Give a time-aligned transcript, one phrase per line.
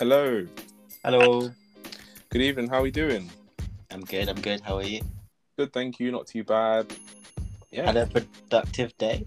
[0.00, 0.44] Hello.
[1.04, 1.52] Hello.
[2.30, 2.68] Good evening.
[2.68, 3.30] How are we doing?
[3.92, 4.28] I'm good.
[4.28, 4.60] I'm good.
[4.60, 5.00] How are you?
[5.56, 6.10] Good, thank you.
[6.10, 6.92] Not too bad.
[7.70, 7.86] Yeah.
[7.86, 9.24] Had a productive day.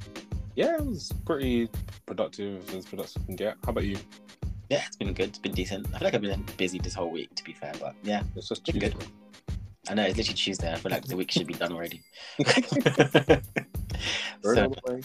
[0.55, 1.69] Yeah, it was pretty
[2.05, 3.55] productive as productive can get.
[3.63, 3.97] How about you?
[4.69, 5.29] Yeah, it's been good.
[5.29, 5.87] It's been decent.
[5.93, 7.71] I feel like I've been busy this whole week, to be fair.
[7.79, 8.95] But yeah, It's just Been good.
[9.87, 10.73] I know it's literally Tuesday.
[10.73, 12.03] I feel like the week should be done already.
[12.43, 13.41] Very
[14.43, 15.01] so, on the way.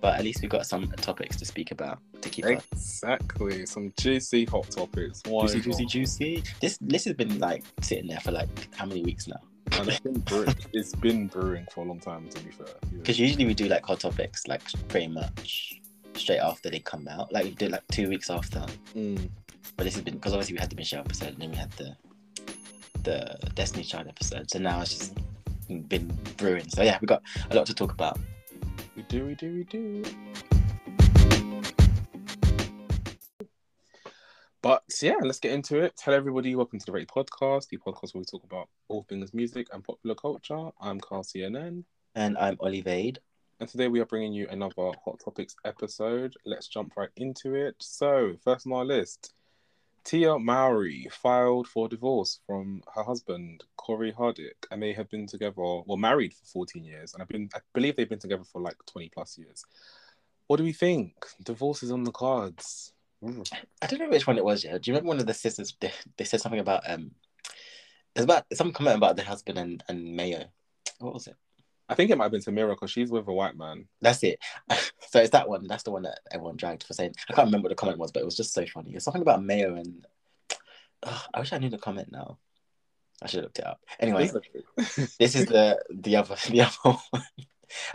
[0.00, 3.66] But at least we've got some topics to speak about to keep Exactly.
[3.66, 5.22] Some juicy hot topics.
[5.26, 5.64] Why juicy, not?
[5.64, 6.42] juicy, juicy.
[6.60, 9.40] This this has been like sitting there for like how many weeks now?
[9.72, 12.66] And it's been, brewing, it's been brewing for a long time, to be fair.
[12.68, 12.98] Yeah.
[12.98, 15.80] Because usually we do like hot topics like pretty much
[16.14, 17.32] straight after they come out.
[17.32, 18.64] Like we did like two weeks after.
[18.94, 19.28] Mm.
[19.76, 21.72] But this has been because obviously we had the Michelle episode and then we had
[21.72, 21.96] the
[23.02, 24.50] the Destiny Child episode.
[24.50, 25.18] So now it's just
[25.88, 26.68] been brewing.
[26.68, 28.18] So yeah, we got a lot to talk about.
[28.96, 30.02] We do, we do, we do.
[34.62, 36.00] But yeah, let's get into it.
[36.02, 39.34] Hello, everybody welcome to the Rate Podcast, the podcast where we talk about all things
[39.34, 40.70] music and popular culture.
[40.80, 41.84] I'm Carl CNN.
[42.14, 43.18] And I'm Olivade.
[43.60, 46.32] And today we are bringing you another Hot Topics episode.
[46.46, 47.76] Let's jump right into it.
[47.80, 49.34] So, first on our list,
[50.06, 55.54] Tia Mowry filed for divorce from her husband, Cory Hardrict, and they have been together,
[55.56, 57.12] well, married for 14 years.
[57.12, 59.64] And I've been, I believe they've been together for like 20 plus years.
[60.46, 61.12] What do we think?
[61.42, 62.92] Divorce is on the cards.
[63.20, 63.52] Mm.
[63.82, 64.62] I don't know which one it was.
[64.62, 65.76] Yeah, do you remember one of the sisters?
[65.80, 67.10] They, they said something about um,
[68.14, 70.44] it's about some comment about the husband and and Mayo.
[71.00, 71.34] What was it?
[71.88, 73.86] I think it might have been Tamera because she's with a white man.
[74.00, 74.38] That's it.
[75.08, 75.66] so it's that one.
[75.66, 77.14] That's the one that everyone dragged for saying.
[77.28, 78.94] I can't remember what the comment was, but it was just so funny.
[78.94, 80.06] It's something about Mayo and.
[81.02, 82.38] Ugh, I wish I knew the comment now.
[83.22, 83.80] I should have looked it up.
[84.00, 84.30] Anyway,
[84.76, 87.22] this is the the other the other one.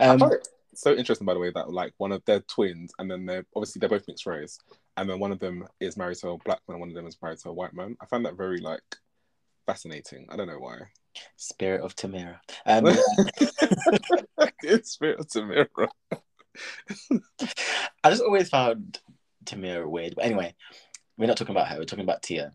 [0.00, 0.32] Um,
[0.74, 3.80] so interesting, by the way, that like one of their twins, and then they're obviously
[3.80, 4.58] they're both mixed race,
[4.96, 7.18] and then one of them is married to a black man, one of them is
[7.22, 7.96] married to a white man.
[8.00, 8.82] I find that very like
[9.66, 10.26] fascinating.
[10.30, 10.78] I don't know why.
[11.36, 12.38] Spirit of Tamera.
[12.66, 12.86] Um,
[14.82, 15.88] spirit of Tamera.
[18.04, 19.00] I just always found
[19.44, 20.14] Tamera weird.
[20.16, 20.54] But anyway,
[21.16, 21.78] we're not talking about her.
[21.78, 22.52] We're talking about Tia.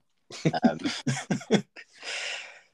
[0.63, 0.79] Um,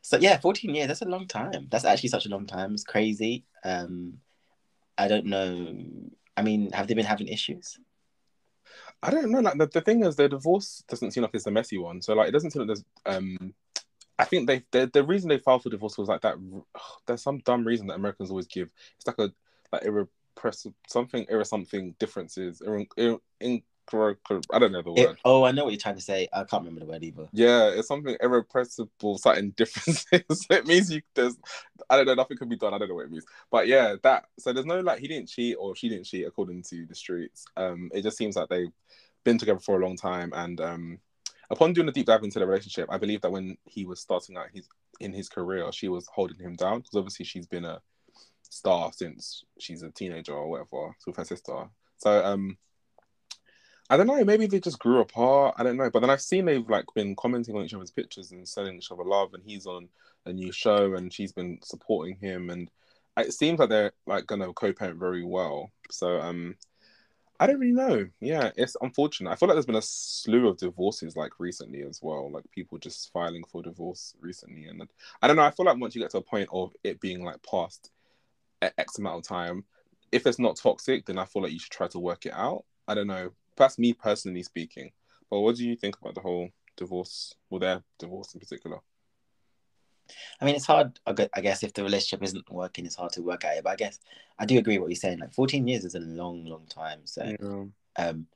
[0.02, 0.88] so yeah, 14 years.
[0.88, 1.68] That's a long time.
[1.70, 2.74] That's actually such a long time.
[2.74, 3.46] It's crazy.
[3.64, 4.20] Um,
[4.98, 5.76] I don't know.
[6.36, 7.78] I mean, have they been having issues?
[9.02, 9.40] I don't know.
[9.40, 12.02] Like the, the thing is, their divorce doesn't seem like it's the messy one.
[12.02, 12.84] So like, it doesn't seem like there's.
[13.06, 13.54] Um,
[14.20, 16.36] I think they the the reason they filed for divorce was like that.
[17.08, 18.72] There's some dumb reason that Americans always give.
[18.98, 19.32] It's like a
[19.72, 22.62] like irrepressible something, irre something differences.
[22.62, 25.18] Ir, ir, in, I don't know the It- word.
[25.26, 26.28] oh, I know what you're trying to say.
[26.32, 27.28] I can't remember the word either.
[27.34, 30.06] Yeah, it's something irrepressible, something differences.
[30.50, 31.36] it means you there's
[31.90, 32.74] I don't know, nothing can be done.
[32.74, 33.26] I don't know what it means.
[33.52, 36.64] But yeah, that so there's no like he didn't cheat or she didn't cheat according
[36.70, 37.46] to the streets.
[37.58, 38.72] Um it just seems like they've
[39.24, 41.00] been together for a long time and um
[41.54, 44.38] upon doing a deep dive into the relationship, I believe that when he was starting
[44.38, 44.68] out his
[45.00, 47.82] in his career, she was holding him down because obviously she's been a
[48.42, 51.70] star since she's a teenager or whatever with her sister.
[51.98, 52.58] So um
[53.90, 54.24] I don't know.
[54.24, 55.56] Maybe they just grew apart.
[55.58, 55.90] I don't know.
[55.90, 58.92] But then I've seen they've like been commenting on each other's pictures and sending each
[58.92, 59.34] other love.
[59.34, 59.90] And he's on
[60.26, 62.50] a new show, and she's been supporting him.
[62.50, 62.72] And
[63.18, 65.72] it seems like they're like gonna co-parent very well.
[65.92, 66.56] So um,
[67.40, 68.08] I don't really know.
[68.22, 69.32] Yeah, it's unfortunate.
[69.32, 72.32] I feel like there's been a slew of divorces like recently as well.
[72.32, 74.88] Like people just filing for divorce recently, and
[75.22, 75.44] I don't know.
[75.44, 77.92] I feel like once you get to a point of it being like past
[78.62, 79.66] X amount of time,
[80.12, 82.66] if it's not toxic, then I feel like you should try to work it out.
[82.88, 83.32] I don't know.
[83.58, 84.92] That's me personally speaking.
[85.30, 88.80] But what do you think about the whole divorce, or their divorce in particular?
[90.42, 91.00] I mean, it's hard.
[91.08, 93.64] I guess if the relationship isn't working, it's hard to work at it.
[93.64, 94.00] But I guess
[94.40, 95.20] I do agree with what you're saying.
[95.20, 97.02] Like 14 years is a long, long time.
[97.06, 97.66] So, Yeah.
[98.06, 98.28] um,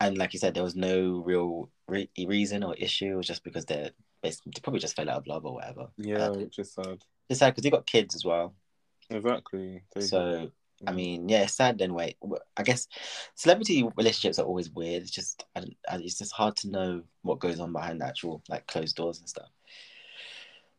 [0.00, 3.12] and like you said, there was no real re- reason or issue.
[3.12, 3.90] It was just because they're
[4.22, 5.88] basically they probably just fell out of love or whatever.
[5.96, 7.02] Yeah, Uh, which is sad.
[7.28, 8.54] it's sad because they got kids as well.
[9.10, 9.82] Exactly.
[9.94, 10.50] They- So
[10.86, 11.94] I mean, yeah, it's sad then.
[11.94, 12.18] Wait,
[12.58, 12.86] I guess
[13.34, 15.02] celebrity relationships are always weird.
[15.02, 18.42] It's just, I, I, it's just hard to know what goes on behind the actual
[18.50, 19.48] like closed doors and stuff.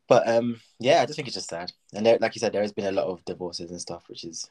[0.07, 1.71] But um, yeah, I just think it's just sad.
[1.94, 4.24] And there, like you said, there has been a lot of divorces and stuff, which
[4.24, 4.50] is,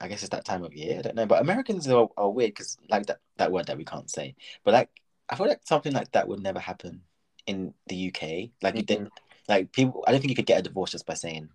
[0.00, 0.98] I guess, it's that time of year.
[0.98, 3.84] I don't know, but Americans are, are weird because like that that word that we
[3.84, 4.36] can't say.
[4.64, 4.90] But like,
[5.28, 7.02] I feel like something like that would never happen
[7.46, 8.50] in the UK.
[8.62, 8.86] Like, you Mhm.
[8.86, 9.10] did,
[9.48, 10.04] like people.
[10.06, 11.48] I don't think you could get a divorce just by saying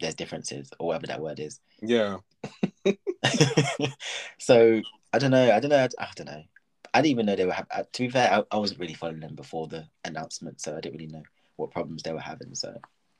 [0.00, 1.60] there's differences or whatever that word is.
[1.82, 2.18] yeah.
[4.38, 4.80] so
[5.12, 5.52] I don't know.
[5.52, 5.88] I don't know.
[5.98, 6.42] I don't know.
[6.94, 7.70] I didn't even know they were having.
[7.92, 10.98] To be fair, I, I wasn't really following them before the announcement, so I didn't
[10.98, 11.22] really know
[11.58, 12.54] what problems they were having.
[12.54, 12.74] So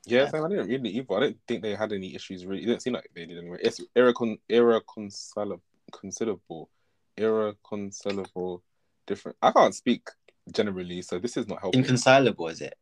[0.05, 0.41] Yeah, Yeah.
[0.43, 1.13] I didn't really either.
[1.15, 2.45] I didn't think they had any issues.
[2.45, 3.59] Really, it didn't seem like they did anyway.
[3.61, 6.69] It's irrecon irreconcilable, considerable,
[7.17, 8.63] irreconcilable,
[9.05, 9.37] different.
[9.41, 10.09] I can't speak
[10.51, 11.01] generally.
[11.01, 11.81] So this is not helping.
[11.81, 12.75] Inconcilable, is it?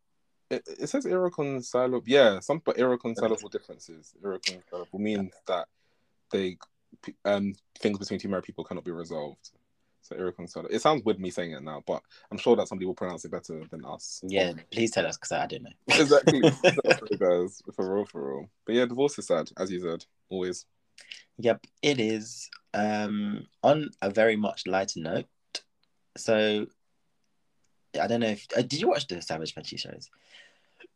[0.49, 2.03] It, it says irreconcilable.
[2.05, 4.13] Yeah, some but irreconcilable differences.
[4.23, 5.67] Irreconcilable means that
[6.31, 6.57] they
[7.25, 9.51] um things between two married people cannot be resolved.
[10.01, 10.69] So irreconcilable.
[10.73, 12.01] It sounds weird me saying it now, but
[12.31, 14.21] I'm sure that somebody will pronounce it better than us.
[14.23, 15.69] Yeah, please tell us because I don't know.
[15.87, 16.41] exactly.
[16.63, 17.75] That's what.
[17.75, 18.49] For real, for real.
[18.65, 20.65] But yeah, divorce is sad, as you said, always.
[21.39, 22.49] Yep, it is.
[22.73, 25.25] Um, on a very much lighter note,
[26.15, 26.67] so
[27.99, 30.09] I don't know if uh, did you watch the Savage Fenty shows?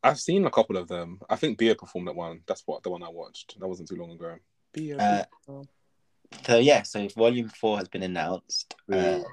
[0.03, 1.19] I've seen a couple of them.
[1.29, 2.41] I think Bia performed that one.
[2.47, 3.59] That's what the one I watched.
[3.59, 4.35] That wasn't too long ago.
[4.73, 4.97] Bia.
[4.97, 5.63] Uh,
[6.45, 8.75] so yeah, so volume four has been announced.
[8.91, 9.23] Um,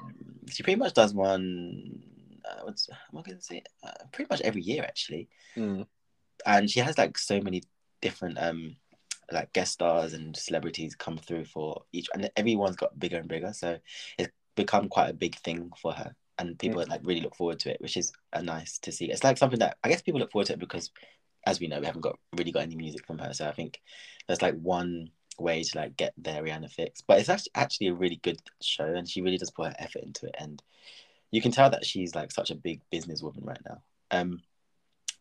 [0.49, 2.03] she pretty much does one.
[2.45, 3.63] Uh, what's what can I say?
[3.83, 5.87] Uh, pretty much every year actually, Mm.
[6.47, 7.63] and she has like so many
[8.01, 8.77] different um
[9.31, 13.53] like guest stars and celebrities come through for each, and everyone's got bigger and bigger.
[13.53, 13.79] So
[14.19, 17.71] it's become quite a big thing for her, and people like really look forward to
[17.71, 19.11] it, which is uh, nice to see.
[19.11, 20.91] It's like something that I guess people look forward to it because,
[21.47, 23.35] as we know, we haven't got really got any music from her.
[23.35, 23.81] So I think
[24.27, 27.01] there's like one way to like get their Rihanna fix.
[27.01, 30.03] But it's actually actually a really good show, and she really does put her effort
[30.03, 30.63] into it, and
[31.31, 33.83] you can tell that she's like such a big businesswoman right now.
[34.11, 34.43] Um,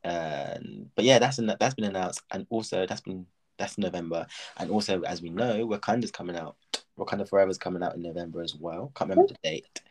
[0.03, 3.25] and but yeah, that's an, that's been announced, and also that's been
[3.57, 4.27] that's November,
[4.57, 6.55] and also as we know, Wakanda's coming out.
[6.97, 8.91] Wakanda Forever's coming out in November as well.
[8.95, 9.81] Can't remember the date,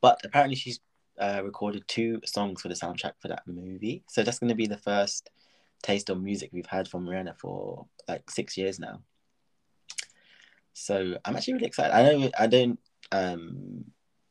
[0.00, 0.80] but apparently she's
[1.18, 4.02] uh, recorded two songs for the soundtrack for that movie.
[4.08, 5.30] So that's going to be the first
[5.82, 9.02] taste of music we've had from Rihanna for like six years now.
[10.78, 11.94] So I'm actually really excited.
[11.96, 12.78] I know I don't
[13.10, 13.84] um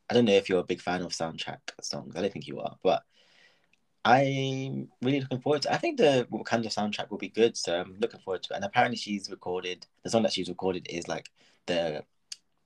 [0.07, 2.15] I don't know if you're a big fan of soundtrack songs.
[2.15, 3.01] I don't think you are, but
[4.03, 5.73] I'm really looking forward to.
[5.73, 8.57] I think the Wakanda soundtrack will be good, so I'm looking forward to it.
[8.57, 11.31] And apparently, she's recorded the song that she's recorded is like
[11.65, 12.03] the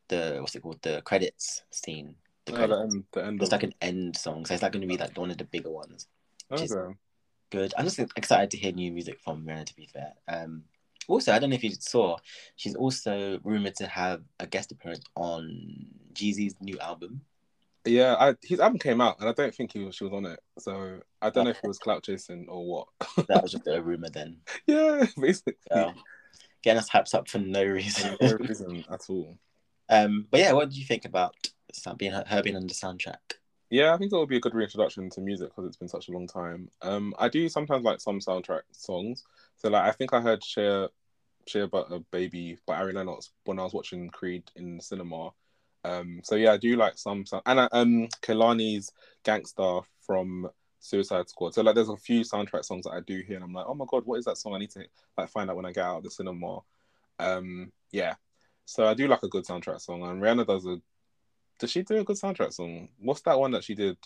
[0.10, 2.16] the what's it called the credits scene.
[2.46, 2.78] The Oh, credits.
[2.78, 4.88] the end, the end It's of- like an end song, so it's like going to
[4.88, 6.08] be like one of the bigger ones.
[6.50, 6.98] which is- Okay.
[7.52, 7.74] Good.
[7.78, 9.66] I'm just excited to hear new music from Rihanna.
[9.68, 10.66] To be fair, um,
[11.10, 12.18] also I don't know if you saw,
[12.56, 17.22] she's also rumored to have a guest appearance on Jeezy's new album.
[17.86, 20.26] Yeah, I, his album came out, and I don't think he was, she was on
[20.26, 20.40] it.
[20.60, 23.28] So I don't know if it was clout chasing or what.
[23.28, 24.38] That was just a rumor then.
[24.68, 25.94] yeah, basically, So,
[26.62, 28.18] getting us hyped up for no reason.
[28.22, 29.38] no reason at all.
[29.90, 31.34] um, but yeah, what do you think about
[31.98, 33.16] being her being on the soundtrack?
[33.72, 36.10] Yeah, I think it would be a good reintroduction to music because it's been such
[36.10, 36.70] a long time.
[36.82, 39.24] Um, I do sometimes like some soundtrack songs.
[39.58, 40.44] So like, I think I heard
[41.50, 45.32] "Shea Shea Butter Baby" by Ari Lennox when I was watching Creed in cinema.
[45.84, 48.92] Um, so yeah, I do like some sound and uh, um, Kehlani's
[49.24, 50.50] "Gangsta" from
[50.80, 51.54] Suicide Squad.
[51.54, 53.74] So like, there's a few soundtrack songs that I do hear, and I'm like, oh
[53.74, 54.56] my god, what is that song?
[54.56, 54.86] I need to
[55.18, 56.60] like find out when I get out of the cinema.
[57.20, 58.16] Um, yeah,
[58.66, 60.82] so I do like a good soundtrack song, and Rihanna does a.
[61.60, 62.88] Does she do a good soundtrack song?
[63.00, 63.98] What's that one that she did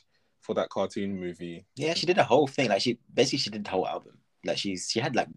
[0.42, 1.66] for that cartoon movie?
[1.76, 2.70] Yeah, she did a whole thing.
[2.70, 4.18] Like she basically she did the whole album.
[4.44, 5.28] Like she's she had like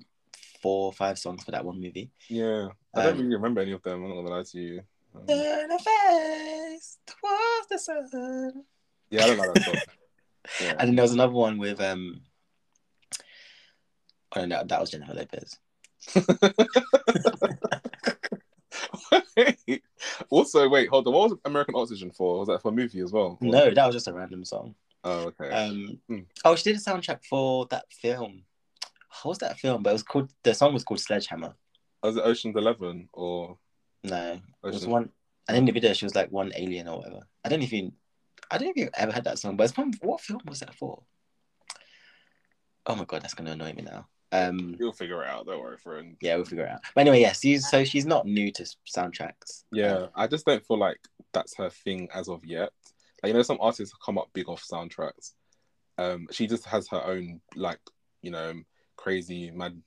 [0.62, 2.10] four or five songs for that one movie.
[2.28, 4.02] Yeah, I don't Um, really remember any of them.
[4.04, 4.82] I'm not gonna lie to you.
[5.14, 8.64] Um, Turn a face towards the sun.
[9.10, 9.76] yeah, I don't like that song.
[10.60, 10.76] Yeah.
[10.78, 12.20] And then there was another one with um.
[14.36, 15.58] Oh no, that was Jennifer Lopez.
[19.36, 19.82] Wait.
[20.30, 21.12] also, wait, hold on.
[21.14, 22.38] What was American Oxygen for?
[22.38, 23.38] Was that for a movie as well?
[23.40, 24.74] No, that was just a random song.
[25.04, 25.50] Oh, okay.
[25.50, 26.20] Um, Hmm.
[26.44, 28.42] oh, she did a soundtrack for that film.
[29.22, 29.82] What was that film?
[29.82, 30.30] But it was called.
[30.42, 31.54] The song was called Sledgehammer.
[32.02, 33.58] was it Ocean's Eleven or
[34.04, 34.86] No, it was Ocean's?
[34.88, 35.10] one.
[35.48, 37.20] And in the video, she was like one alien or whatever.
[37.44, 37.92] I don't even.
[38.50, 40.60] I don't know if you ever had that song, but it's from what film was
[40.60, 41.02] that for?
[42.86, 44.06] Oh my god, that's gonna annoy me now.
[44.32, 45.46] Um, You'll figure it out.
[45.46, 46.16] Don't worry, friend.
[46.20, 46.80] yeah, we'll figure it out.
[46.94, 49.64] But anyway, yes, she's so she's not new to soundtracks.
[49.72, 50.98] Yeah, I just don't feel like
[51.32, 52.70] that's her thing as of yet.
[53.22, 55.32] Like you know, some artists come up big off soundtracks.
[55.98, 57.80] Um, she just has her own like
[58.22, 58.52] you know
[59.06, 59.80] crazy mad.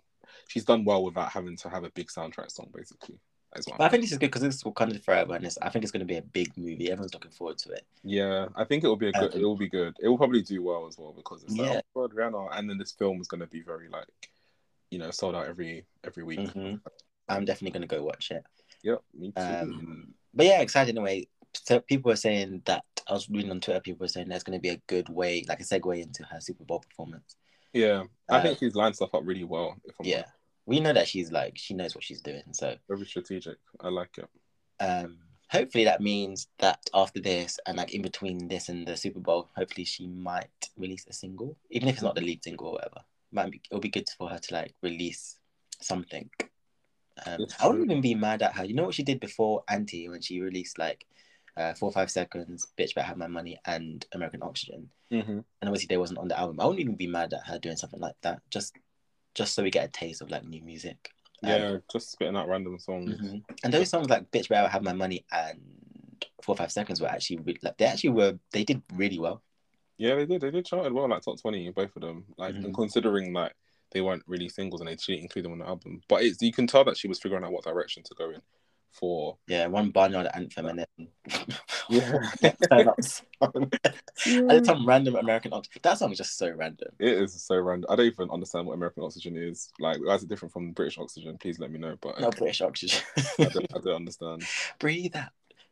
[0.48, 3.20] She's done well without having to have a big soundtrack song, basically.
[3.54, 3.78] As well.
[3.80, 5.84] But I think this is good because this is Wakanda Forever, and it's, I think
[5.84, 6.92] it's going to be a big movie.
[6.92, 7.84] Everyone's looking forward to it.
[8.04, 9.34] Yeah, I think it will be a good.
[9.34, 9.96] Um, it will be good.
[10.00, 11.70] It will probably do well as well because it's Yeah.
[11.72, 14.06] like oh God, Rihanna, and then this film is going to be very like,
[14.92, 16.40] you know, sold out every every week.
[16.42, 16.80] Mhm.
[17.28, 18.44] I'm definitely going to go watch it.
[18.84, 19.42] Yep, me too.
[19.42, 21.28] Um, but yeah, excited in a way.
[21.56, 23.82] So people were saying that I was reading on Twitter.
[23.82, 26.40] People were saying that's going to be a good way, like a segue into her
[26.40, 27.36] Super Bowl performance.
[27.74, 29.76] Yeah, I think she's lined stuff up really well.
[29.86, 30.26] If I'm Yeah,
[30.66, 32.44] we know that she's like she knows what she's doing.
[32.52, 33.58] So very strategic.
[33.82, 34.30] I like it.
[34.80, 35.18] um,
[35.52, 39.50] hopefully that means that after this and like in between this and the Super Bowl,
[39.56, 43.02] hopefully she might release a single, even if it's not the lead single or whatever.
[43.32, 45.38] Might be it'll be good for her to like release
[45.82, 46.30] something.
[47.26, 48.64] Um, I wouldn't even be mad at her.
[48.64, 51.06] You know what she did before Anti when she released like
[51.60, 54.90] uh, Four Five Seconds, Bitch Better Have My Money, and American Oxygen.
[55.12, 55.32] Mm-hmm.
[55.32, 56.60] And obviously they wasn't on the album.
[56.60, 58.42] I wouldn't even be mad at her doing something like that.
[58.50, 58.76] Just
[59.36, 61.12] just so we get a taste of like new music.
[61.44, 63.14] Um, Yeah, just spitting out random songs.
[63.20, 63.44] mhm.
[63.64, 65.60] And those songs like Bitch Better Have My Money and
[66.42, 69.44] Four or Five Seconds were actually re- like they actually were they did really well.
[69.98, 70.42] Yeah, they did.
[70.42, 72.26] They did charted well, like top twenty, both of them.
[72.38, 72.74] Like, and Mhm.
[72.74, 73.54] considering like
[73.92, 76.54] they weren't really singles and they didn't include them on the album, but it's you
[76.54, 78.42] can tell that she was figuring out what direction to go in
[78.92, 79.38] for.
[79.48, 81.08] Yeah, one Barnyard anthem and then
[81.90, 82.22] Yeah.
[82.70, 83.72] turn up song.
[84.26, 85.80] and some random American Oxygen.
[85.84, 86.90] That song is just so random.
[87.00, 87.90] It is so random.
[87.92, 89.72] I don't even understand what American Oxygen is.
[89.80, 91.38] Like, why is it different from British Oxygen?
[91.40, 91.96] Please let me know.
[92.02, 93.02] But No British Oxygen.
[93.18, 94.44] I, don't, I don't understand.
[94.80, 95.30] breathe out,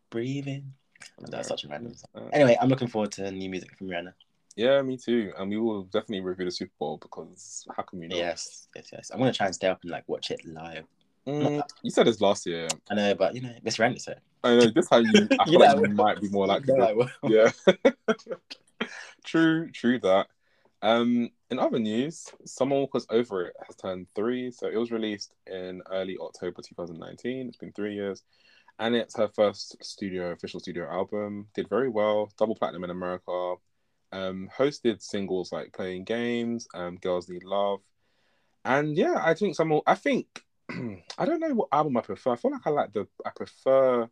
[0.09, 0.73] breathe in.
[1.19, 2.09] That's such a random song.
[2.25, 4.13] Uh, Anyway, I'm looking forward to new music from Rihanna.
[4.55, 5.31] yeah, me too.
[5.37, 8.17] And we will definitely review the Super Bowl because how can we not?
[8.17, 9.11] Yes, yes, yes.
[9.13, 10.85] I'm gonna try and stay up and like watch it live.
[11.27, 12.69] Mm, you said this last year.
[12.89, 15.27] I know, but you know, so I know this time you.
[15.37, 16.73] I feel You know like you might be more likely.
[16.73, 17.51] To- yeah.
[19.25, 20.27] true, true that.
[20.81, 24.51] Um, in other news, Summer Walker's Over It has turned three.
[24.51, 27.47] So it was released in early October 2019.
[27.47, 28.23] It's been three years.
[28.79, 31.47] And it's her first studio, official studio album.
[31.55, 33.55] Did very well, double platinum in America.
[34.13, 37.81] Um, hosted singles like Playing Games, um, Girls Need Love.
[38.63, 40.43] And yeah, I think Summer, I think,
[41.17, 42.33] I don't know what album I prefer.
[42.33, 44.09] I feel like I like the, I prefer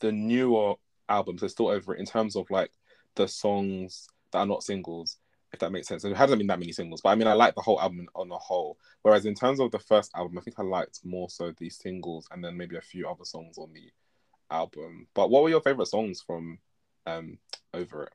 [0.00, 0.74] the newer
[1.08, 1.40] albums.
[1.40, 2.70] They're still over it in terms of like
[3.14, 5.18] the songs that are not singles,
[5.52, 6.04] if that makes sense.
[6.04, 8.28] It hasn't been that many singles, but I mean, I like the whole album on
[8.28, 8.78] the whole.
[9.02, 12.28] Whereas in terms of the first album, I think I liked more so the singles
[12.30, 13.90] and then maybe a few other songs on the
[14.50, 15.06] album.
[15.14, 16.58] But what were your favorite songs from
[17.06, 17.38] um
[17.74, 18.12] Over It?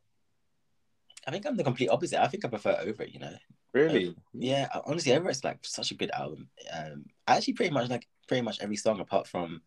[1.26, 2.22] I think I'm the complete opposite.
[2.22, 3.34] I think I prefer Over It, you know.
[3.74, 4.16] Really?
[4.34, 6.48] Yeah, honestly, Over It's like such a good album.
[6.72, 9.62] Um, I actually pretty much like pretty much every song apart from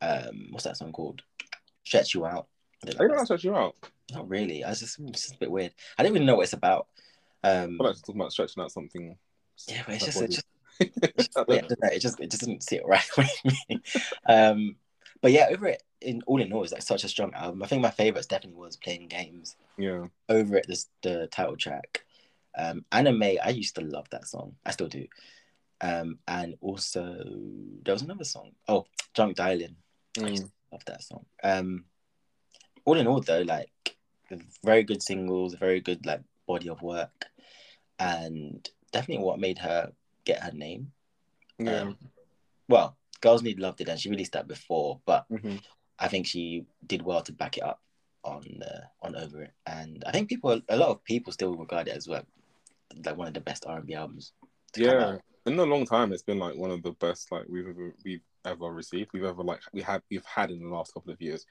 [0.00, 1.22] um, what's that song called?
[1.84, 2.48] Stretch You Out.
[2.84, 3.76] I don't like stretch you out.
[4.12, 4.64] Not really.
[4.64, 5.72] I was just it's just a bit weird.
[5.96, 6.88] I don't even know what it's about.
[7.44, 9.16] Um, I like talking about stretching out something.
[9.68, 10.20] yeah, but it's just,
[10.80, 11.88] it's just I don't Yeah, know.
[11.92, 13.30] it just it just didn't sit right with
[13.68, 13.80] me.
[14.28, 14.76] Um,
[15.20, 17.62] but yeah, over it in all in all, it's like such a strong album.
[17.62, 19.54] I think my favorites definitely was playing games.
[19.78, 20.06] yeah.
[20.28, 22.04] Over it, this the title track.
[22.56, 24.54] Um, Anna Mae, I used to love that song.
[24.64, 25.06] I still do.
[25.80, 27.16] Um, and also
[27.82, 28.52] there was another song.
[28.68, 29.76] Oh, Drunk Dialing.
[30.18, 30.46] I used Mm.
[30.46, 31.24] to love that song.
[31.42, 31.84] Um,
[32.84, 33.96] all in all, though, like
[34.64, 37.26] very good singles, very good like body of work,
[37.98, 39.92] and definitely what made her
[40.24, 40.92] get her name.
[41.58, 41.80] Yeah.
[41.82, 41.98] Um,
[42.68, 45.62] well, Girls Need Love did, and she released that before, but Mhm.
[45.98, 47.80] I think she did well to back it up
[48.24, 51.88] on uh, on Over It, and I think people, a lot of people still regard
[51.88, 52.26] it as well,
[53.04, 54.32] like one of the best R and B albums.
[54.76, 55.18] Yeah.
[55.44, 58.22] In a long time, it's been like one of the best like we've ever we've
[58.44, 59.10] ever received.
[59.12, 61.44] We've ever like we had we've had in the last couple of years.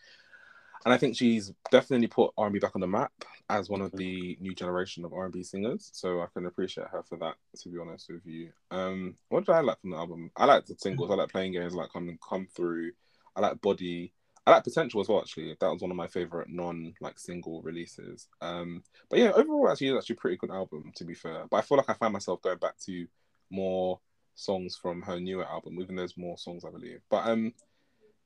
[0.83, 3.11] And I think she's definitely put R and B back on the map
[3.49, 5.91] as one of the new generation of R and B singers.
[5.93, 7.35] So I can appreciate her for that.
[7.59, 10.31] To be honest with you, um, what did I like from the album?
[10.35, 11.11] I like the singles.
[11.11, 11.75] I like playing games.
[11.75, 12.91] I like come come through.
[13.35, 14.13] I like body.
[14.45, 15.19] I like potential as well.
[15.19, 18.27] Actually, that was one of my favorite non like single releases.
[18.41, 21.45] Um, but yeah, overall, actually, it's actually pretty good album to be fair.
[21.49, 23.07] But I feel like I find myself going back to
[23.49, 23.99] more
[24.35, 27.01] songs from her newer album, even though there's more songs, I believe.
[27.09, 27.53] But um,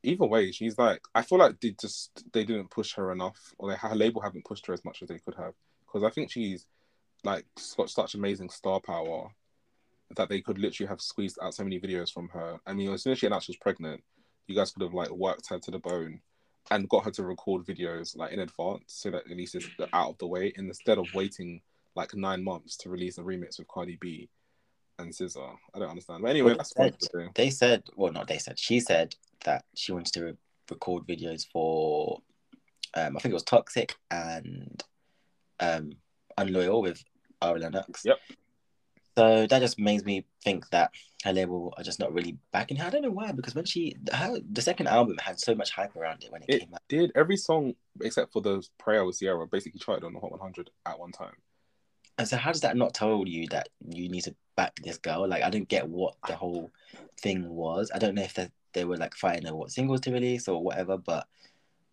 [0.04, 3.70] either way, she's like I feel like they just they didn't push her enough, or
[3.70, 5.54] they, her label haven't pushed her as much as they could have,
[5.86, 6.66] because I think she's
[7.26, 7.46] like
[7.76, 9.30] got such amazing star power
[10.16, 12.60] that they could literally have squeezed out so many videos from her.
[12.66, 14.04] I mean, as soon as she announced she was pregnant,
[14.48, 16.20] you guys could have like worked her to the bone
[16.72, 20.10] and got her to record videos like in advance so that at least it's out
[20.10, 21.62] of the way instead of waiting
[21.96, 24.30] like nine months to release a remix with Cardi B
[25.00, 25.56] and SZA.
[25.74, 26.24] I don't understand.
[26.24, 27.30] But anyway, Well, that's what that- to do.
[27.36, 30.38] They said, well, not they said, she said that she wanted to re-
[30.70, 32.20] record videos for,
[32.96, 34.84] um, I think it was Toxic and
[35.60, 35.92] um,
[36.38, 37.04] Unloyal with
[37.42, 38.04] Ari Lennox.
[38.06, 38.18] Yep.
[39.18, 40.92] So that just makes me think that
[41.24, 42.88] her label are just not really backing her.
[42.88, 45.96] I don't know why, because when she, her, the second album had so much hype
[45.96, 46.82] around it when it, It came out.
[46.90, 50.70] did every song except for the Prayer with Ciara basically charted on the Hot 100
[50.86, 51.36] at one time.
[52.18, 55.28] And so how does that not tell you that you need to back this girl?
[55.28, 56.72] Like, I don't get what the whole
[57.20, 57.92] thing was.
[57.94, 60.62] I don't know if they, they were like fighting over what singles to release or
[60.64, 61.28] whatever, but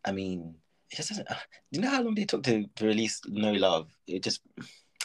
[0.04, 0.56] I mean,
[0.90, 1.28] it just doesn't.
[1.28, 1.34] Do
[1.70, 3.88] you know how long they took to, to release No Love?
[4.06, 4.42] It just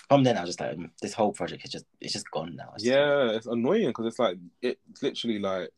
[0.09, 2.55] from then I was just like, mm, this whole project is just it's just gone
[2.55, 2.71] now.
[2.75, 5.69] It's Yeah, it's annoying because it's like it's literally like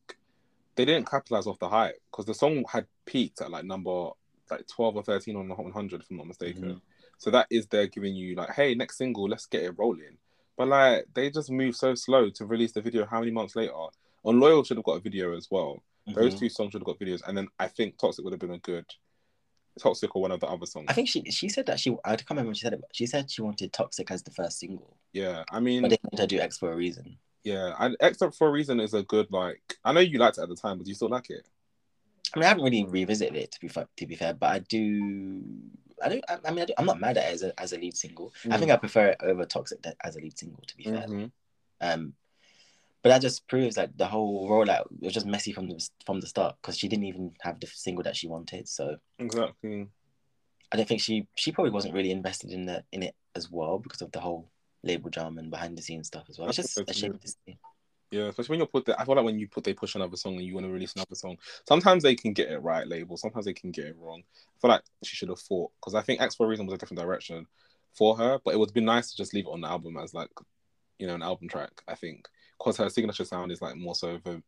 [0.76, 4.10] they didn't capitalize off the hype because the song had peaked at like number
[4.50, 6.64] like 12 or 13 on the Hot 100 if I'm not mistaken.
[6.76, 6.82] Mhm.
[7.18, 10.18] So that is they're giving you like, hey, next single, let's get it rolling.
[10.58, 13.06] But like they just move so slow to release the video.
[13.06, 13.74] How many months later?
[14.26, 15.82] Unloyal should have got a video as well.
[16.08, 16.40] Those Mhm.
[16.40, 18.60] two songs should have got videos, and then I think Toxic would have been a
[18.60, 18.86] good
[19.80, 20.86] Toxic or one of the other songs.
[20.90, 22.90] I think she she said that she I can't remember when she said it, but
[22.96, 24.98] she said she wanted Toxic as the first single.
[25.14, 27.18] Yeah, I mean, But they wanted her to do Ex for a reason.
[27.44, 29.78] yeah, and Except for a Reason is a good like.
[29.84, 31.48] I know you liked it at the time, but do you still like it?
[32.36, 34.60] I mean, I haven't really revisited it to be fair, to be fair, but I
[34.60, 35.44] do.
[36.04, 36.24] I don't.
[36.30, 37.98] I, I mean, I do, I'm not mad at it as a as a lead
[37.98, 38.32] single.
[38.46, 38.60] I Mm.
[38.60, 40.64] think I prefer it over Toxic as a lead single.
[40.68, 41.32] To be fair, Mhm.
[41.82, 42.14] um,
[43.02, 46.28] but that just proves that the whole rollout was just messy from the from the
[46.28, 48.68] start because she didn't even have the single that she wanted.
[48.68, 49.88] So Exactly.
[50.72, 53.80] I don't think she she probably wasn't really invested in the in it as well
[53.80, 54.50] because of the whole
[54.84, 56.50] label drama and behind the scenes stuff as well.
[56.50, 57.58] It's just a shame to see.
[58.12, 59.00] Yeah, especially when you put the.
[59.00, 60.94] I feel like when you put they push another song and you want to release
[60.96, 61.38] another song,
[61.68, 63.18] sometimes they can get it right, label.
[63.18, 64.24] Sometimes they can get it wrong.
[64.26, 66.74] I feel like she should have fought because I think Ex for a Reason was
[66.74, 67.46] a different direction
[67.94, 70.14] for her, but it would be nice to just leave it on the album as
[70.14, 70.32] like,
[70.98, 71.84] you know, an album track.
[71.88, 72.28] I think
[72.60, 74.42] because her signature sound is like more so of a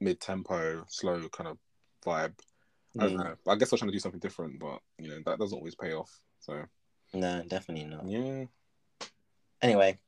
[0.00, 1.58] mid tempo, slow kind of
[2.04, 2.34] vibe.
[2.98, 3.24] I don't Mm.
[3.24, 3.52] know.
[3.52, 5.74] I guess I was trying to do something different, but you know that doesn't always
[5.74, 6.12] pay off.
[6.40, 6.62] So
[7.12, 8.06] No, definitely not.
[8.06, 8.44] yeah,
[9.62, 9.98] Anyway,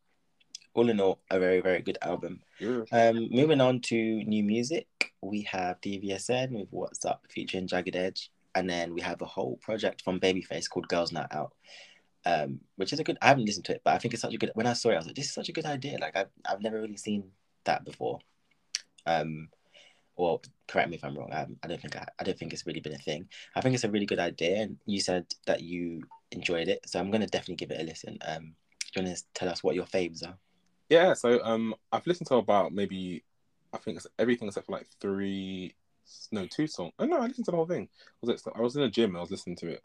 [0.74, 2.42] all in all, a very very good album.
[2.60, 2.82] yeah.
[2.92, 4.86] Um, moving on to new music,
[5.22, 9.56] we have DVSN with What's Up featuring Jagged Edge, and then we have a whole
[9.56, 11.54] project from Babyface called Girls Night Out,
[12.26, 13.16] um, which is a good.
[13.22, 14.50] I haven't listened to it, but I think it's such a good.
[14.54, 15.98] When I saw it, I was like, this is such a good idea.
[15.98, 17.30] Like I've I've never really seen
[17.66, 18.18] that before.
[19.06, 19.48] Um,
[20.16, 21.32] well, correct me if I'm wrong.
[21.32, 23.28] I, I don't think I, I don't think it's really been a thing.
[23.54, 26.98] I think it's a really good idea, and you said that you enjoyed it, so
[26.98, 28.18] I'm gonna definitely give it a listen.
[28.26, 30.36] Um, do you want to tell us what your faves are?
[30.88, 33.24] Yeah, so um, I've listened to about maybe,
[33.72, 35.74] I think it's everything except for like three,
[36.32, 36.92] no, two songs.
[36.98, 37.88] Oh no, I listened to the whole thing.
[38.22, 38.52] Was it?
[38.54, 39.16] I was in a gym.
[39.16, 39.84] I was listening to it,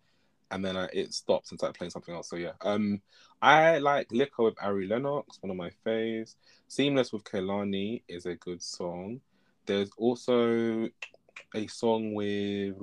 [0.51, 2.29] and then I, it stopped and started playing something else.
[2.29, 3.01] So yeah, um,
[3.41, 6.36] I like Liquor with Ari Lennox, one of my faves.
[6.67, 9.22] Seamless with Kehlani is a good song.
[9.65, 10.89] There's also
[11.55, 12.77] a song with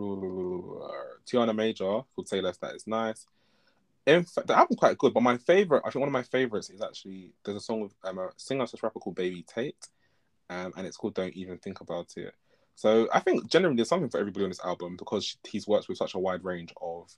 [1.26, 3.26] Tiana Major called Say Less that is nice.
[4.06, 6.70] In fact, the album quite good, but my favorite, I think one of my favorites
[6.70, 9.88] is actually there's a song with um, a singer slash rapper called Baby Tate,
[10.48, 12.32] um, and it's called Don't Even Think About It.
[12.74, 15.98] So I think generally there's something for everybody on this album because he's worked with
[15.98, 17.14] such a wide range of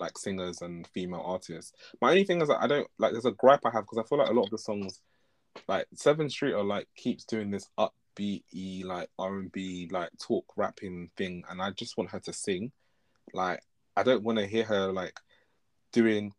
[0.00, 1.72] like singers and female artists.
[2.00, 3.12] My only thing is that I don't like.
[3.12, 5.00] There's a gripe I have because I feel like a lot of the songs,
[5.68, 8.42] like Sevyn Streeter, are like keeps doing this upbeat
[8.84, 12.72] like R and B like talk rapping thing, and I just want her to sing.
[13.32, 13.60] Like
[13.96, 15.18] I don't want to hear her like
[15.92, 16.32] doing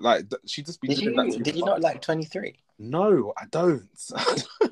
[0.00, 2.56] like she just be Did doing that you too did you not like Twenty Three?
[2.78, 3.88] No, I don't.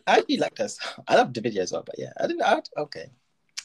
[0.06, 0.78] I actually like this.
[1.06, 2.42] I love the video as well, but yeah, I didn't.
[2.42, 3.10] I, okay,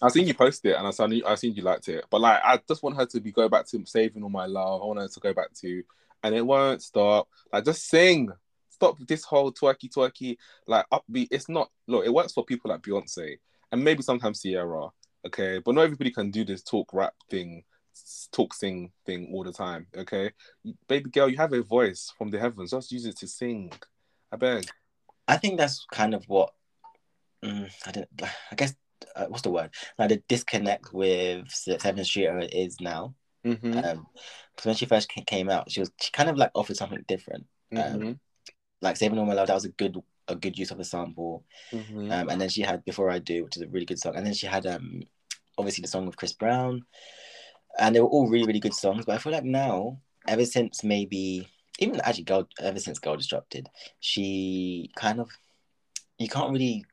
[0.03, 2.05] I seen you post it, and I saw I seen you liked it.
[2.09, 4.81] But like, I just want her to be go back to saving all my love.
[4.81, 5.83] I want her to go back to,
[6.23, 7.29] and it won't stop.
[7.51, 8.29] Like, just sing.
[8.69, 10.35] Stop this whole twerky twerky
[10.67, 11.27] like upbeat.
[11.31, 11.69] It's not.
[11.87, 13.37] Look, it works for people like Beyonce
[13.73, 14.89] and maybe sometimes Ciara.
[15.25, 17.63] Okay, but not everybody can do this talk rap thing,
[18.31, 19.87] talk sing thing all the time.
[19.97, 20.31] Okay,
[20.87, 22.71] baby girl, you have a voice from the heavens.
[22.71, 23.71] Just use it to sing.
[24.31, 24.69] I beg.
[25.27, 26.53] I think that's kind of what
[27.43, 28.07] mm, I don't.
[28.51, 28.75] I guess
[29.15, 29.71] uh, what's the word?
[29.97, 33.15] Like the disconnect with Sevyn Streeter is now.
[33.45, 33.77] Mm-hmm.
[33.77, 34.07] Um,
[34.55, 37.45] because when she first came out, she was she kind of like offered something different.
[37.73, 38.11] mm-hmm.
[38.81, 41.43] Like Saving All My Love, that was a good a good use of the sample.
[41.71, 42.11] mm-hmm.
[42.11, 44.15] Um, and then she had Before I Do, which is a really good song.
[44.15, 45.03] And then she had um,
[45.57, 46.81] obviously the song with Chris Brown,
[47.79, 49.05] and they were all really really good songs.
[49.05, 51.47] But I feel like now, ever since maybe
[51.79, 53.67] even actually Girl, ever since Girl Disrupted,
[53.99, 55.29] she kind of
[56.17, 56.85] you can't really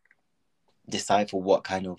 [0.91, 1.99] decipher what kind of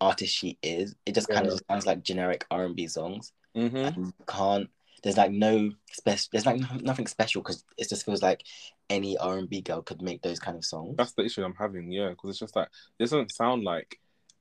[0.00, 0.94] artist she is.
[1.06, 1.52] It just kind Yeah.
[1.52, 3.32] of sounds like generic R and B songs.
[3.56, 3.76] Mm-hmm.
[3.76, 4.70] And can't.
[5.02, 6.28] There's like no special.
[6.32, 8.42] There's like no- nothing special because it just feels like
[8.88, 10.96] any R and B girl could make those kind of songs.
[10.96, 12.68] That's the issue I'm having, yeah, because it's just like
[12.98, 13.98] it doesn't sound like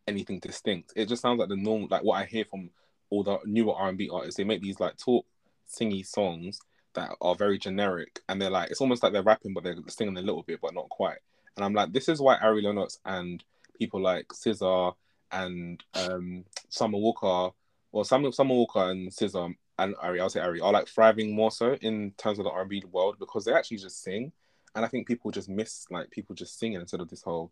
[0.07, 0.93] anything distinct.
[0.95, 2.71] It just sounds like the normal, like what I hear from
[3.09, 4.37] all the newer R and B artists.
[4.37, 5.25] They make these like talk,
[5.69, 6.59] singy songs
[6.93, 10.17] that are very generic, and they're like it's almost like they're rapping, but they're singing
[10.17, 11.19] a little bit, but not quite.
[11.55, 13.43] And I'm like, this is why Ari Lennox and
[13.79, 14.93] people like SZA
[15.31, 17.55] and um, Summer Walker,
[17.91, 21.51] or Summer Summer Walker and SZA and Ari, I'll say Ari, are like thriving more
[21.51, 24.31] so in terms of the R&B world because they actually just sing.
[24.75, 27.51] And I think people just miss like people just singing instead of this whole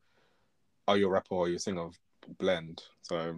[0.87, 1.89] are you a rapper or you a singer
[2.37, 2.83] blend.
[3.01, 3.37] So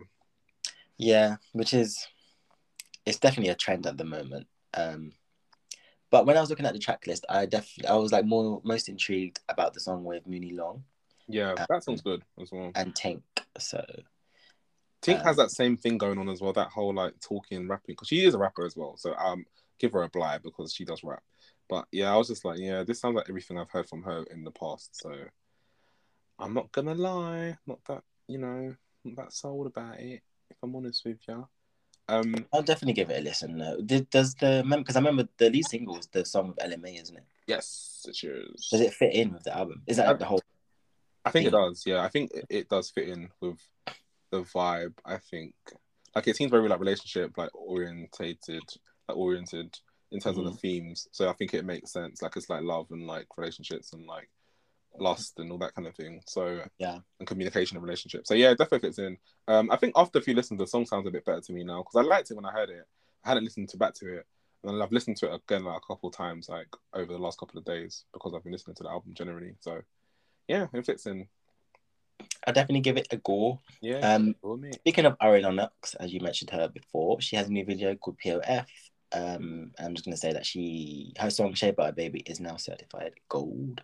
[0.97, 2.07] Yeah, which is
[3.05, 4.47] it's definitely a trend at the moment.
[4.73, 5.13] Um,
[6.11, 8.61] but when I was looking at the track list, I definitely I was like more
[8.63, 10.83] most intrigued about the song with Muni Long
[11.29, 12.71] yeah, Um, that sounds good as well.
[12.75, 13.23] and Tank.
[13.57, 13.85] So
[15.01, 17.93] Tink um, has that same thing going on as well, that whole like talking, rapping,
[17.93, 18.97] because she is a rapper as well.
[18.97, 19.45] So um
[19.79, 21.23] give her a bly because she does rap.
[21.69, 24.23] But yeah, I was just like, yeah, this sounds like everything I've heard from her
[24.31, 24.99] in the past.
[25.01, 25.15] So
[26.37, 30.21] I'm not gonna lie, not that you know, not that sold about it.
[30.49, 31.47] If I'm honest with you,
[32.07, 33.57] Um, I'll definitely give it a listen.
[33.57, 33.79] though.
[33.81, 36.97] Did, does the because I remember the lead single was the song with Ella Mai,
[37.01, 37.23] isn't it?
[37.47, 38.67] yes, it is.
[38.69, 39.83] Does it fit in with the album?
[39.87, 40.41] Is that like the whole?
[41.25, 41.83] I think it does.
[41.85, 43.59] Yeah, I think it, does fit in with
[44.31, 44.93] the vibe.
[45.05, 45.53] I think
[46.15, 48.63] like it seems very like relationship like orientated,
[49.07, 49.77] like oriented
[50.11, 51.07] in terms of the themes.
[51.11, 52.21] So I think it makes sense.
[52.21, 54.29] Like it's like love and like relationships and like
[54.97, 56.21] lust and all that kind of thing.
[56.25, 56.99] So Yeah.
[57.19, 58.27] and communication and relationships.
[58.27, 59.17] So yeah, it definitely fits in.
[59.47, 61.63] Um, I think after a few listens, the song sounds a bit better to me
[61.63, 62.85] now because I liked it when I heard it.
[63.23, 64.25] I hadn't listened to back to it,
[64.63, 67.37] and I've listened to it again like a couple of times, like over the last
[67.37, 69.55] couple of days because I've been listening to the album generally.
[69.59, 69.81] So
[70.49, 71.27] yeah, it fits in.
[72.45, 73.59] I definitely give it a go.
[73.81, 73.99] Yeah.
[73.99, 74.71] Um, me.
[74.73, 78.17] Speaking of Ari Lennox, as you mentioned her before, she has a new video called
[78.23, 78.65] POF.
[79.11, 83.13] Um, I'm just gonna say that she her song "Shea Butter Baby" is now certified
[83.29, 83.81] gold,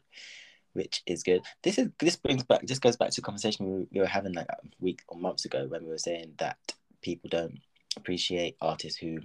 [0.74, 1.44] which is good.
[1.64, 4.34] This is this brings back this goes back to a conversation we, we were having
[4.34, 6.58] like a week or months ago when we were saying that
[7.02, 7.60] people don't
[7.96, 9.20] appreciate artists who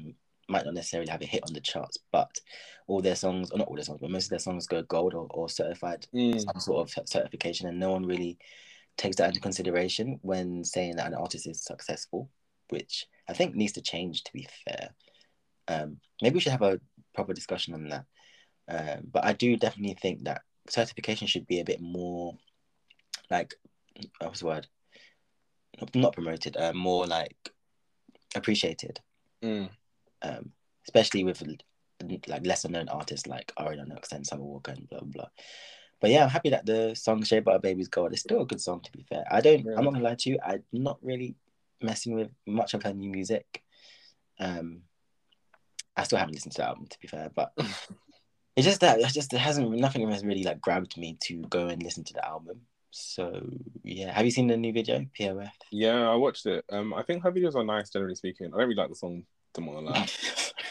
[0.51, 2.31] might not necessarily have a hit on the charts, but
[2.87, 5.15] all their songs, or not all their songs, but most of their songs go gold
[5.15, 8.39] or, or certified Mm, some sort of certification, and no one really
[8.97, 12.29] takes that into consideration when saying that an artist is successful,
[12.69, 14.25] which I think needs to change.
[14.25, 14.91] To be fair,
[15.69, 16.81] um, maybe we should have a
[17.15, 18.05] proper discussion on that.
[18.69, 22.37] Um, but I do definitely think that certification should be a bit more
[23.31, 23.55] like
[24.21, 24.67] what's the word?
[25.81, 27.37] Not- Not promoted, uh, more like
[28.35, 29.01] appreciated
[29.43, 29.69] mm.
[30.23, 30.53] Um,
[30.87, 31.43] especially with
[32.27, 35.29] like lesser known artists like Ariana and Summer Walker and blah blah blah.
[36.01, 38.61] But yeah, I'm happy that the song "Shea Butter Baby's Gold" is still a good
[38.61, 38.81] song.
[38.81, 39.65] To be fair, I don't.
[39.65, 39.75] Yeah.
[39.77, 40.39] I'm not gonna lie to you.
[40.45, 41.35] I'm not really
[41.83, 43.63] messing with much of her new music.
[44.39, 44.83] Um,
[45.97, 47.53] I still haven't listened to the album to be fair, but
[48.57, 51.67] it's just that it's just it hasn't nothing has really like grabbed me to go
[51.67, 52.63] and listen to the album.
[52.91, 53.47] So
[53.85, 55.51] yeah, have you seen the new video POF?
[55.71, 56.65] Yeah, I watched it.
[56.73, 58.47] Um, I think her videos are nice, generally speaking.
[58.47, 60.07] I don't really like the song to lie,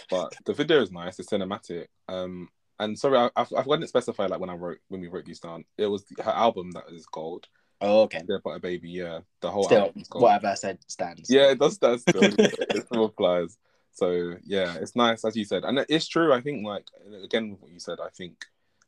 [0.10, 1.20] but the video is nice.
[1.20, 1.88] It's cinematic.
[2.08, 5.08] Um, and sorry, I, I've, I've got it specified like when I wrote when we
[5.08, 5.66] wrote these down.
[5.78, 7.48] It was her album that is gold.
[7.82, 8.22] oh, okay.
[8.28, 8.90] Yeah, but a baby.
[8.90, 11.30] Yeah, the whole Still, album whatever I said stands.
[11.30, 12.24] Yeah, it does that still.
[12.24, 13.58] it still applies.
[13.92, 16.34] So yeah, it's nice as you said, and it's true.
[16.34, 16.88] I think like
[17.24, 18.46] again with what you said, I think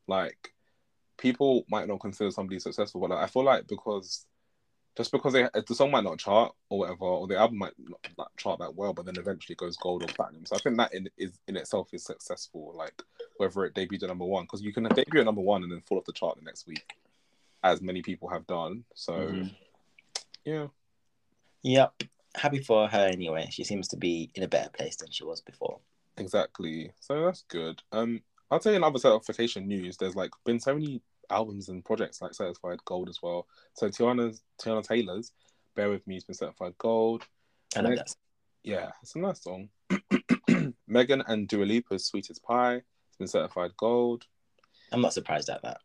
[0.08, 0.52] like
[1.18, 4.26] people might not consider somebody successful, but like, I feel like because
[4.96, 7.72] just because they, the song might not chart or whatever, or the album might
[8.18, 10.44] not chart that well, but then eventually goes gold or platinum.
[10.44, 12.74] So I think that in, is in itself is successful.
[12.76, 13.02] Like
[13.38, 15.80] whether it debuted at number one, because you can debut at number one and then
[15.80, 16.84] fall off the chart the next week,
[17.64, 18.84] as many people have done.
[18.94, 19.54] So Mhm.
[20.44, 20.66] yeah,
[21.62, 22.02] Yep.
[22.34, 23.48] Happy for her anyway.
[23.50, 25.78] She seems to be in a better place than she was before.
[26.16, 26.92] Exactly.
[27.00, 27.82] So that's good.
[27.92, 29.96] Um, I'll tell you another certification news.
[29.96, 33.46] There's like been so many albums and projects like certified gold as well.
[33.74, 35.32] So Teyana's Teyana Taylor's
[35.74, 37.24] "Bare With Me" has been certified gold.
[37.76, 38.14] I love that.
[38.62, 39.68] Yeah, it's a nice song.
[40.86, 44.24] Megan and Dua Lipa's "Sweetest Pie" has been certified gold.
[44.92, 45.78] I'm not surprised at that.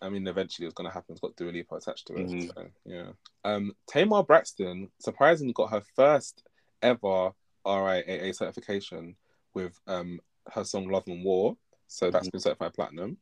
[0.00, 1.12] I mean, eventually it's gonna happen.
[1.12, 2.26] It's got Dua Lipa attached to it.
[2.26, 2.54] Mhm.
[2.54, 3.12] So, yeah.
[3.44, 6.44] Um, Tamar Braxton surprisingly got her first
[6.82, 7.32] ever
[7.64, 9.16] RIAA certification
[9.54, 10.20] with um
[10.52, 13.18] her song "Love and War." So that's been certified platinum.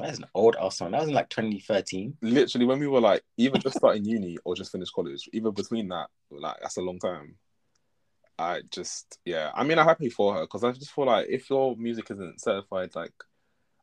[0.00, 0.92] That's an old ass song.
[0.92, 2.16] That was in like 2013.
[2.22, 5.88] Literally, when we were like either just starting uni or just finished college, either between
[5.88, 7.36] that, like that's a long time.
[8.38, 9.50] I just, yeah.
[9.54, 12.40] I mean, I'm happy for her because I just feel like if your music isn't
[12.40, 13.12] certified, like,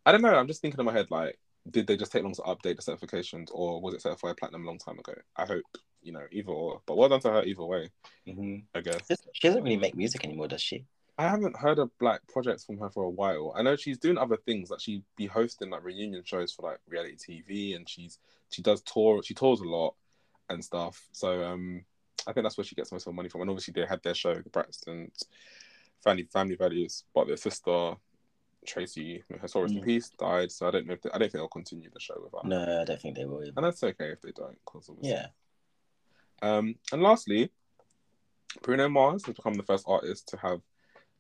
[0.06, 0.34] I don't know.
[0.34, 1.38] I'm just thinking in my head, like,
[1.70, 4.68] did they just take long to update the certifications, or was it certified platinum a
[4.68, 5.14] long time ago?
[5.36, 5.64] I hope,
[6.02, 6.82] you know, either or.
[6.86, 7.90] But well done to her either way,
[8.28, 8.58] Mm-hmm.
[8.74, 9.02] I guess.
[9.34, 10.86] She doesn't really make music anymore, does she?
[11.18, 13.54] I haven't heard of like projects from her for a while.
[13.56, 16.80] I know she's doing other things, like she be hosting like reunion shows for like
[16.90, 17.16] reality
[17.48, 19.96] TV, and she's she does tour, she tours a lot
[20.50, 21.08] and stuff.
[21.12, 21.84] So um,
[22.28, 23.42] I think that's where she gets most of her money from.
[23.42, 25.24] And obviously they had their show, the Braxton's
[26.04, 27.96] Family Family Values, but their sister
[28.66, 29.84] Traci, her in Mm.
[29.84, 30.52] peace, died.
[30.52, 32.48] So I don't know if they, I don't think they'll continue the show with her.
[32.48, 33.42] No, I don't think they will.
[33.42, 33.54] Either.
[33.56, 35.12] And that's okay if they don't, because obviously.
[35.12, 35.28] Yeah.
[36.42, 37.52] Um, and lastly,
[38.62, 40.62] Bruno Mars has become the first artist to have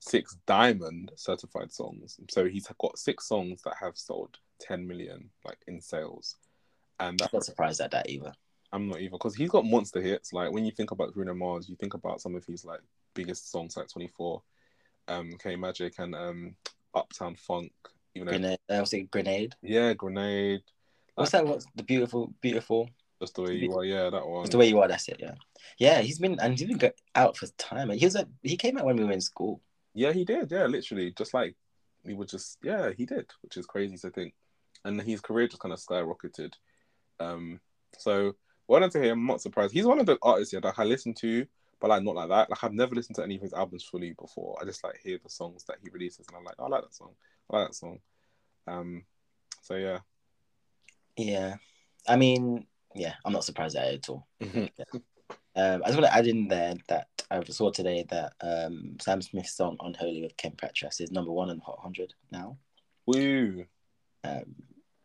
[0.07, 2.19] six diamond certified songs.
[2.29, 6.35] So he's got six songs that have sold 10 million like in sales.
[6.99, 8.33] And I'm not surprised at that either.
[8.71, 10.33] I'm not even because he's got monster hits.
[10.33, 12.81] Like when you think about Bruno Mars, you think about some of his like
[13.13, 14.41] biggest songs like 24,
[15.07, 16.55] um, K Magic and um
[16.93, 17.71] Uptown Funk.
[18.15, 18.59] Even though, Grenade.
[18.69, 19.55] I also grenade.
[19.61, 20.61] yeah, Grenade,
[21.15, 21.45] What's that?
[21.45, 22.89] What's the beautiful, beautiful?
[23.21, 23.85] just the way you are.
[23.85, 24.41] Yeah, that one.
[24.41, 24.87] It's the way you are.
[24.87, 25.17] That's it.
[25.19, 25.35] Yeah.
[25.77, 26.01] Yeah.
[26.01, 27.89] He's been and he's been out for time.
[27.91, 29.61] He was like he came out when we were in school.
[29.95, 30.51] Yeah, he did.
[30.51, 31.55] Yeah, literally, just like
[32.03, 34.33] we were just yeah, he did, which is crazy to think.
[34.83, 36.53] And his career just kind of skyrocketed.
[37.19, 37.59] Um,
[37.97, 38.35] so
[38.67, 39.19] well done to him.
[39.19, 39.73] I'm not surprised.
[39.73, 41.47] He's one of the artists yeah, that I listen to,
[41.79, 42.49] but like not like that.
[42.49, 44.57] Like I've never listened to any of his albums fully before.
[44.61, 46.83] I just like hear the songs that he releases, and I'm like, oh, I like
[46.83, 47.11] that song.
[47.49, 47.99] I like that song.
[48.67, 49.05] Um,
[49.61, 49.99] so yeah,
[51.17, 51.55] Yeah,
[52.07, 54.27] I mean, yeah, I'm not surprised at it at all.
[54.41, 54.69] Mhm.
[55.57, 59.21] Um, I just want to add in there that I saw today that um, Sam
[59.21, 62.57] Smith's song "Unholy" with Kim Petras is number one on Hot 100 now.
[63.05, 63.65] woo.
[64.23, 64.55] Um,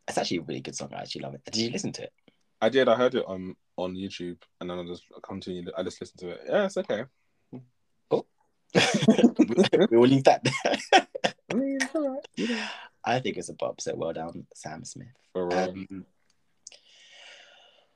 [0.09, 0.91] it's actually a really good song.
[0.93, 1.45] I actually love it.
[1.45, 2.13] Did you listen to it?
[2.61, 2.89] I did.
[2.89, 5.71] I heard it on on YouTube, and then I just continued.
[5.77, 6.41] I just listened to it.
[6.47, 7.05] Yeah, it's okay.
[8.11, 8.27] Cool.
[9.91, 11.07] we will leave that there.
[11.51, 12.61] I mean, it's alright.
[13.05, 13.81] I think it's a bop.
[13.81, 15.09] So well done, Sam Smith.
[15.33, 15.59] For real.
[15.59, 16.05] Um,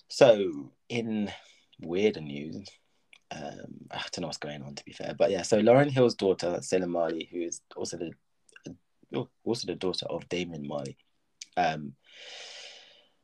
[0.09, 1.31] so in
[1.81, 2.69] weirder news,
[3.35, 5.43] um, I don't know what's going on to be fair, but yeah.
[5.43, 8.13] So Lauryn Hill's daughter, Selah Marley, who is also the
[9.15, 10.97] oh, also the daughter of Damian Marley,
[11.57, 11.95] um,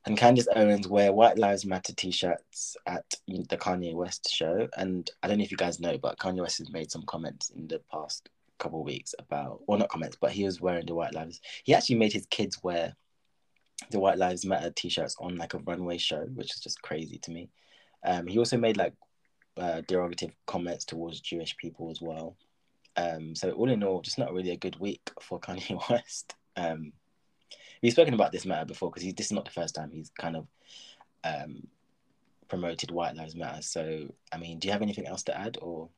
[0.07, 4.67] and Candace Owens wear White Lives Matter t-shirts at the Kanye West show.
[4.77, 7.51] And I don't know if you guys know, but Kanye West has made some comments
[7.51, 11.15] in the past couple weeks about, well, not comments, but he was wearing the White
[11.15, 11.41] Lives.
[11.65, 12.97] He actually made his kids wear
[13.91, 17.31] the White Lives Matter t-shirts on like a runway show, which is just crazy to
[17.31, 17.51] me.
[18.03, 18.95] Um, he also made like
[19.57, 22.37] uh, derogative comments towards Jewish people as well.
[22.97, 26.35] Um, so all in all, just not really a good week for Kanye West.
[26.57, 26.93] Um,
[27.83, 30.37] we've spoken about this matter before because this is not the first time he's kind
[30.37, 30.47] of
[31.25, 31.67] um,
[32.49, 33.63] promoted White Lives Matter.
[33.63, 35.89] So, I mean, do you have anything else to add, or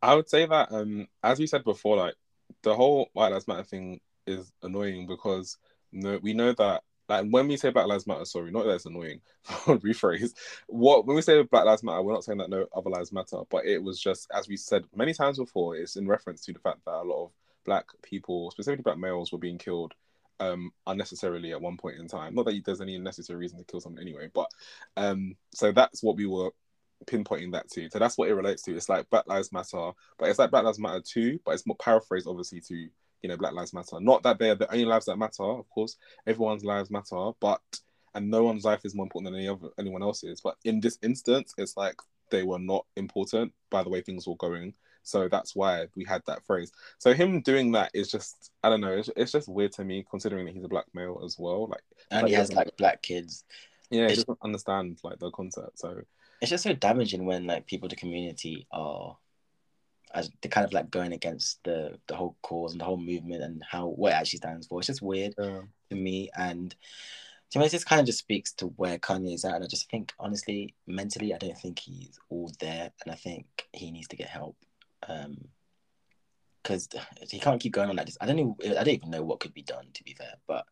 [0.00, 2.14] I would say that, um, as we said before, like
[2.62, 5.58] the whole White Lives Matter thing is annoying because
[5.92, 8.86] no, we know that like when we say Black Lives Matter, sorry, not that it's
[8.86, 9.20] annoying.
[9.46, 10.32] rephrase.
[10.66, 13.38] What when we say Black Lives Matter, we're not saying that no other lives matter,
[13.50, 15.76] but it was just as we said many times before.
[15.76, 17.30] It's in reference to the fact that a lot of
[17.64, 19.94] black people, specifically black males, were being killed
[20.40, 22.34] um unnecessarily at one point in time.
[22.34, 24.48] Not that there's any necessary reason to kill someone anyway, but
[24.96, 26.50] um so that's what we were
[27.04, 27.90] pinpointing that to.
[27.90, 28.76] So that's what it relates to.
[28.76, 31.76] It's like Black Lives Matter, but it's like Black Lives Matter too, but it's more
[31.76, 32.88] paraphrased obviously to
[33.22, 34.00] you know Black Lives Matter.
[34.00, 35.96] Not that they're the only lives that matter, of course.
[36.26, 37.60] Everyone's lives matter, but
[38.14, 40.40] and no one's life is more important than any other anyone else's.
[40.40, 41.96] But in this instance, it's like
[42.30, 44.74] they were not important by the way things were going.
[45.04, 46.70] So that's why we had that phrase.
[46.98, 48.92] So him doing that is just I don't know.
[48.92, 51.68] It's, it's just weird to me considering that he's a black male as well.
[51.68, 53.44] Like and like, he has like black kids.
[53.90, 55.78] yeah, he doesn't understand like the concept.
[55.78, 56.02] So
[56.40, 59.16] It's just so damaging when like people the community are,
[60.14, 63.42] as they're kind of like going against the the whole cause and the whole movement
[63.42, 64.78] and how what it actually stands for.
[64.80, 65.34] It's just weird.
[65.38, 65.62] yeah.
[65.90, 66.74] to me and
[67.50, 69.66] to me it just kind of just speaks to where Kanye is at and I
[69.66, 74.08] just think honestly mentally I don't think he's all there and I think he needs
[74.08, 74.56] to get help
[75.08, 75.36] um
[76.62, 76.88] because
[77.28, 79.40] he can't keep going on like this I don't know I don't even know what
[79.40, 80.64] could be done to be fair but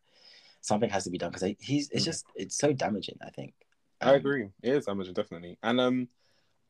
[0.60, 2.06] something has to be done because he's it's Mm.
[2.06, 3.54] just it's so damaging I think
[4.02, 4.48] I Um, agree.
[4.62, 5.58] It is damaging, definitely.
[5.62, 6.08] And um,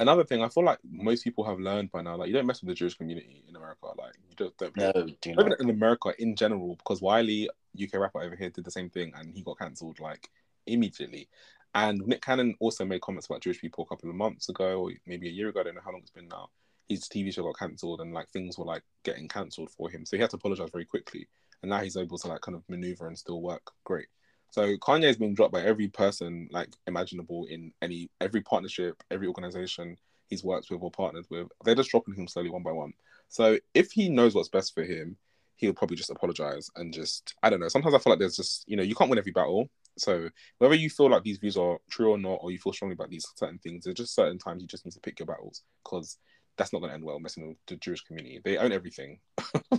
[0.00, 2.60] another thing, I feel like most people have learned by now, like you don't mess
[2.60, 3.86] with the Jewish community in America.
[3.96, 4.76] Like you just don't.
[4.76, 7.48] no do Even not in America in general, because Wiley,
[7.80, 10.28] UK rapper over here, did the same thing, and he got cancelled like
[10.66, 11.28] immediately.
[11.74, 14.92] And Nick Cannon also made comments about Jewish people a couple of months ago, or
[15.06, 15.60] maybe a year ago.
[15.60, 16.50] I don't know how long it's been now.
[16.88, 20.16] His TV show got cancelled, and like things were like getting cancelled for him, so
[20.16, 21.28] he had to apologize very quickly.
[21.62, 24.08] And now he's able to like kind of maneuver and still work great.
[24.50, 29.96] So Kanye's been dropped by every person like imaginable in any every partnership, every organization
[30.28, 31.48] he's worked with or partnered with.
[31.64, 32.92] They're just dropping him slowly one by one.
[33.28, 35.16] So if he knows what's best for him,
[35.56, 37.68] he'll probably just apologize and just I don't know.
[37.68, 39.70] Sometimes I feel like there's just you know you can't win every battle.
[39.98, 42.94] So whether you feel like these views are true or not, or you feel strongly
[42.94, 45.62] about these certain things, there's just certain times you just need to pick your battles
[45.84, 46.16] because
[46.56, 48.40] that's not going to end well messing with the Jewish community.
[48.42, 49.18] They own everything.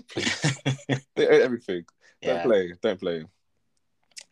[1.16, 1.84] they own everything.
[2.24, 2.74] Don't yeah play.
[2.82, 3.26] Don't play.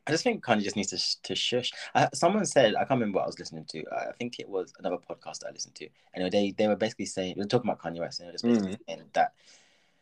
[0.10, 1.72] I just think Kanye just needs to, sh- to shush.
[1.96, 3.84] Uh, someone said, I can't remember what I was listening to.
[3.92, 5.88] I think it was another podcast I listened to.
[6.16, 8.34] Anyway, they, they were basically saying, they were talking about Kanye West, and they were
[8.34, 9.34] just basically saying that,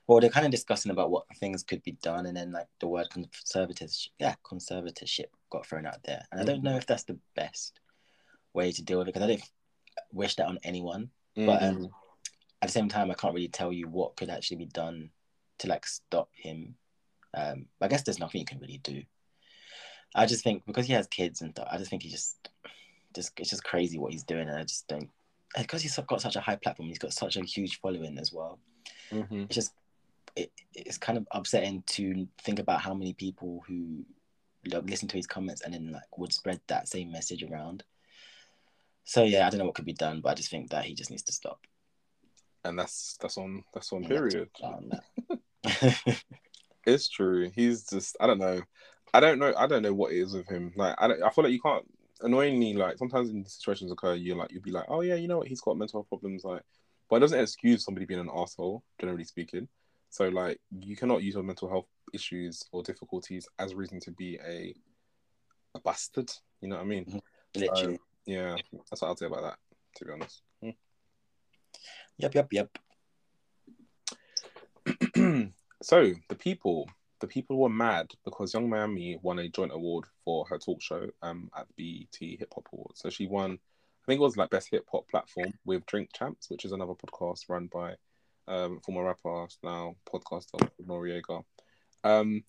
[0.08, 2.88] well, they're kind of discussing about what things could be done, and then like the
[2.88, 6.24] word conservatorship, yeah, conservatorship got thrown out there.
[6.32, 7.80] And I don't know if that's the best
[8.54, 9.52] way to deal with it, because I don't
[10.14, 11.10] wish that on anyone.
[11.36, 11.70] But Mm.
[11.70, 11.90] um,
[12.62, 15.12] at the same time, I can't really tell you what could actually be done
[15.60, 16.76] to like stop him.
[17.34, 19.04] Um, I guess there's nothing you can really do.
[20.16, 22.50] I just think because he has kids and stuff, I just think he just,
[23.14, 25.10] just it's just crazy what he's doing, and I just don't
[25.58, 28.60] because he's got such a high platform, he's got such a huge following as well.
[29.12, 29.46] Mhm.
[29.46, 29.74] It's just
[30.36, 34.06] it, it's kind of upsetting to think about how many people who
[34.66, 37.84] like, listen to his comments and then like would spread that same message around.
[39.06, 40.94] So yeah, I don't know what could be done, but I just think that he
[40.94, 41.66] just needs to stop.
[42.66, 44.50] and that's that's on that's on And that's period.
[44.62, 44.92] on.
[46.86, 47.52] It's true.
[47.54, 48.62] He's just I don't know.
[49.14, 49.54] I don't know.
[49.58, 50.74] I don't know what it is with him.
[50.76, 51.86] Like I don't, I feel like you can't.
[52.22, 55.38] Annoyingly, like sometimes in situations occur, you're like you'd be like, oh yeah, you know
[55.38, 55.48] what?
[55.48, 56.44] He's got mental health problems.
[56.44, 56.64] Like
[57.10, 59.68] but it doesn't excuse somebody being an asshole, generally speaking.
[60.10, 64.40] So like you cannot use your mental health issues or difficulties as reason to be
[64.46, 64.74] a
[65.76, 66.32] a bastard.
[66.62, 67.06] You know what I mean?
[67.06, 67.22] Mhm.
[67.56, 67.94] Literally.
[67.96, 68.56] Um, yeah,
[68.90, 69.58] that's what I'll say about that.
[69.98, 70.42] To be honest.
[72.18, 72.78] yep, yep, yep.
[75.82, 80.46] so the people, the people were mad because Yung Miami won a joint award for
[80.48, 83.02] her talk show um at the BET Hip Hop Awards.
[83.02, 86.50] So she won, I think it was like best hip hop platform with Drink Champs,
[86.50, 87.96] which is another podcast run by
[88.48, 91.44] um former rapper now podcaster Noreaga.
[92.04, 92.44] Um,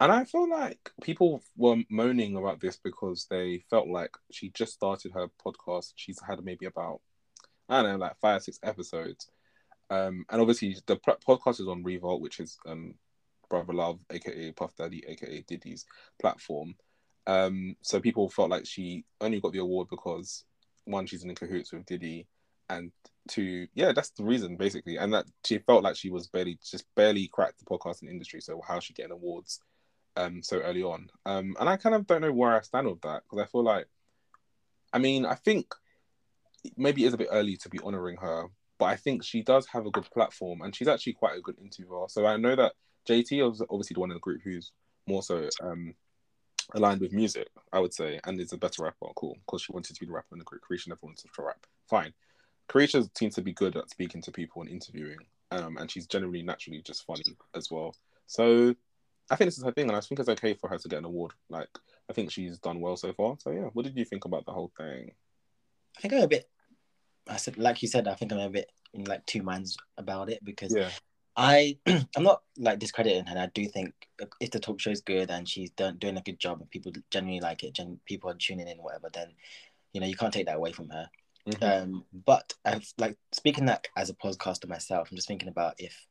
[0.00, 4.72] and I feel like people were moaning about this because they felt like she just
[4.72, 5.92] started her podcast.
[5.96, 7.00] She's had maybe about
[7.68, 9.30] I don't know, like five, six episodes.
[9.90, 12.94] Um, and obviously the podcast is on Revolt, which is um,
[13.52, 15.84] Brother Love, aka Puff Daddy, aka Diddy's
[16.18, 16.74] platform.
[17.26, 20.44] Um, so people felt like she only got the award because
[20.86, 22.26] one, she's in cahoots with Diddy,
[22.70, 22.90] and
[23.28, 24.96] two, yeah, that's the reason basically.
[24.96, 28.40] And that she felt like she was barely, just barely cracked the podcasting industry.
[28.40, 29.60] So how's she getting awards
[30.16, 31.10] um, so early on?
[31.26, 33.64] Um, and I kind of don't know where I stand with that because I feel
[33.64, 33.86] like,
[34.94, 35.74] I mean, I think
[36.78, 38.46] maybe it is a bit early to be honoring her,
[38.78, 41.58] but I think she does have a good platform and she's actually quite a good
[41.60, 42.06] interviewer.
[42.08, 42.72] So I know that
[43.08, 44.72] JT was obviously the one in the group who's
[45.06, 45.94] more so um,
[46.74, 49.06] aligned with music, I would say, and is a better rapper.
[49.16, 50.62] Cool, because she wanted to be the rapper in the group.
[50.68, 51.66] Caresha never wanted to rap.
[51.88, 52.12] Fine.
[52.68, 55.18] Caresha seems to be good at speaking to people and interviewing,
[55.50, 57.94] um, and she's generally naturally just funny as well.
[58.26, 58.74] So
[59.30, 60.98] I think this is her thing, and I think it's okay for her to get
[60.98, 61.32] an award.
[61.50, 61.68] Like
[62.08, 63.36] I think she's done well so far.
[63.38, 65.10] So yeah, what did you think about the whole thing?
[65.96, 66.48] I think I'm a bit.
[67.28, 70.30] I said, like you said, I think I'm a bit in like two minds about
[70.30, 70.90] it because Yeah,
[71.36, 73.38] I I'm not like discrediting her.
[73.38, 73.94] I do think
[74.40, 76.92] if the talk show is good and she's done doing a good job and people
[77.10, 79.32] genuinely like it, gen- people are tuning in, whatever, then
[79.92, 81.08] you know you can't take that away from her.
[81.46, 81.82] Mhm.
[81.82, 86.06] Um, but I've like speaking that as a podcaster myself, I'm just thinking about if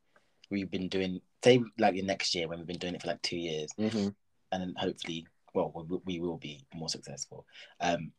[0.49, 3.21] we've been doing say like the next year when we've been doing it for like
[3.21, 4.13] two years, Mhm.
[4.51, 7.45] and then hopefully, well, we, we will be more successful.
[7.79, 8.11] Um,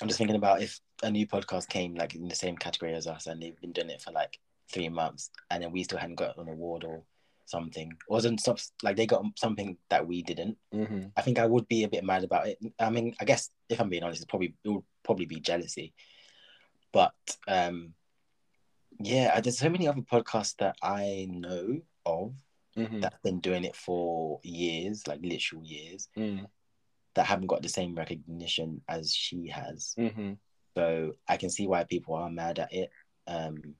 [0.00, 3.06] I'm just thinking about if a new podcast came like in the same category as
[3.06, 4.38] us, and they've been doing it for like
[4.70, 7.02] three months, and then we still hadn't got an award or
[7.46, 10.58] something, or wasn't some, like they got something that we didn't.
[10.72, 11.12] Mhm.
[11.16, 12.58] I think I would be a bit mad about it.
[12.78, 15.94] I mean, I guess if I'm being honest, it's probably it would probably be jealousy.
[16.92, 17.14] But
[17.46, 17.94] um,
[19.00, 22.34] yeah, there's so many other podcasts that I know of
[22.76, 23.00] Mhm.
[23.00, 26.46] that've been doing it for years, like literal years, Mhm.
[27.14, 29.94] that haven't got the same recognition as she has.
[29.98, 30.38] Mhm.
[30.76, 32.90] So I can see why people are mad at it.
[33.26, 33.76] Um,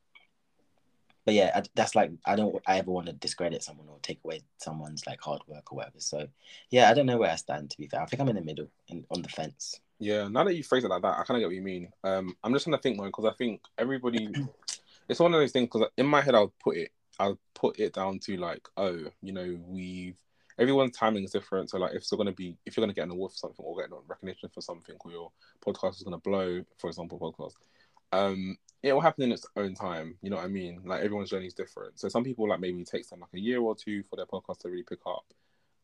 [1.28, 4.18] but yeah, I, that's like I don't I ever want to discredit someone or take
[4.24, 5.98] away someone's like hard work or whatever.
[6.00, 6.26] So
[6.70, 7.68] yeah, I don't know where I stand.
[7.68, 9.78] To be fair, I think I'm in the middle, in, on the fence.
[9.98, 11.90] Yeah, now that you phrase it like that, I kind of get what you mean.
[12.02, 14.30] Um, I'm just gonna think more because I think everybody,
[15.10, 15.68] it's one of those things.
[15.70, 19.34] Because in my head, I'll put it, I'll put it down to like, oh, you
[19.34, 20.16] know, we've
[20.58, 21.68] everyone's timing is different.
[21.68, 23.82] So like, if you're gonna be, if you're gonna get an award for something or
[23.82, 27.52] get recognition for something, or your podcast is gonna blow, for example, podcast,
[28.12, 30.16] um, it will happen in its own time.
[30.22, 30.82] You know what I mean?
[30.84, 31.98] Like everyone's journey is different.
[31.98, 34.26] So some people like maybe it takes them like a year or two for their
[34.26, 35.24] podcast to really pick up.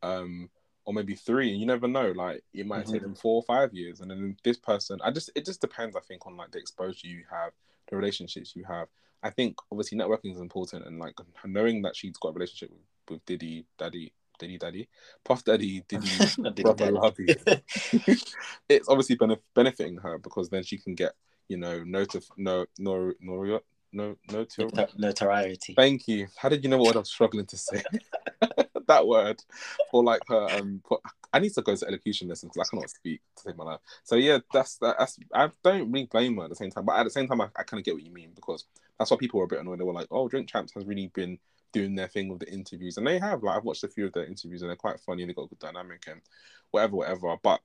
[0.03, 0.49] Um,
[0.85, 1.51] or maybe three.
[1.51, 2.13] And You never know.
[2.13, 3.05] Like it might take Mhm.
[3.05, 5.01] them four or five years, and then this person.
[5.03, 5.97] I just it just depends.
[5.97, 7.53] I think on like the exposure you have,
[7.89, 8.89] the relationships you have.
[9.23, 12.81] I think obviously networking is important, and like knowing that she's got a relationship with,
[13.09, 14.89] with Diddy, Daddy, Diddy, Daddy,
[15.25, 17.35] Puff Daddy, Diddy, brother, Lovey.
[18.69, 21.15] it's obviously benef- benefiting her because then she can get
[21.49, 23.61] you know notif no no no
[23.93, 25.75] no no Notor- Notoriety.
[25.75, 26.27] Thank you.
[26.37, 27.83] How did you know what I was struggling to say?
[28.89, 29.43] that word
[29.91, 30.49] for like her.
[30.51, 31.01] Um, for,
[31.33, 33.81] I need to go to elocution lessons because I cannot speak to save my life.
[34.03, 35.19] So yeah, that's that's.
[35.33, 37.49] I don't really blame her at the same time, but at the same time, I,
[37.57, 38.65] I kind of get what you mean because
[38.99, 39.81] that's why people were a bit annoyed.
[39.81, 41.39] They were like, "Oh, Drink Champs has really been
[41.73, 43.43] doing their thing with the interviews," and they have.
[43.43, 45.23] Like I've watched a few of their interviews, and they're quite funny.
[45.23, 46.21] and They got a good dynamic and
[46.71, 47.37] whatever, whatever.
[47.43, 47.61] But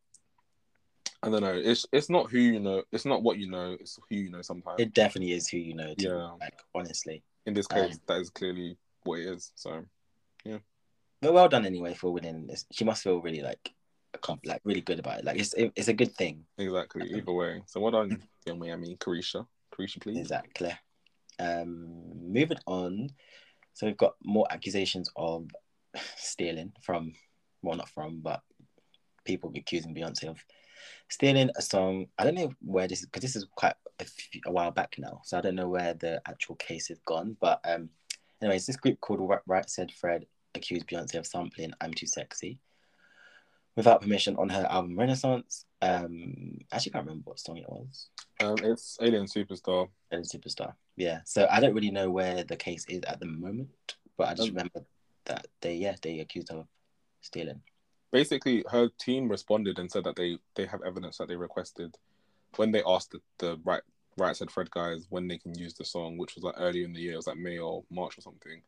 [1.21, 1.53] I don't know.
[1.53, 2.83] It's it's not who you know.
[2.91, 3.75] It's not what you know.
[3.79, 4.41] It's who you know.
[4.41, 5.93] Sometimes It definitely is who you know.
[5.93, 6.31] To, Yeah.
[6.39, 9.51] Like honestly, in this case, Um, that is clearly what it is.
[9.55, 9.85] So.
[11.21, 12.65] but well done anyway for winning this.
[12.71, 13.73] She must feel really like,
[14.45, 15.25] like really good about it.
[15.25, 16.45] Like it's it, it's a good thing.
[16.57, 17.11] Exactly.
[17.13, 17.61] Either way.
[17.65, 19.45] So what on Yung Miami, Caresha?
[19.73, 20.17] Caresha, please.
[20.17, 20.71] Exactly.
[21.39, 23.09] Um, moving on.
[23.73, 25.47] So we've got more accusations of
[26.15, 27.13] stealing from,
[27.61, 28.41] well, not from, but
[29.25, 30.43] people accusing Beyonce of
[31.09, 32.07] stealing a song.
[32.17, 34.95] I don't know where this is because this is quite a, few, a while back
[34.97, 37.35] now, so I don't know where the actual case has gone.
[37.39, 37.89] But um,
[38.41, 42.59] anyways, this group called Right, Said Fred accused Beyonce of sampling "I'm Too Sexy"
[43.75, 45.65] without permission on her album Renaissance.
[45.81, 48.09] Um, I actually can't remember what song it was.
[48.41, 49.87] Um, it's Alien Superstar.
[50.11, 50.73] Alien Superstar.
[50.97, 51.21] yeah.
[51.25, 53.69] So I don't really know where the case is at the moment,
[54.17, 54.85] but I just Um, remember
[55.25, 56.67] that they yeah they accused her of
[57.21, 57.61] stealing.
[58.11, 61.95] Basically her team responded and said that they they have evidence that they requested
[62.55, 63.81] when they asked the, the right
[64.17, 66.93] right said Fred guys when they can use the song, which was like earlier in
[66.93, 68.61] the year, it was like May or March or something.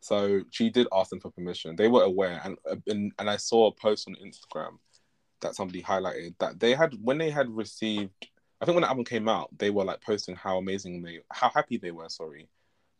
[0.00, 1.76] So she did ask them for permission.
[1.76, 4.78] They were aware, and uh, and, and I saw a post on Instagram
[5.40, 8.28] that somebody highlighted that they had when they had received.
[8.60, 11.50] I think when the album came out, they were like posting how amazing they, how
[11.50, 12.08] happy they were.
[12.08, 12.48] Sorry,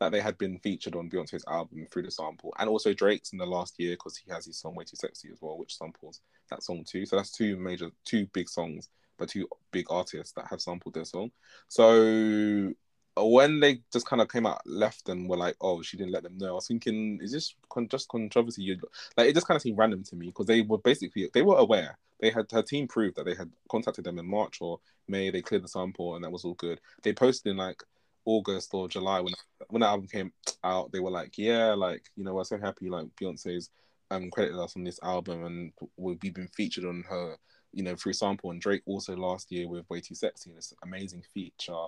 [0.00, 3.38] that they had been featured on Beyonce's album through the sample, and also Drake's in
[3.38, 6.20] the last year because he has his song "Way Too Sexy" as well, which samples
[6.50, 7.06] that song too.
[7.06, 8.88] So that's two major, two big songs,
[9.18, 11.30] but two big artists that have sampled their song.
[11.68, 12.72] So
[13.16, 16.22] when they just kind of came out left and were like, "Oh, she didn't let
[16.22, 18.78] them know," I was thinking, "Is this con- just controversy?" You
[19.16, 21.56] like it just kind of seemed random to me because they were basically they were
[21.56, 21.98] aware.
[22.20, 25.30] They had her team proved that they had contacted them in March or May.
[25.30, 26.80] They cleared the sample and that was all good.
[27.02, 27.82] They posted in like
[28.28, 29.34] August or July when
[29.68, 30.92] when the album came out.
[30.92, 32.88] They were like, "Yeah, like you know, we're so happy.
[32.90, 33.70] Like Beyonce's
[34.10, 37.36] um credited us on this album and we've been featured on her."
[37.72, 40.72] You know, through sample and Drake also last year with "Way Too Sexy" and this
[40.82, 41.86] amazing feature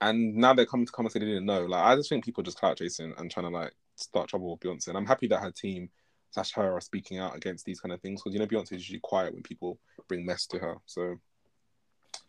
[0.00, 1.66] and now they're coming to come and say they didn't know.
[1.66, 4.60] Like I just think people just clout chasing and trying to like start trouble with
[4.60, 4.88] Beyonce.
[4.88, 5.90] And I'm happy that her team
[6.30, 8.80] slash her are speaking out against these kind of things because you know Beyonce is
[8.80, 9.78] usually quiet when people
[10.08, 10.76] bring mess to her.
[10.86, 11.16] So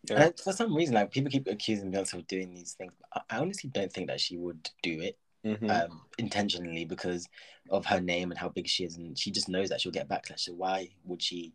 [0.03, 2.93] yeah, And for some reason, like people keep accusing Beyonce of doing these things.
[3.13, 5.69] I, honestly don't think that she would do it Mhm.
[5.69, 7.27] um, intentionally because
[7.69, 10.09] of her name and how big she is, and she just knows that she'll get
[10.09, 10.41] backlash.
[10.41, 11.53] So why would she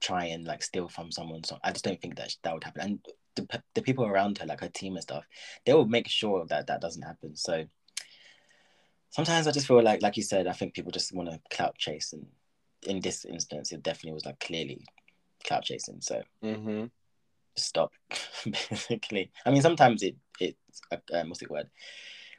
[0.00, 1.44] try and like steal from someone?
[1.44, 2.82] So I just don't think that that would happen.
[2.82, 5.24] And the, the people around her, like her team and stuff,
[5.64, 7.36] they will make sure that that doesn't happen.
[7.36, 7.64] So
[9.10, 11.76] sometimes I just feel like, like you said, I think people just want to clout
[11.78, 12.26] chase, and
[12.86, 14.84] in this instance, it definitely was like clearly
[15.44, 16.00] clout chasing.
[16.00, 16.90] So Mhm.
[17.56, 17.92] Stop,
[18.44, 19.30] basically.
[19.46, 21.68] I mean, sometimes it it's uh, um, what's the word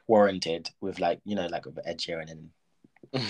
[0.06, 2.50] warranted with like you know like with Ed Sheeran and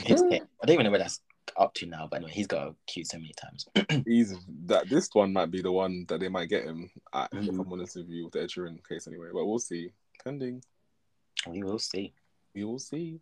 [0.05, 0.43] his thing.
[0.63, 1.21] I don't even know where that's
[1.57, 3.67] up to now, but anyway, he's got accused so many times.
[4.07, 4.35] He's
[4.67, 6.91] that this one might be the one that they might get him.
[7.15, 7.61] At, If Mhm.
[7.61, 9.91] I'm honest with you, with the Ed Sheeran case anyway, but we'll see.
[10.25, 10.63] Pending.
[11.47, 12.13] we will see.
[12.55, 13.21] we will see.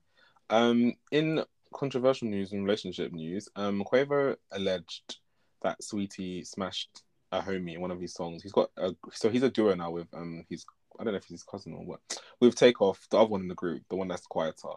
[0.49, 1.45] Um, in
[1.75, 5.19] controversial news and relationship news, um, Quavo alleged
[5.63, 7.03] that Saweetie smashed
[7.39, 8.43] a homie in one of his songs.
[8.43, 10.65] He's got a so he's a duo now with um his
[10.99, 12.01] I don't know if he's his cousin or what
[12.41, 14.75] with Takeoff, the other one in the group, the one that's quieter,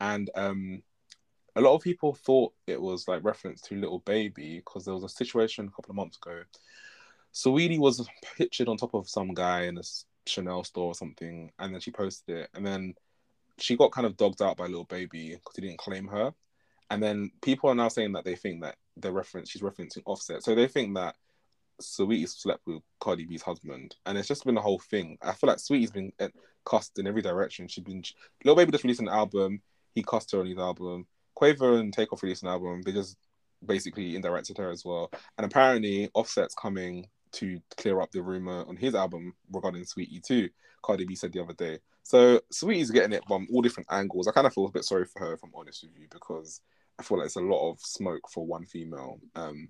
[0.00, 0.82] and um.
[1.56, 5.02] A lot of people thought it was like reference to Lil Baby because there was
[5.02, 6.42] a situation a couple of months ago.
[7.34, 8.06] Saweetie was
[8.36, 9.82] pictured on top of some guy in a
[10.26, 12.94] Chanel store or something, and then she posted it, and then
[13.58, 16.32] she got kind of dogged out by Lil Baby because he didn't claim her.
[16.90, 20.44] And then people are now saying that they think that the reference she's referencing Offset,
[20.44, 21.16] so they think that
[21.80, 25.18] Saweetie slept with Cardi B's husband, and it's just been the whole thing.
[25.22, 26.28] I feel like Saweetie's been eh,
[26.64, 27.68] cussed in every direction.
[27.68, 28.02] She's been
[28.44, 29.62] Lil Baby just released an album.
[29.94, 31.06] He cussed her on his album.
[31.36, 32.82] Quavo and Takeoff released an album.
[32.82, 33.16] They just
[33.64, 35.10] basically indirected her as well.
[35.36, 40.48] And apparently, Offset's coming to clear up the rumor on his album regarding Saweetie too.
[40.82, 41.78] Cardi B said the other day.
[42.02, 44.26] So Saweetie's getting it from all different angles.
[44.26, 46.60] I kind of feel a bit sorry for her, if I'm honest with you, because
[46.98, 49.20] I feel like it's a lot of smoke for one female.
[49.34, 49.68] Um,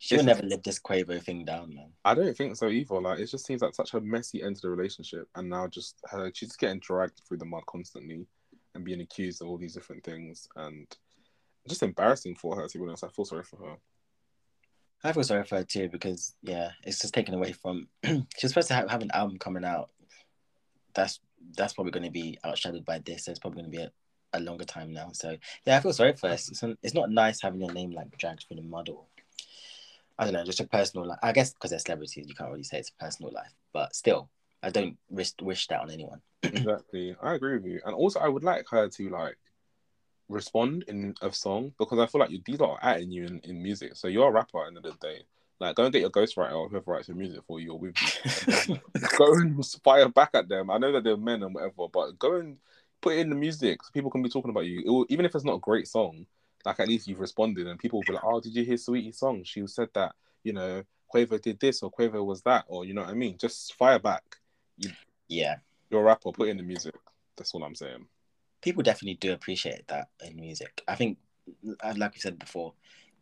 [0.00, 1.90] She'll never live this Quavo thing down, man.
[2.04, 3.00] I don't think so either.
[3.00, 6.00] Like it just seems like such a messy end to the relationship, and now just
[6.10, 8.26] her, she's getting dragged through the mud constantly,
[8.74, 10.86] and being accused of all these different things, and
[11.66, 12.68] just embarrassing for her.
[12.68, 13.76] To be honest, I feel sorry for her.
[15.02, 17.88] I feel sorry for her too because yeah, it's just taken away from.
[18.04, 19.90] She's supposed to have, have an album coming out.
[20.94, 21.20] That's
[21.56, 23.24] that's probably going to be outshadowed by this.
[23.24, 23.92] So it's probably going to be a,
[24.32, 25.10] a longer time now.
[25.12, 26.34] So yeah, I feel sorry for her.
[26.34, 29.04] It's, it's not nice having your name like dragged through the mud or
[30.18, 31.18] I don't know, just a personal life.
[31.22, 34.28] I guess because they're celebrities, you can't really say it's a personal life, but still,
[34.62, 36.20] I don't wish wish that on anyone.
[36.42, 39.36] exactly, I agree with you, and also I would like her to like
[40.28, 43.62] respond in a song because I feel like you, these are adding you in, in
[43.62, 43.96] music.
[43.96, 45.22] So you're a rapper at the end of the day.
[45.60, 47.96] Like, go and get your ghostwriter or whoever writes your music for you or with
[48.66, 48.78] you.
[49.18, 50.70] go and fire back at them.
[50.70, 52.58] I know that they're men and whatever, but go and
[53.00, 54.82] put it in the music so people can be talking about you.
[54.86, 56.26] Will, even if it's not a great song,
[56.64, 59.18] like at least you've responded and people will be like, "Oh, did you hear Saweetie's
[59.18, 59.42] song?
[59.44, 60.82] She said that you know
[61.12, 63.98] Quavo did this or Quavo was that or you know what I mean." Just fire
[63.98, 64.24] back.
[65.28, 65.56] yeah,
[65.90, 66.32] You're a rapper.
[66.32, 66.94] Put in the music.
[67.36, 68.06] That's all I'm saying.
[68.60, 70.82] people definitely do appreciate that in music.
[70.88, 71.18] I think,
[71.84, 72.72] uh, like we said before,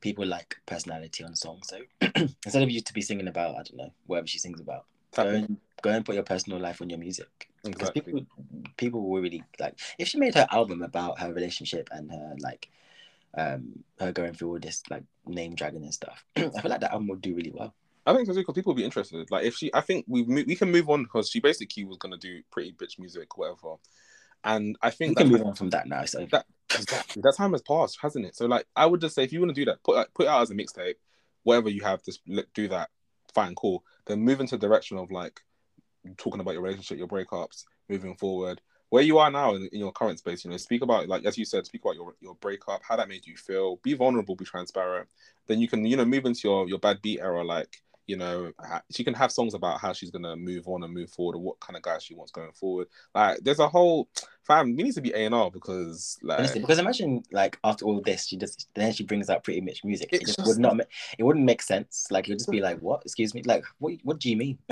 [0.00, 1.68] people like personality on songs.
[1.68, 1.80] So
[2.44, 5.28] instead of you to be singing about, I don't know, whatever she sings about, go
[5.28, 7.48] and go and put your personal life on your music.
[7.62, 8.12] Because Exactly.
[8.12, 8.26] people,
[8.76, 12.70] people will really like if she made her album about her relationship and her like,
[13.36, 16.24] um, her going through all this like name dragging and stuff.
[16.36, 17.74] I feel like that album would do really well.
[18.06, 19.30] I think so because people will be interested.
[19.30, 21.98] Like if she, I think we mo- we can move on because she basically was
[21.98, 23.74] gonna do pretty bitch music, whatever.
[24.44, 26.04] And I think We can move on from that now.
[26.04, 28.36] So that exactly that time has passed, hasn't it?
[28.36, 30.26] So like, I would just say if you want to do that, put like, put
[30.26, 30.94] it out as a mixtape,
[31.42, 32.20] whatever you have, just
[32.54, 32.90] do that.
[33.34, 33.84] Fine, cool.
[34.06, 35.40] Then move into the direction of like
[36.16, 38.60] talking about your relationship, your breakups, moving forward.
[38.88, 41.36] Where you are now in, in your current space, you know, speak about like as
[41.36, 43.76] you said, speak about your your breakup, how that made you feel.
[43.82, 45.08] Be vulnerable, be transparent.
[45.46, 48.52] Then you can you know move into your your bad beat era, like you know
[48.90, 51.60] she can have songs about how she's gonna move on and move forward, or what
[51.60, 52.86] kind of guy she wants going forward.
[53.14, 54.08] Like there's a whole
[54.46, 54.76] fam.
[54.76, 58.00] We need to be A and R because like Honestly, because imagine like after all
[58.00, 60.10] this, she just then she brings out pretty much music.
[60.12, 60.78] It just just- would not.
[61.18, 62.06] It wouldn't make sense.
[62.10, 63.02] Like you'd just be like, "What?
[63.04, 63.42] Excuse me?
[63.44, 63.94] Like what?
[64.02, 64.58] What do you mean?"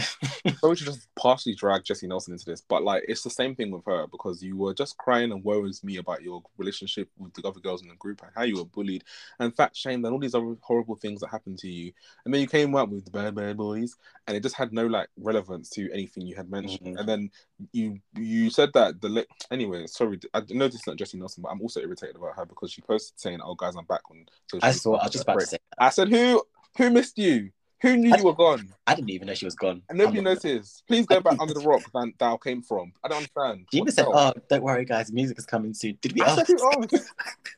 [0.58, 3.54] so we should just partially drag Jesy Nelson into this, but like it's the same
[3.54, 7.34] thing with her because you were just crying and worries me about your relationship with
[7.34, 9.04] the other girls in the group and how you were bullied
[9.38, 11.92] and fat shamed and all these other horrible things that happened to you.
[12.24, 13.96] And then you came out with the bad bad boys
[14.26, 16.96] and it just had no like relevance to anything you had mentioned.
[16.96, 17.00] Mhm.
[17.00, 17.30] And then
[17.72, 21.42] you you said that the li- anyway, sorry, I know this is not Jesy Nelson,
[21.42, 24.26] but I'm also irritated about her because she posted saying, "Oh guys, I'm back on."
[24.50, 24.96] social I saw.
[24.96, 25.58] I was just about to media." say.
[25.78, 26.42] I said, "Who
[26.76, 27.50] who missed you?
[27.82, 29.82] Who knew you were gone?" I didn't even know she was gone.
[29.88, 30.84] And nobody noticed.
[30.86, 32.92] Please go back under the rock that thou came from.
[33.02, 33.66] I don't understand.
[33.72, 35.12] She even said, "Oh, don't worry, guys.
[35.12, 36.46] Music is coming soon." Did we I ask?
[36.46, 37.10] said, asked?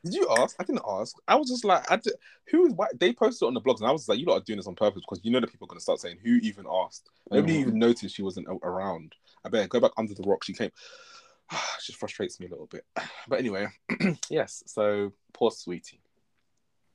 [0.03, 0.55] Did you ask?
[0.59, 1.15] I didn't ask.
[1.27, 2.13] I was just like, I did,
[2.51, 4.37] who is why they posted it on the blogs, and I was like, you lot
[4.41, 6.17] are doing this on purpose because you know that people are going to start saying
[6.23, 7.09] who even asked.
[7.31, 7.61] Nobody Mhm.
[7.61, 9.15] even noticed she wasn't around.
[9.47, 10.43] I better go back under the rock.
[10.43, 10.69] She came.
[11.51, 12.85] it just frustrates me a little bit.
[13.27, 13.67] But anyway,
[14.29, 14.63] yes.
[14.67, 16.01] So poor sweetie.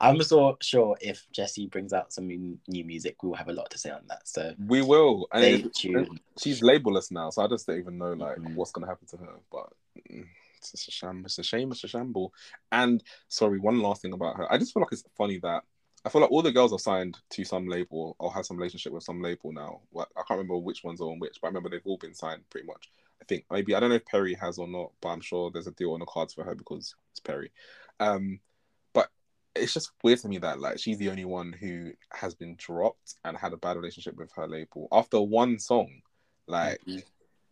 [0.01, 3.69] I'm so sure if Jesy brings out some new music, we will have a lot
[3.71, 4.27] to say on that.
[4.27, 6.19] So We will, and it- tuned.
[6.41, 8.55] she's labelless now, so I just don't even know like Mhm.
[8.55, 9.39] what's gonna happen to her.
[9.51, 9.71] But
[10.09, 10.25] mm,
[10.57, 11.23] it's just a shame.
[11.25, 11.71] It's a shame.
[11.71, 12.33] It's a shamble.
[12.71, 14.51] And sorry, one last thing about her.
[14.51, 15.63] I just feel like it's funny that
[16.05, 18.93] I feel like all the girls are signed to some label or have some relationship
[18.93, 19.81] with some label now.
[19.91, 22.15] Like I can't remember which ones are on which, but I remember they've all been
[22.15, 22.89] signed pretty much.
[23.21, 25.67] I think maybe I don't know if Perrie has or not, but I'm sure there's
[25.67, 27.51] a deal on the cards for her because it's Perrie.
[27.99, 28.39] Um,
[28.93, 29.09] but
[29.55, 33.15] it's just weird to me that like she's the only one who has been dropped
[33.25, 36.01] and had a bad relationship with her label after one song.
[36.47, 37.03] Like, Mhm.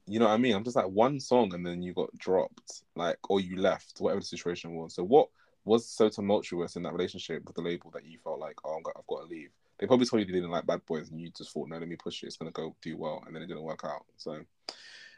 [0.07, 0.55] you know what I mean?
[0.55, 4.21] I'm just like one song and then you got dropped, like, or you left, whatever
[4.21, 4.95] the situation was.
[4.95, 5.29] So what
[5.67, 8.83] was so tumultuous in that relationship with the label that you felt like, oh, I've
[8.83, 9.49] got, I've got to leave?
[9.77, 11.87] They probably told you they didn't like Bad Boys and you just thought, no, let
[11.87, 12.27] me push it.
[12.27, 14.05] It's gonna go do well, and then it didn't work out.
[14.17, 14.39] So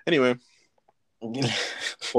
[0.05, 0.35] anyway,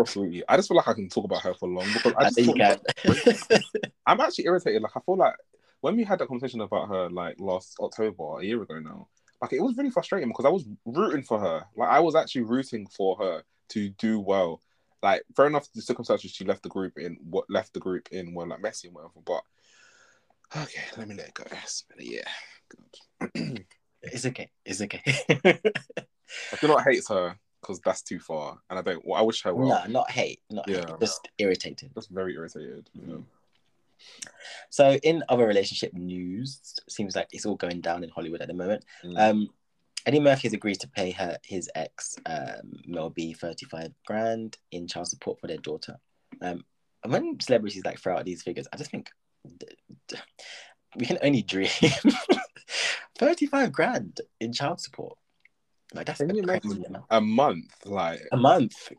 [0.07, 0.43] sweetie.
[0.49, 2.37] I just feel like I can talk about her for long because I I just
[2.37, 3.63] think you thought- can.
[4.07, 4.83] I'm actually irritated.
[4.83, 5.35] Like I feel like
[5.81, 9.09] when we had that conversation about her like last October, a year ago now,
[9.41, 11.65] like it was really frustrating because I was rooting for her.
[11.77, 14.61] Like I was actually rooting for her to do well.
[15.03, 18.35] Like fair enough, the circumstances she left the group in, what left the group in
[18.35, 19.21] were like messy and whatever.
[19.25, 19.43] But
[20.57, 21.45] okay, let me let it go.
[21.51, 22.25] It's been a year.
[24.03, 24.51] It's okay.
[24.65, 25.03] It's okay.
[25.45, 29.05] I do not hate her because that's too far, and I don't.
[29.05, 29.69] Well, I wish her well.
[29.69, 30.41] no, not hate.
[30.51, 30.85] Not hate.
[30.89, 30.97] Yeah.
[31.01, 31.91] Just irritated.
[31.95, 32.89] Just very irritated.
[32.95, 33.25] Know?
[34.71, 38.55] So, in other relationship news, seems like it's all going down in Hollywood at the
[38.55, 38.85] moment.
[39.05, 39.19] Mm.
[39.19, 39.49] Um,
[40.07, 44.57] Eddie Murphy has agreed to pay her his ex um, Mel B thirty five grand
[44.71, 45.97] in child support for their daughter.
[46.43, 46.65] Um,
[47.03, 49.11] and when celebrities like throw out these figures, I just think
[50.97, 51.69] we can only dream.
[53.19, 55.17] thirty five grand in child support,
[55.95, 56.27] like that's a
[57.11, 58.93] a month, like A month.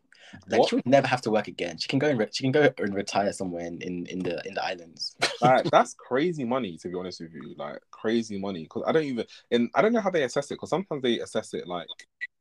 [0.47, 0.69] Like what?
[0.69, 1.77] she would never have to work again.
[1.77, 4.41] She can go and re- she can go and retire somewhere in, in, in the
[4.45, 5.15] in the islands.
[5.41, 7.55] like that's crazy money to be honest with you.
[7.57, 8.63] Like crazy money.
[8.63, 11.19] Because i don't even and i don't know how they assess it because sometimes they
[11.19, 11.87] assess it like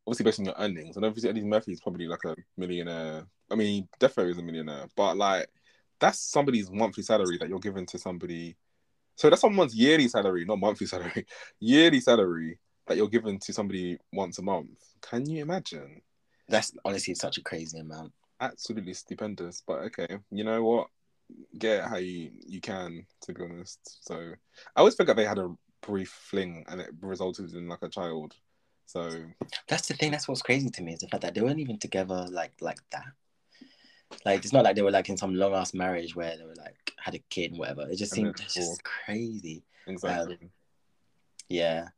[0.07, 0.97] obviously based on your earnings.
[0.97, 3.27] And obviously eddie murphy is probably like a millionaire.
[3.51, 4.87] I mean definitely is a millionaire.
[4.97, 5.49] But like
[5.99, 8.57] that's somebody's monthly salary that you're giving to somebody.
[9.17, 11.27] So that's someone's yearly salary not monthly salary.
[11.61, 14.79] Yearly salary that you're giving to somebody once a month.
[15.03, 16.01] Can you imagine
[16.51, 18.13] That's honestly such a crazy amount.
[18.41, 19.63] absolutely stupendous.
[19.67, 20.89] But okay, you know what?
[21.59, 23.79] Get how you you can, to be honest.
[24.07, 24.33] So
[24.75, 28.35] I always forget they had a brief fling and it resulted in like a child.
[28.87, 29.09] So
[29.69, 30.11] That's the thing.
[30.11, 32.81] That's what's crazy to me is the fact that they weren't even together like like
[32.91, 33.07] that.
[34.25, 36.57] Like it's not like they were like in some long ass marriage where they were
[36.57, 37.89] like had a kid and whatever.
[37.89, 39.63] It just seemed just crazy.
[39.87, 40.39] exactly.
[40.41, 40.51] Um,
[41.49, 41.89] yeah,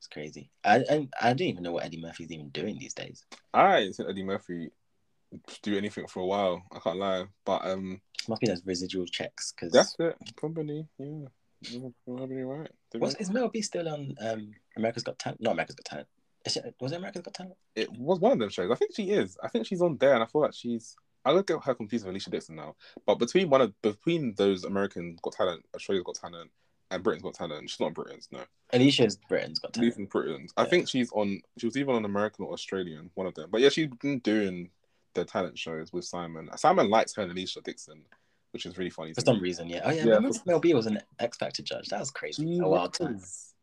[0.00, 0.48] it's crazy.
[0.64, 3.26] I and I don't even know what Eddie Murphy's even doing these days.
[3.52, 4.70] I ain't seen Eddie Murphy
[5.62, 6.62] do anything for a while.
[6.72, 10.16] I can't lie, but um, Must be those residual checks because that's it.
[10.36, 11.26] Probably, yeah.
[12.06, 12.70] Probably right.
[12.94, 15.42] was is Mel B still on um America's Got Talent?
[15.42, 16.08] Not America's Got Talent.
[16.46, 17.56] Is it, was it America's Got Talent?
[17.76, 18.70] It was one of them shows.
[18.70, 19.36] I think she is.
[19.42, 20.96] I think she's on there, and I feel like she's
[21.26, 22.74] I would get her confused with Alesha Dixon now.
[23.04, 26.50] But between one of between those American Got Talent, Australia's Got Talent,
[26.90, 28.28] and Britain's Got Talent, she's not Britain's.
[28.32, 28.40] No,
[28.72, 29.94] Alesha's Britain's got talent.
[29.96, 30.52] Alesha's Britain's.
[30.56, 30.68] I Yeah.
[30.68, 31.40] think she's on.
[31.58, 33.48] She was even on American or Australian, one of them.
[33.50, 34.70] But yeah, she's been doing
[35.14, 36.48] the talent shows with Simon.
[36.56, 38.02] Simon likes her and Alesha Dixon,
[38.52, 39.12] which is really funny.
[39.14, 39.42] For some me.
[39.42, 39.82] reason, yeah.
[39.84, 41.88] Oh yeah, Yeah, for- Mel B was an X Factor judge.
[41.88, 42.44] That was crazy.
[42.44, 43.20] She a wild time.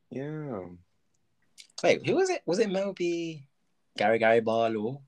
[0.10, 0.62] Yeah.
[1.84, 2.42] Wait, who was it?
[2.46, 3.44] Was it Mel B?
[3.98, 5.02] Gary Gary Barlow?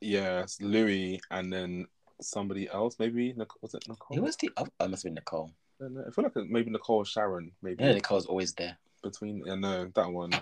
[0.00, 1.86] Yes, Louis, and then
[2.20, 2.96] somebody else.
[2.98, 4.16] Maybe Nic- was it Nicole?
[4.16, 4.50] Who was the?
[4.56, 5.52] Oh, it must have been Nicole.
[5.80, 6.04] I, know.
[6.06, 7.52] I feel like maybe Nicole Sharon.
[7.62, 8.78] Maybe Yeah, Nicole's always there.
[9.02, 9.42] between.
[9.44, 10.32] Yeah, no, that one.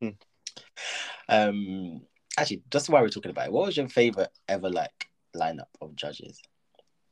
[1.28, 2.02] Um,
[2.38, 5.96] actually, just while we're talking about it, what was your favorite ever like lineup of
[5.96, 6.40] judges?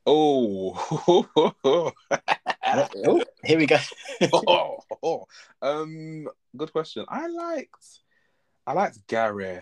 [0.05, 0.73] Oh,
[3.03, 3.77] oh, here we go.
[4.33, 5.25] oh, oh.
[5.61, 7.05] um, good question.
[7.09, 8.01] I liked,
[8.67, 9.61] I liked Gary.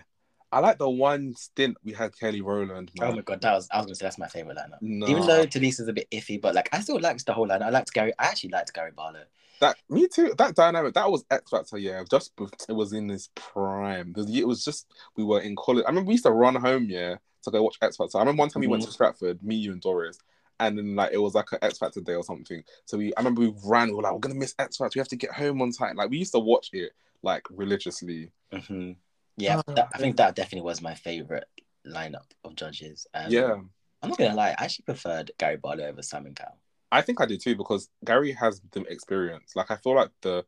[0.54, 2.92] I like the one stint we had Kelly Rowland.
[3.02, 4.78] Oh my god, that was I was gonna say that's my favorite lineup.
[4.82, 5.08] No.
[5.08, 7.64] Even though Tulisa's a bit iffy, but like I still liked the whole lineup.
[7.64, 8.14] I liked Gary.
[8.20, 9.24] I actually liked Gary Barlow.
[9.60, 10.34] that me too.
[10.38, 11.78] That dynamic that was X Factor.
[11.78, 12.32] Yeah, just
[12.70, 14.14] it was in his prime.
[14.18, 15.84] It was- just we were in college.
[15.86, 16.86] I remember we used to run home.
[16.90, 18.18] Yeah, to go watch X Factor.
[18.18, 20.18] I remember one time we went to Stratford, me, you, and Doris.
[20.60, 22.64] And then like it was like an X Factor day or something.
[22.86, 25.02] So we I remember we ran, we were like, we're gonna miss X Factor, we
[25.02, 25.96] have to get home on time.
[25.96, 26.92] Like we used to watch it
[27.24, 28.32] like religiously.
[28.54, 28.92] hmm
[29.38, 31.46] Yeah, Oh, that, I think that definitely was my favorite
[31.86, 33.08] lineup of judges.
[33.14, 33.56] Um, yeah.
[34.02, 36.58] I'm not gonna lie, I actually preferred Gary Barlow over Simon Cowell.
[36.92, 39.56] I think I did too because Gary has the experience.
[39.56, 40.46] Like I feel like the,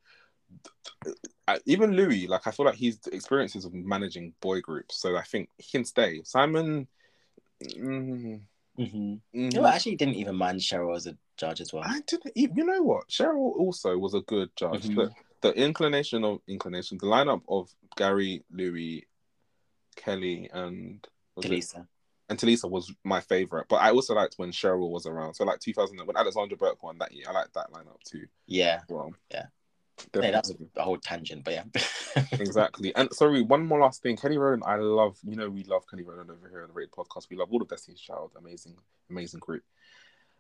[1.48, 4.98] I- even Louis, like I feel like he's the experiences of managing boy groups.
[5.02, 6.22] So I think he can stay.
[6.24, 6.88] Simon,
[7.64, 8.42] mm,
[8.78, 8.96] Mm-hmm.
[8.98, 11.84] mm, You know, I actually didn't even mind Cheryl as a judge as well.
[11.86, 12.34] I didn't.
[12.36, 13.08] e- You know what?
[13.08, 14.90] Cheryl also was a good judge.
[14.90, 15.12] Mhm.
[15.54, 19.06] The, inclination of inclination, the lineup of Gary, Louis,
[19.96, 21.76] Kelly, and was it-
[22.28, 23.68] and Tulisa was my favorite.
[23.70, 25.36] But I also liked when Cheryl was around.
[25.36, 28.26] So like 2000 when Alexandra Burke won that year, I liked that lineup too.
[28.48, 29.46] Yeah, Well, Yeah.
[30.12, 30.28] definitely.
[30.28, 31.66] yeah, that was a, a whole tangent, but yeah.
[32.32, 32.96] exactly.
[32.96, 34.18] And sorry, one more last thing.
[34.18, 35.20] Kelly Rowland, I love.
[35.24, 37.30] You know, we love Kelly Rowland over here on the Rated Podcast.
[37.30, 38.32] We love all of Destiny's Child.
[38.40, 38.76] Amazing,
[39.12, 39.64] amazing group.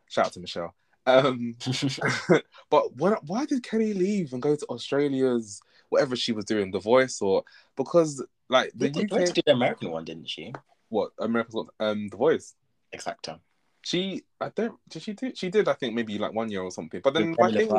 [0.09, 0.73] Shout out to Michelle.
[1.05, 1.55] Um,
[2.69, 6.79] but what, why did Kelly leave and go to Australia's whatever she was doing, The
[6.79, 7.43] Voice, or
[7.75, 10.53] because like the They went to UK, do the American one, didn't she?
[10.89, 12.55] what America's Got um The Voice.
[12.93, 13.39] X Factor.
[13.81, 14.75] She, I don't.
[14.89, 15.31] Did she do?
[15.35, 15.67] She did.
[15.67, 17.01] I think maybe like one year or something.
[17.03, 17.69] But then my thing,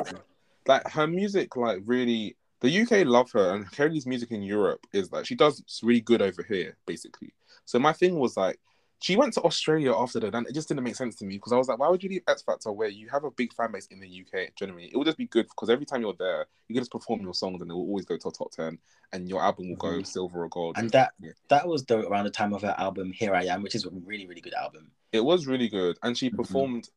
[0.66, 5.10] like her music, like really, the UK love her, and Kelly's music in Europe is
[5.10, 7.32] like she does really good over here, basically.
[7.64, 8.60] So my thing was like,
[9.00, 11.52] she went to Australia after that, and it just didn't make sense to me because
[11.52, 13.72] I was like, why would you leave X Factor where you have a big fan
[13.72, 14.54] base in the UK?
[14.56, 17.20] Generally, it would just be good because every time you're there, you can just perform
[17.20, 18.78] your songs and it will always go to a top ten,
[19.12, 20.06] and your album will go Mhm.
[20.06, 20.76] silver or gold.
[20.78, 21.32] And that Yeah.
[21.48, 23.90] that was the around the time of her album Here I Am, which is a
[23.90, 24.90] really, really good album.
[25.12, 26.36] it was really good, and she Mhm.
[26.36, 26.90] performed.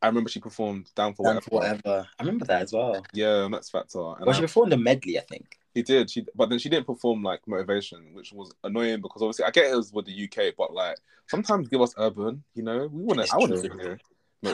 [0.00, 2.08] I remember she performed "Down for Down Whatever." for whatever.
[2.18, 3.04] I remember that as well.
[3.12, 3.98] Yeah, X Factor.
[3.98, 5.58] And Well, she performed a medley, I think.
[5.78, 6.10] She did.
[6.10, 9.70] She, but then she didn't perform like motivation, which was annoying because obviously I get
[9.70, 10.96] it was with the UK, but like
[11.28, 12.42] sometimes give us urban.
[12.54, 13.32] You know, we want to.
[13.32, 14.00] I want to hear.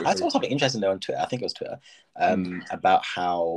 [0.05, 1.19] I saw something interesting though on Twitter.
[1.21, 1.79] I think it was Twitter
[2.15, 3.55] um, about how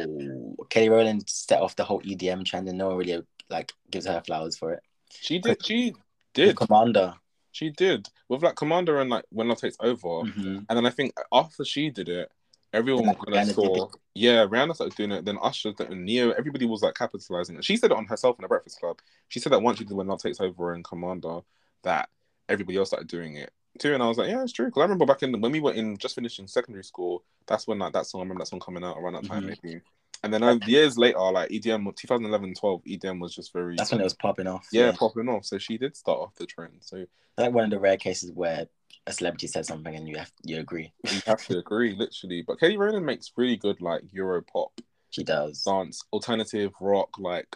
[0.71, 4.23] Kelly Rowland set off the whole EDM trend, and no one really like gives her
[4.27, 4.83] flowers for it.
[5.11, 5.65] She did.
[5.65, 5.95] She
[6.35, 6.57] did.
[6.57, 7.15] Commander.
[7.53, 10.67] She did with like Commander and like When Love Takes Over, Mhm.
[10.69, 12.31] and then I think after she did it,
[12.73, 13.89] everyone Like, kind of saw.
[14.15, 15.25] Yeah, Rihanna started doing it.
[15.25, 17.57] Then Usher and Ne-Yo, everybody was like capitalizing.
[17.57, 17.65] it.
[17.65, 18.99] She said it on herself in the Breakfast Club.
[19.29, 21.41] She said that once she did When Love Takes Over and Commander,
[21.85, 22.09] that
[22.49, 23.95] everybody else started doing it too.
[23.95, 24.67] And I was like, yeah, it's true.
[24.67, 27.79] Because I remember back in when we were in just finishing secondary school, that's when
[27.79, 28.21] like that song.
[28.21, 29.57] I remember that song coming out around that time Mhm.
[29.63, 29.81] maybe.
[30.25, 34.01] And then uh, years later, like EDM, 2011, 12, EDM was just very That's when
[34.01, 34.67] it was popping off.
[34.73, 35.45] yeah, popping off.
[35.45, 36.73] So she did start off the trend.
[36.81, 37.07] So
[37.37, 38.67] like one of the rare cases where
[39.09, 40.93] a celebrity says something and you have you agree.
[41.11, 42.43] you have to agree, literally.
[42.47, 44.81] But Kelly Rowland makes really good like Euro pop
[45.11, 45.63] She does.
[45.65, 47.19] dance, alternative rock.
[47.19, 47.47] Like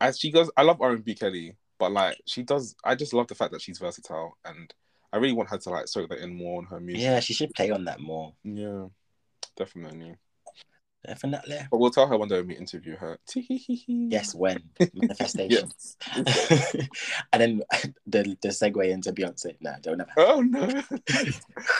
[0.00, 3.12] as she goes, I love R and B Kelly, but like she does, I just
[3.14, 4.72] love the fact that she's versatile, and
[5.12, 7.02] I really want her to like soak that in more on her music.
[7.04, 8.34] Yeah, she should play on that more.
[8.44, 8.86] yeah,
[9.56, 10.14] definitely.
[11.06, 11.58] Definitely.
[11.70, 13.18] But we'll tell her one day when we interview her.
[13.36, 14.62] Yes, when
[14.94, 15.70] manifestation.
[15.80, 15.96] Yes.
[17.32, 17.62] and then
[18.06, 19.56] the the segue into Beyonce.
[19.60, 20.10] No, don't never.
[20.16, 20.68] Oh no,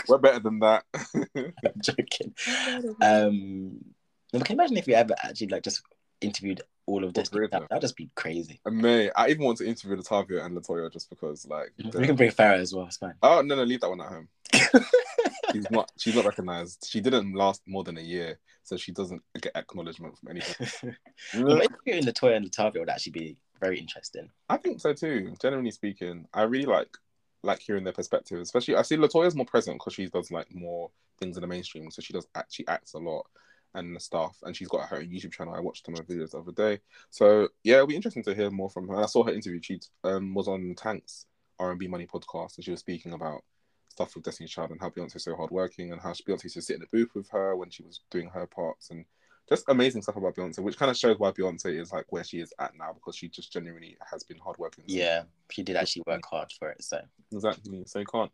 [0.09, 0.85] we're better than that.
[1.35, 1.53] I'm
[1.83, 2.35] joking.
[3.03, 3.79] Um,
[4.33, 5.83] but can you imagine if you ever actually like just
[6.21, 7.29] interviewed all of this?
[7.29, 7.67] All three of That, them.
[7.71, 8.61] that'd just be crazy.
[8.65, 12.17] And May, I even want to interview LaTavia and LeToya just because, like, We can
[12.17, 12.87] bring Farrah as well.
[12.87, 13.15] It's fine.
[13.23, 14.29] oh no, no, leave that one at home.
[15.53, 15.91] She's not.
[15.99, 16.87] She's not recognized.
[16.89, 20.95] She didn't last more than a year, so she doesn't get acknowledgement from anything.
[21.35, 24.31] but interviewing LeToya and LaTavia would actually be very interesting.
[24.49, 25.35] I think so too.
[25.41, 26.89] Generally speaking, I really like
[27.43, 28.41] like hearing their perspective.
[28.41, 31.91] Especially, I see LeToya's more present because she does like more things in the mainstream,
[31.91, 33.27] so she does actually acts a lot
[33.75, 34.37] and the stuff.
[34.43, 35.55] And she's got her own YouTube channel.
[35.55, 36.81] I watched some of her videos the other day.
[37.11, 38.97] So yeah, it'll be interesting to hear more from her.
[38.97, 39.61] I saw her interview.
[39.63, 41.27] She um, was on Tank's
[41.59, 43.43] R and B Money podcast, and she was speaking about
[43.99, 46.75] stuff with Destiny's Child and how Beyonce's so hardworking and how Beyonce used to sit
[46.75, 49.05] in the booth with her when she was doing her parts and
[49.49, 52.39] just amazing stuff about Beyonce, which kind of shows why Beyonce is like where she
[52.39, 54.85] is at now because she just genuinely has been hardworking.
[54.87, 56.83] Yeah, she did actually work hard for it.
[56.85, 57.01] So
[57.33, 58.31] exactly, so you can't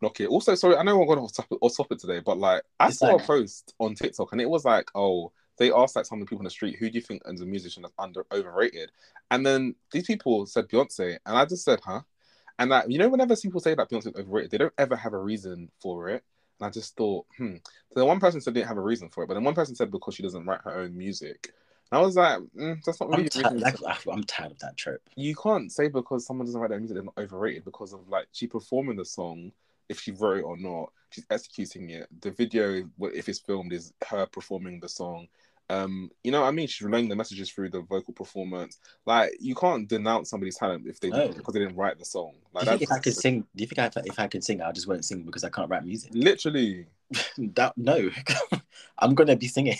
[0.00, 0.28] knock it.
[0.28, 2.98] Also, sorry, I know I'm going off topic, off topic today, but like I it's
[2.98, 3.24] saw like...
[3.24, 6.30] a post on TikTok and it was like, oh, they asked like some of the
[6.30, 8.90] people in the street, who do you think as a musician is under overrated?
[9.30, 12.00] And then these people said Beyonce, and I just said, huh?
[12.58, 15.12] And that you know, whenever people say that Beyonce is overrated, they don't ever have
[15.12, 16.24] a reason for it.
[16.60, 17.56] And I just thought, hmm.
[17.94, 19.74] So one person said they didn't have a reason for it, but then one person
[19.74, 21.52] said because she doesn't write her own music.
[21.90, 23.30] And I was like, mm, that's not really.
[23.44, 23.78] I'm, like,
[24.10, 25.00] I'm tired of that trope.
[25.16, 28.26] You can't say because someone doesn't write their music they're not overrated because of like
[28.32, 29.52] she performing the song,
[29.88, 32.08] if she wrote it or not, she's executing it.
[32.20, 35.28] The video, if it's filmed, is her performing the song.
[35.70, 36.66] Um, you know what I mean?
[36.66, 38.78] She's relaying the messages through the vocal performance.
[39.04, 41.28] Like you can't denounce somebody's talent if they no.
[41.28, 42.34] because they didn't write the song.
[42.52, 44.44] Like, do you think if I could sing, do you think I, if I could
[44.44, 46.10] sing, I just won't sing because I can't write music?
[46.14, 46.86] Literally.
[47.38, 48.10] that no,
[48.98, 49.76] I'm gonna be singing.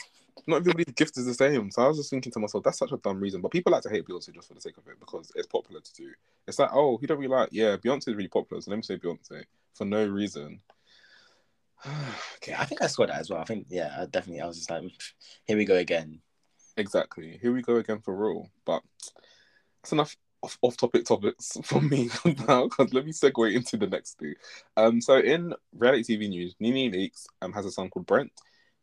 [0.46, 1.70] Not everybody's gift is the same.
[1.70, 3.42] So I was just thinking to myself, that's such a dumb reason.
[3.42, 5.80] But people like to hate Beyonce just for the sake of it because it's popular
[5.80, 6.10] to do.
[6.46, 7.50] It's like, oh, who don't we like?
[7.52, 10.60] Yeah, Beyonce is really popular, so let me say Beyonce for no reason.
[12.36, 13.40] okay, I think I saw that as well.
[13.40, 14.40] I think yeah, I definitely.
[14.40, 14.82] I was just like,
[15.44, 16.20] here we go again.
[16.76, 17.38] Exactly.
[17.40, 18.50] Here we go again for real.
[18.64, 18.82] But
[19.82, 22.10] that's enough off, off topic topics for me
[22.46, 22.64] now.
[22.64, 24.34] Because let me segue into the next thing.
[24.76, 28.32] Um, so in reality TV news, Nene Leakes um has a son called Brent.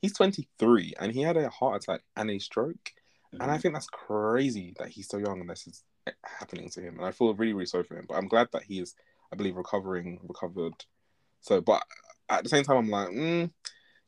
[0.01, 2.75] He's 23 and he had a heart attack and a stroke.
[2.75, 3.41] Mm-hmm.
[3.41, 3.61] And I mm-hmm.
[3.61, 5.83] think that's crazy that he's so young and this is
[6.23, 6.97] happening to him.
[6.97, 8.05] And I feel really, really sorry for him.
[8.07, 8.93] But I'm glad that he is,
[9.31, 10.73] I believe, recovering, recovered.
[11.41, 11.81] So, but
[12.29, 13.49] at the same time, I'm like, mm,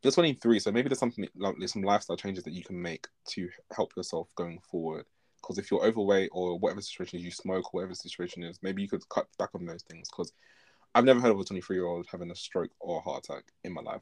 [0.04, 3.08] you're 23, so maybe there's something like there's some lifestyle changes that you can make
[3.30, 5.06] to help yourself going forward.
[5.42, 8.90] Because if you're overweight or whatever situation is, you smoke, whatever situation is, maybe you
[8.90, 10.10] could cut back on those things.
[10.10, 10.32] Because
[10.94, 13.44] I've never heard of a 23 year old having a stroke or a heart attack
[13.64, 14.02] in my life.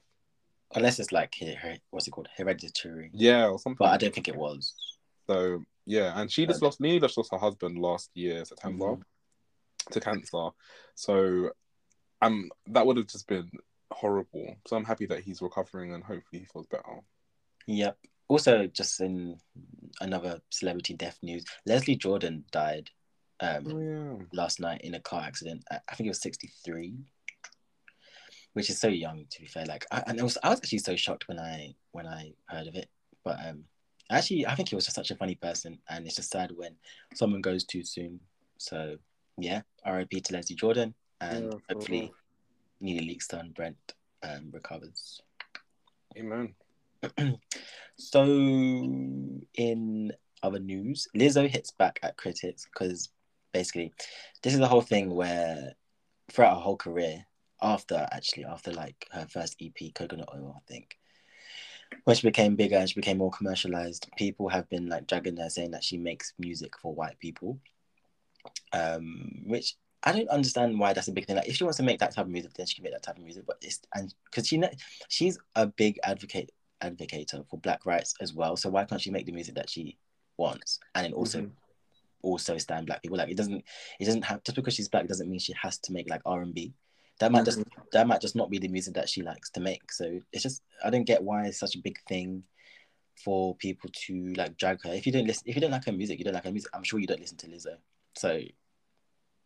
[0.73, 1.35] Unless it's like
[1.91, 3.11] what's it called, hereditary.
[3.13, 3.77] Yeah, or something.
[3.79, 4.73] But I don't think it was.
[5.27, 6.81] So yeah, and she just lost.
[6.81, 9.91] Nene just lost her husband last year, September, mm-hmm.
[9.91, 10.49] to cancer.
[10.95, 11.51] So,
[12.21, 13.49] um, that would have just been
[13.95, 14.55] horrible.
[14.67, 17.01] So I'm happy that he's recovering and hopefully he feels better.
[17.67, 17.97] Yep.
[18.27, 19.37] Also, just in
[20.01, 22.89] another celebrity death news, Leslie Jordan died
[23.39, 24.25] um, oh, yeah.
[24.33, 25.63] last night in a car accident.
[25.71, 26.95] I think it was 63,
[28.53, 29.65] which is so young to be fair.
[29.65, 32.67] Like, I, and I was I was actually so shocked when I when I heard
[32.67, 32.89] of it.
[33.23, 33.63] But um,
[34.11, 36.75] actually, I think he was just such a funny person, and it's just sad when
[37.13, 38.19] someone goes too soon.
[38.57, 38.97] So
[39.37, 40.21] yeah, R.I.P.
[40.21, 42.11] to Leslie Jordan, and yeah, hopefully
[42.79, 45.21] Nene Leakes and Brent um, recovers.
[46.17, 46.53] Amen.
[47.97, 50.11] so, in
[50.43, 53.09] other news, Lizzo hits back at critics because
[53.53, 53.93] basically,
[54.43, 55.73] this is the whole thing where
[56.31, 57.25] throughout her whole career,
[57.61, 60.97] after actually after like her first EP, Coconut Oil, I think,
[62.03, 65.49] when she became bigger and she became more commercialized, people have been like dragging her
[65.49, 67.59] saying that she makes music for white people,
[68.73, 69.75] um, which
[70.05, 71.35] I don't understand why that's a big thing.
[71.35, 73.01] Like, if she wants to make that type of music, then she can make that
[73.01, 73.43] type of music.
[73.47, 74.61] But it's and because she
[75.09, 76.51] she's a big advocate
[76.83, 78.55] advocator for black rights as well.
[78.55, 79.97] So why can't she make the music that she
[80.37, 81.49] wants and then also mm-hmm.
[82.21, 83.17] also stand black people?
[83.17, 83.63] Like it doesn't
[83.99, 86.41] it doesn't have just because she's black doesn't mean she has to make like R
[86.41, 86.73] and B.
[87.19, 87.63] That might mm-hmm.
[87.63, 89.91] just that might just not be the music that she likes to make.
[89.91, 92.43] So it's just I don't get why it's such a big thing
[93.23, 94.93] for people to like drag her.
[94.93, 96.71] If you don't listen, if you don't like her music, you don't like her music.
[96.73, 97.77] I'm sure you don't listen to Lizzo.
[98.15, 98.41] So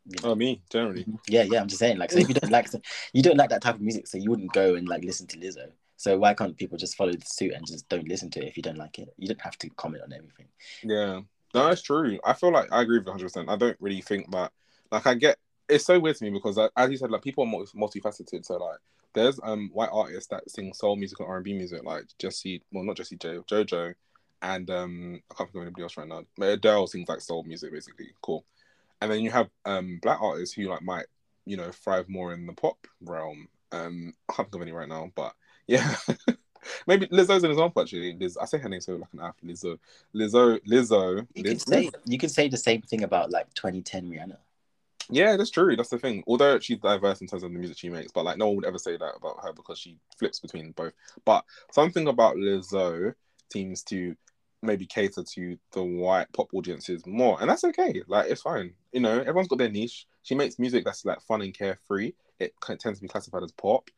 [0.06, 0.32] you know?
[0.32, 1.06] Oh, me generally.
[1.28, 1.62] Yeah, yeah.
[1.62, 2.68] I'm just saying, like, so if you don't like,
[3.14, 5.38] you don't like that type of music, so you wouldn't go and like listen to
[5.38, 5.72] Lizzo.
[5.98, 8.58] So why can't people just follow the suit and just don't listen to it if
[8.58, 9.14] you don't like it?
[9.18, 10.48] You don't have to comment on everything.
[10.82, 11.22] Yeah,
[11.54, 12.20] no, that's true.
[12.24, 13.24] I feel like I agree with 100.
[13.24, 14.52] percent I don't really think that.
[14.92, 15.38] Like, I get
[15.68, 18.46] it's so weird to me because, like, as you said, like people are multi multifaceted.
[18.46, 18.80] So like,
[19.14, 22.64] there's um white artists that sing soul music and R and B music, like Jessie,
[22.72, 23.94] well, not Jessie J, JoJo,
[24.42, 26.24] and um I can't think of anybody else right now.
[26.38, 28.08] But Adele sings like soul music, basically.
[28.22, 28.46] Cool
[29.02, 31.06] and then you have um black artists who like might
[31.46, 33.48] you know thrive more in the pop realm.
[33.72, 35.34] Um, I can't think of any right now, but
[35.68, 35.96] yeah.
[36.88, 38.18] Maybe Lizzo's an example actually.
[38.20, 39.56] Liz, I say her name so like an athlete.
[39.56, 39.80] Lizzo,
[40.14, 41.28] Lizzo, Lizzo.
[41.34, 44.38] You Liz, can say you can say the same thing about like 2010 Rihanna.
[45.10, 45.76] Yeah, that's true.
[45.76, 46.24] That's the thing.
[46.28, 48.66] Although she's diverse in terms of the music she makes, but like no one would
[48.66, 50.94] ever say that about her because she flips between both.
[51.26, 53.16] But something about Lizzo
[53.52, 54.16] seems to
[54.62, 58.02] maybe cater to the white pop audiences more, and that's okay.
[58.08, 58.74] Like it's fine.
[58.92, 60.08] You know, everyone's got their niche.
[60.24, 62.14] She makes music that's like fun and carefree.
[62.40, 63.90] It tends to be classified as pop,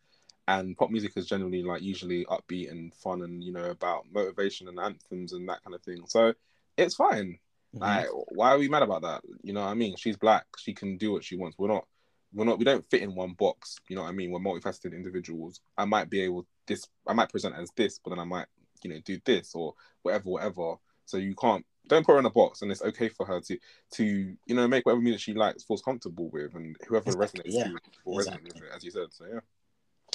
[0.48, 4.68] and pop music is generally like usually upbeat and fun and you know about motivation
[4.68, 6.04] and anthems and that kind of thing.
[6.08, 6.34] So
[6.78, 7.40] it's fine.
[7.76, 7.84] Mm-hmm.
[7.84, 9.22] Like, why are we mad about that?
[9.44, 9.96] You know what I mean?
[9.96, 10.46] She's black.
[10.58, 11.58] She can do what she wants.
[11.58, 11.86] We're not.
[12.34, 12.60] We're not.
[12.60, 13.78] We don't fit in one box.
[13.90, 14.32] You know what I mean?
[14.32, 15.62] We're multifaceted individuals.
[15.78, 16.88] I might be able this.
[17.08, 18.48] I might present as this, but then I might
[18.84, 20.76] you know do this or whatever, whatever.
[21.06, 23.58] So you can't don't put her in a box, and it's okay for her to
[23.94, 27.54] to you know make whatever music she likes, feels comfortable with, and whoever exactly, resonates
[27.54, 27.72] yeah.
[28.06, 28.50] will exactly.
[28.50, 29.08] resonate with it, as you said.
[29.12, 29.40] So yeah.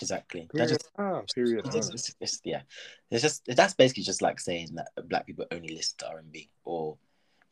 [0.00, 0.48] Exactly.
[0.52, 0.68] Period.
[0.68, 1.66] Just, ah, period.
[1.74, 2.62] It's, it's, it's, yeah,
[3.10, 6.30] it's just that's basically just like saying that black people only listen to R and
[6.30, 6.98] B, or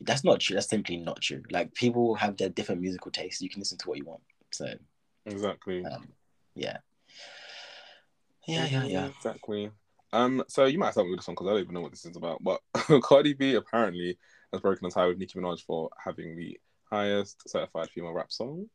[0.01, 0.53] that's not true.
[0.53, 1.41] That's simply not true.
[1.49, 3.41] Like people have their different musical tastes.
[3.41, 4.21] You can listen to what you want.
[4.51, 4.67] So
[5.25, 5.83] exactly.
[5.85, 6.07] Um,
[6.53, 6.77] yeah.
[8.47, 9.07] Yeah, yeah, yeah.
[9.07, 9.71] Exactly.
[10.15, 12.05] Um, so you might start with this one because I don't even know what this
[12.05, 12.41] is about.
[12.41, 12.61] But
[13.03, 14.17] Cardi B apparently
[14.53, 16.57] has broken a tie with Nicki Minaj for having the
[16.89, 18.69] highest certified female rap song.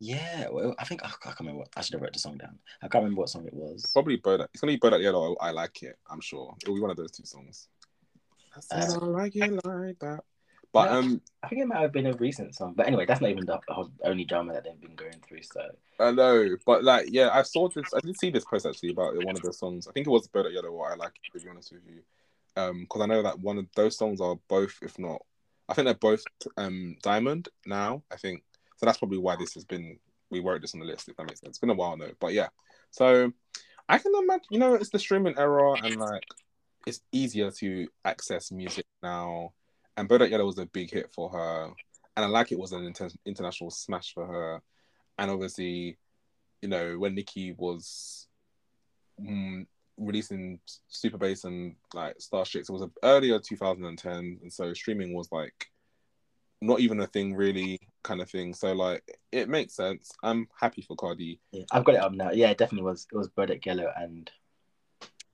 [0.00, 1.60] Yeah, well, I think I can't remember.
[1.60, 2.58] What, I should have wrote the song down.
[2.82, 3.84] I can't remember what song it was.
[3.92, 4.46] Probably Bodak.
[4.54, 5.36] It's gonna be Bodak Yellow.
[5.38, 5.96] I like it.
[6.08, 7.68] I'm sure it'll be one of those two songs.
[8.56, 10.20] I said uh, I like it like that.
[10.72, 12.74] But no, um, I think it might have been a recent song.
[12.76, 13.58] But anyway, that's not even the
[14.04, 15.42] only drama that they've been going through.
[15.42, 15.62] So
[15.98, 17.94] I know, but like, yeah, I saw this.
[17.94, 19.88] I did see this post actually about one of the songs.
[19.88, 22.02] I think it was "Bodak Yellow." What I like, to be honest with you,
[22.56, 25.22] um, because I know that one of those songs are both, if not,
[25.68, 26.22] I think they're both
[26.58, 28.02] um diamond now.
[28.10, 28.42] I think
[28.76, 28.84] so.
[28.84, 29.98] That's probably why this has been.
[30.30, 31.08] We wrote this on the list.
[31.08, 31.52] If that makes sense.
[31.52, 32.48] It's been a while though, but yeah.
[32.90, 33.32] So
[33.88, 34.44] I can imagine.
[34.50, 36.26] You know, it's the streaming era, and like,
[36.86, 39.54] it's easier to access music now
[39.98, 41.70] and Bodak Yellow was a big hit for her,
[42.16, 44.62] and I like it was an inter- international smash for her.
[45.18, 45.98] And obviously,
[46.62, 48.28] you know, when Nicki was
[49.20, 55.28] mm, releasing Super Bass and like Starships, it was earlier 2010, and so streaming was
[55.32, 55.66] like
[56.60, 58.54] not even a thing really kind of thing.
[58.54, 60.12] So like it makes sense.
[60.22, 61.40] I'm happy for Cardi.
[61.50, 62.30] Yeah, I've got it up now.
[62.30, 63.08] Yeah, it definitely was.
[63.12, 64.30] It was Bodak Yellow, and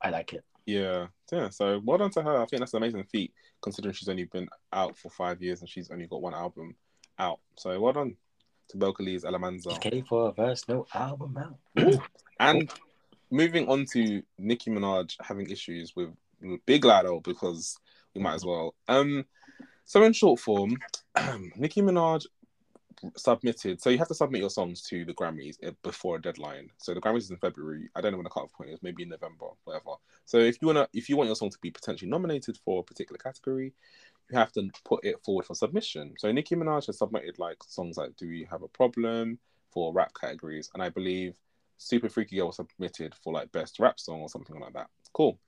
[0.01, 0.43] I like it.
[0.67, 1.51] Yeah, yeah.
[1.51, 2.41] So well done to her.
[2.41, 5.69] I think that's an amazing feat considering she's only been out for five years and
[5.69, 6.75] she's only got one album
[7.19, 7.41] out.
[7.57, 8.17] So well done
[8.69, 9.77] to Belcalis Almanzar.
[9.77, 12.01] Okay for a verse, no album out.
[12.41, 12.71] and
[13.31, 16.11] moving on to Nicki Minaj having issues with
[16.67, 17.79] Big Latto because
[18.15, 18.75] we might as well.
[18.89, 19.25] Um,
[19.85, 20.77] so in short form,
[21.57, 22.27] Nicki Minaj
[23.17, 23.81] submitted.
[23.81, 26.71] So you have to submit your songs to the Grammys eh, before a deadline.
[26.79, 27.89] So the Grammys is in February.
[27.95, 28.83] I don't know when the cutoff point is.
[28.83, 29.97] Maybe in November, whatever.
[30.25, 32.83] So if you wanna, if you want your song to be potentially nominated for a
[32.85, 33.73] particular category,
[34.31, 36.15] you have to put it forward for submission.
[36.19, 39.39] So Nicki Minaj has submitted like songs like "Do We Have a Problem"
[39.71, 41.37] for rap categories, and I believe
[41.79, 44.89] Super Freaky Girl was submitted for like best rap song or something like that.
[45.13, 45.39] Cool.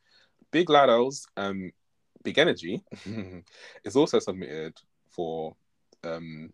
[0.50, 1.72] Big Latto's um,
[2.22, 2.82] Big Energy
[3.84, 4.74] is also submitted
[5.10, 5.56] for
[6.04, 6.52] um,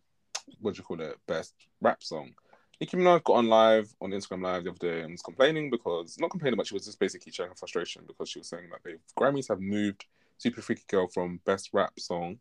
[0.60, 2.32] what do you call it, best rap song.
[2.80, 6.16] Nicki Minaj got on live on Instagram Live the other day and was complaining because
[6.18, 8.82] not complaining, but she was just basically showing her frustration because she was saying that
[8.82, 10.04] the Grammys have moved
[10.38, 12.38] Super Freaky Girl from best rap song,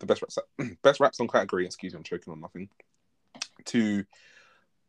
[0.00, 1.64] the best rap best rap song category.
[1.64, 2.68] Excuse me, I'm choking on nothing.
[3.66, 4.04] To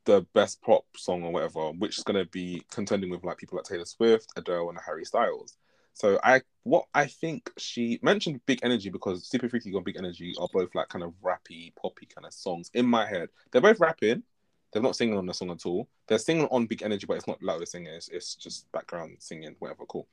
[0.05, 3.57] the best pop song or whatever, which is going to be contending with like people
[3.57, 5.55] like Taylor Swift, Adele, and Harry Styles.
[5.93, 10.33] So I what I think she mentioned Big Energy because Super Freaky and Big Energy
[10.39, 13.29] are both like kind of rappy, poppy kind of songs in my head.
[13.51, 14.23] They're both rapping.
[14.71, 15.87] They're not singing on the song at all.
[16.07, 17.91] They're singing on Big Energy, but it's not loud singing.
[17.93, 19.85] It's, it's just background singing, whatever.
[19.87, 20.07] Cool.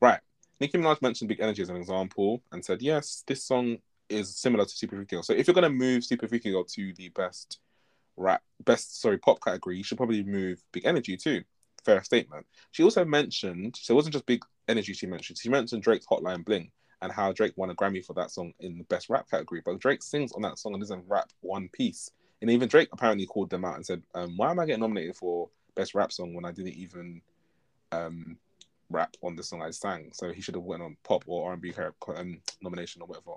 [0.00, 0.20] Right.
[0.60, 4.64] Nicki Minaj mentioned Big Energy as an example and said, yes, this song is similar
[4.64, 5.22] to Super Freaky Girl.
[5.22, 7.58] So if you're gonna move Super Freaky Girl to the best
[8.16, 11.42] rap, best sorry pop category, you should probably move Big Energy too.
[11.84, 12.46] Fair statement.
[12.72, 15.38] She also mentioned, so it wasn't just Big energy she mentioned.
[15.38, 16.70] She mentioned Drake's Hotline Bling
[17.02, 19.62] and how Drake won a Grammy for that song in the best rap category.
[19.64, 22.10] But Drake sings on that song and doesn't rap one piece.
[22.42, 25.16] And even Drake apparently called them out and said, um, "Why am I getting nominated
[25.16, 27.20] for best rap song when I didn't even
[27.92, 28.38] um,
[28.88, 31.52] rap on the song I sang?" So he should have went on pop or R
[31.54, 31.72] and B
[32.16, 33.32] um, nomination or whatever.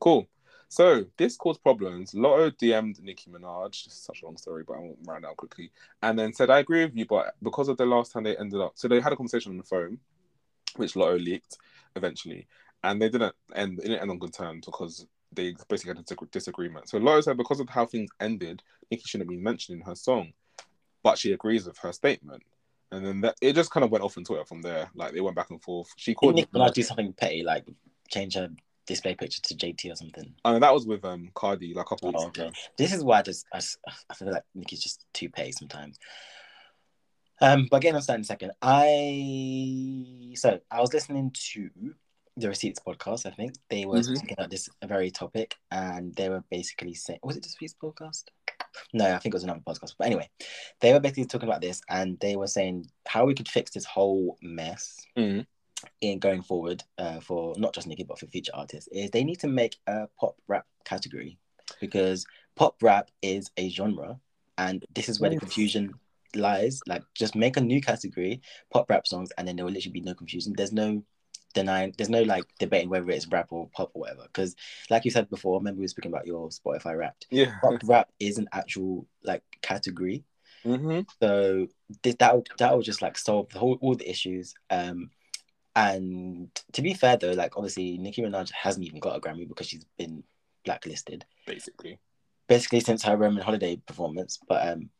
[0.00, 0.26] Cool.
[0.68, 2.12] So this caused problems.
[2.12, 3.90] Latto DM'd Nicki Minaj.
[3.90, 5.70] Such a long story, but I won't run out quickly.
[6.02, 8.60] And then said, "I agree with you, but because of the last time they ended
[8.60, 9.98] up, so they had a conversation on the phone."
[10.78, 11.58] which Latto leaked
[11.94, 12.46] eventually,
[12.84, 13.78] and they didn't end.
[13.78, 16.88] It didn't end on good terms because they basically had a disagreement.
[16.88, 20.32] So Latto said because of how things ended, Nicki shouldn't be mentioned in her song,
[21.02, 22.42] but she agrees with her statement.
[22.92, 24.88] And then that it just kind of went off on Twitter from there.
[24.94, 25.88] Like they went back and forth.
[25.96, 27.66] She called Nicki Minaj do something petty, like
[28.08, 28.48] change her
[28.86, 30.32] display picture to JT or something.
[30.44, 32.42] I mean, that was with um Cardi like a couple oh, okay.
[32.46, 32.52] ago.
[32.76, 33.60] This is why I just I,
[34.10, 35.98] I feel like Nicki's just too petty sometimes.
[37.40, 41.70] Um, but getting on that in a second, I so I was listening to
[42.38, 43.26] the Receipts podcast.
[43.26, 44.14] I think they were Mhm.
[44.14, 48.24] talking about this very topic, and they were basically saying, was it the Receipts podcast?
[48.92, 49.94] No, I think it was another podcast.
[49.98, 50.28] But anyway,
[50.80, 53.84] they were basically talking about this, and they were saying how we could fix this
[53.86, 55.46] whole mess Mm.
[56.00, 59.40] In going forward uh, for not just Nicki but for future artists is they need
[59.40, 61.38] to make a pop rap category
[61.80, 64.18] because pop rap is a genre,
[64.58, 65.94] and this is where the confusion
[66.34, 66.80] lies.
[66.86, 68.40] Like, just make a new category,
[68.72, 70.54] pop rap songs, and then there will literally be no confusion.
[70.56, 71.02] There's no
[71.54, 74.22] denying, there's no like debating whether it's rap or pop or whatever.
[74.24, 74.56] Because,
[74.90, 77.26] like you said before, remember we were speaking about your Spotify Wrapped.
[77.30, 77.52] Yeah.
[77.60, 80.24] Pop rap is an actual like category.
[80.64, 81.68] hmm So
[82.02, 84.54] this, that that will just like solve the whole all the issues.
[84.70, 85.10] Um,
[85.76, 89.68] and to be fair though, like obviously Nicki Minaj hasn't even got a Grammy because
[89.68, 90.24] she's been
[90.64, 92.00] blacklisted Basically.
[92.48, 94.38] basically since her Roman Holiday performance.
[94.48, 94.90] But um,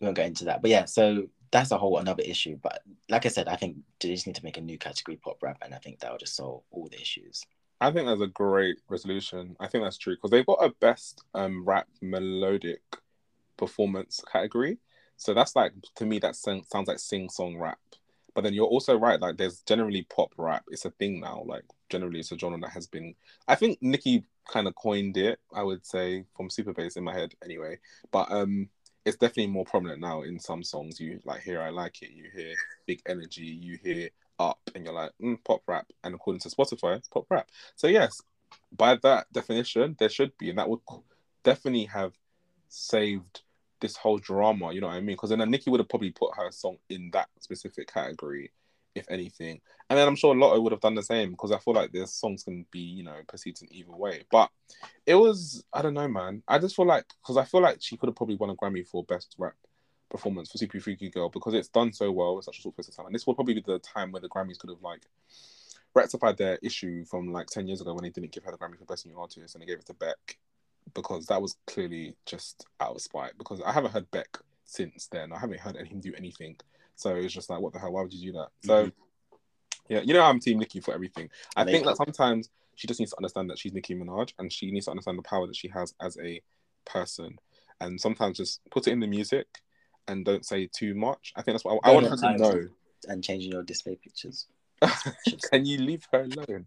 [0.00, 0.60] we won't go into that.
[0.60, 2.58] But yeah, so that's a whole another issue.
[2.62, 5.42] But like I said, I think they just need to make a new category pop
[5.42, 7.42] rap, and I think that will just solve all the issues.
[7.80, 9.56] I think that's a great resolution.
[9.58, 12.82] I think that's true because they've got a best um, rap melodic
[13.56, 14.78] performance category.
[15.16, 17.78] So that's like to me that sounds like sing song rap.
[18.36, 19.18] But then you're also right.
[19.18, 20.64] Like there's generally pop rap.
[20.68, 21.42] It's a thing now.
[21.46, 23.14] Like generally it's a genre that has been.
[23.48, 25.40] I think Nicki kind of coined it.
[25.54, 27.78] I would say from Super Bass in my head anyway.
[28.12, 28.68] But um,
[29.06, 31.00] it's definitely more prominent now in some songs.
[31.00, 32.10] You like hear I like it.
[32.10, 32.52] You hear
[32.86, 33.46] big energy.
[33.46, 35.86] You hear up, and you're like mm, pop rap.
[36.04, 37.48] And according to Spotify, pop rap.
[37.74, 38.20] So yes,
[38.76, 40.80] by that definition, there should be, and that would
[41.42, 42.12] definitely have
[42.68, 43.40] saved
[43.80, 44.72] this whole drama.
[44.72, 45.16] You know what I mean?
[45.16, 48.52] Because then Nicki would have probably put her song in that specific category,
[48.94, 49.60] if anything.
[49.88, 52.06] And then I'm sure Latto would have done the same because I feel like their
[52.06, 54.22] songs can be, you know, perceived in either way.
[54.30, 54.50] But
[55.04, 56.42] it was, I don't know, man.
[56.48, 58.86] I just feel like because I feel like she could have probably won a Grammy
[58.86, 59.54] for best rap
[60.08, 62.88] performance for Super Freaky Girl because it's done so well in such a short space
[62.88, 63.06] of time.
[63.06, 65.02] And this would probably be the time where the Grammys could have like
[65.94, 68.78] rectified their issue from like 10 years ago when they didn't give her the Grammy
[68.78, 70.38] for Best New Artist and they gave it to Beck
[70.94, 75.32] because that was clearly just out of spite because I haven't heard Beck since then.
[75.32, 76.56] I haven't heard him do anything.
[76.94, 77.92] So it's just like, what the hell?
[77.92, 78.48] Why would you do that?
[78.64, 78.92] So, Mhm.
[79.88, 81.30] yeah, you know, I'm Team Nicki for everything.
[81.54, 84.52] I Make think that sometimes she just needs to understand that she's Nicki Minaj and
[84.52, 86.42] she needs to understand the power that she has as a
[86.84, 87.38] person.
[87.80, 89.46] And sometimes just put it in the music
[90.08, 91.32] and don't say too much.
[91.36, 92.68] I think that's what I, I want her to know.
[93.08, 94.46] And changing your display pictures.
[95.50, 96.66] Can you leave her alone?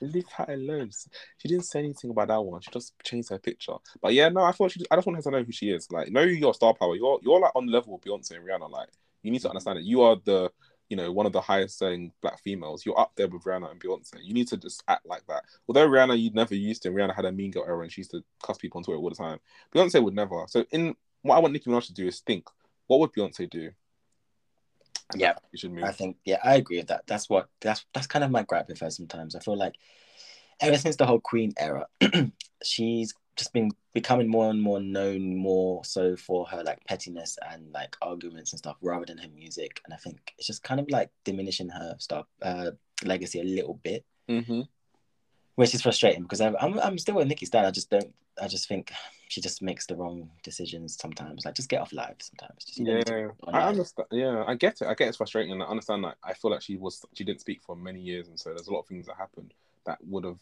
[0.00, 0.90] leave her alone.
[1.38, 2.60] She didn't say anything about that one.
[2.60, 3.74] She just changed her picture.
[4.00, 4.84] But yeah, no, I thought she.
[4.90, 5.90] I just want her to know who she is.
[5.90, 6.94] Like, know your star power.
[6.94, 8.70] You're you're like on level with Beyonce and Rihanna.
[8.70, 8.88] Like,
[9.22, 9.84] you need to understand it.
[9.84, 10.50] You are the
[10.88, 12.84] you know one of the highest selling black females.
[12.84, 14.16] You're up there with Rihanna and Beyonce.
[14.22, 15.44] You need to just act like that.
[15.66, 16.90] Although Rihanna, you never used to.
[16.90, 19.08] Rihanna had a mean girl era and she used to cuss people on Twitter all
[19.08, 19.38] the time.
[19.74, 20.44] Beyonce would never.
[20.48, 22.46] So in what I want Nicki Minaj to do is think,
[22.88, 23.70] what would Beyonce do?
[25.16, 25.34] Yeah.
[25.52, 25.84] you should move.
[25.84, 27.06] I think yeah, I agree with that.
[27.06, 29.34] That's what that's that's kind of my gripe with her sometimes.
[29.34, 29.76] I feel like
[30.60, 31.86] ever since the whole Queen era,
[32.62, 37.72] she's just been becoming more and more known more so for her like pettiness and
[37.72, 39.80] like arguments and stuff rather than her music.
[39.84, 42.72] And I think it's just kind of like diminishing her stuff uh
[43.04, 44.62] legacy a little bit, hmm
[45.54, 47.64] which is frustrating because I'm I'm, I'm still with Nicki Stan.
[47.64, 48.92] I just don't I just think
[49.28, 51.44] she just makes the wrong decisions sometimes.
[51.44, 52.64] Like just get off live sometimes.
[52.64, 53.68] Just, you don't need to Yeah, on I live.
[53.68, 54.08] understand.
[54.10, 54.86] Yeah, I get it.
[54.88, 56.16] I get it's frustrating, and I understand that.
[56.24, 58.72] I feel like she was she didn't speak for many years, and so there's a
[58.72, 59.52] lot of things that happened
[59.86, 60.38] that would have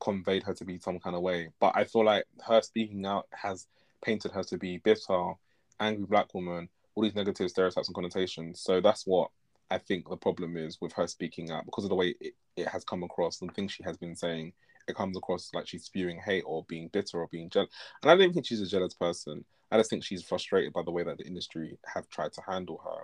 [0.00, 1.48] conveyed her to be some kind of way.
[1.60, 3.66] But I feel like her speaking out has
[4.04, 5.32] painted her to be bitter,
[5.80, 8.60] angry black woman, all these negative stereotypes and connotations.
[8.60, 9.30] So that's what
[9.70, 12.68] I think the problem is with her speaking out because of the way it, it
[12.68, 14.52] has come across and things she has been saying.
[14.88, 17.70] It comes across like she's spewing hate or being bitter or being jealous.
[18.02, 19.44] And I don't think she's a jealous person.
[19.70, 22.80] I just think she's frustrated by the way that the industry have tried to handle
[22.84, 23.02] her,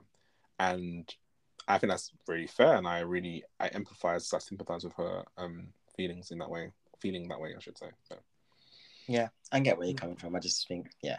[0.58, 1.12] and
[1.66, 2.76] I think that's really fair.
[2.76, 7.28] And I really I empathize, I sympathize with her um, feelings in that way, feeling
[7.28, 7.88] that way, I should say.
[8.08, 8.16] So.
[9.08, 10.36] Yeah, I get where you're coming from.
[10.36, 11.18] I just think, yeah.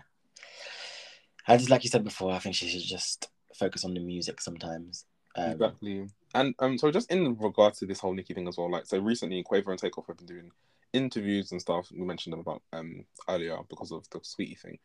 [1.48, 4.40] I just like you said before, I think she should just focus on the music
[4.40, 5.06] sometimes.
[5.36, 6.08] Um, exactly.
[6.36, 9.00] And um, so just in regard to this whole Nicki thing as well, like so
[9.00, 10.52] recently, Quavo and Takeoff have been doing
[10.94, 11.90] interviews and stuff.
[11.92, 14.80] We mentioned them about um earlier because of the Saweetie thing,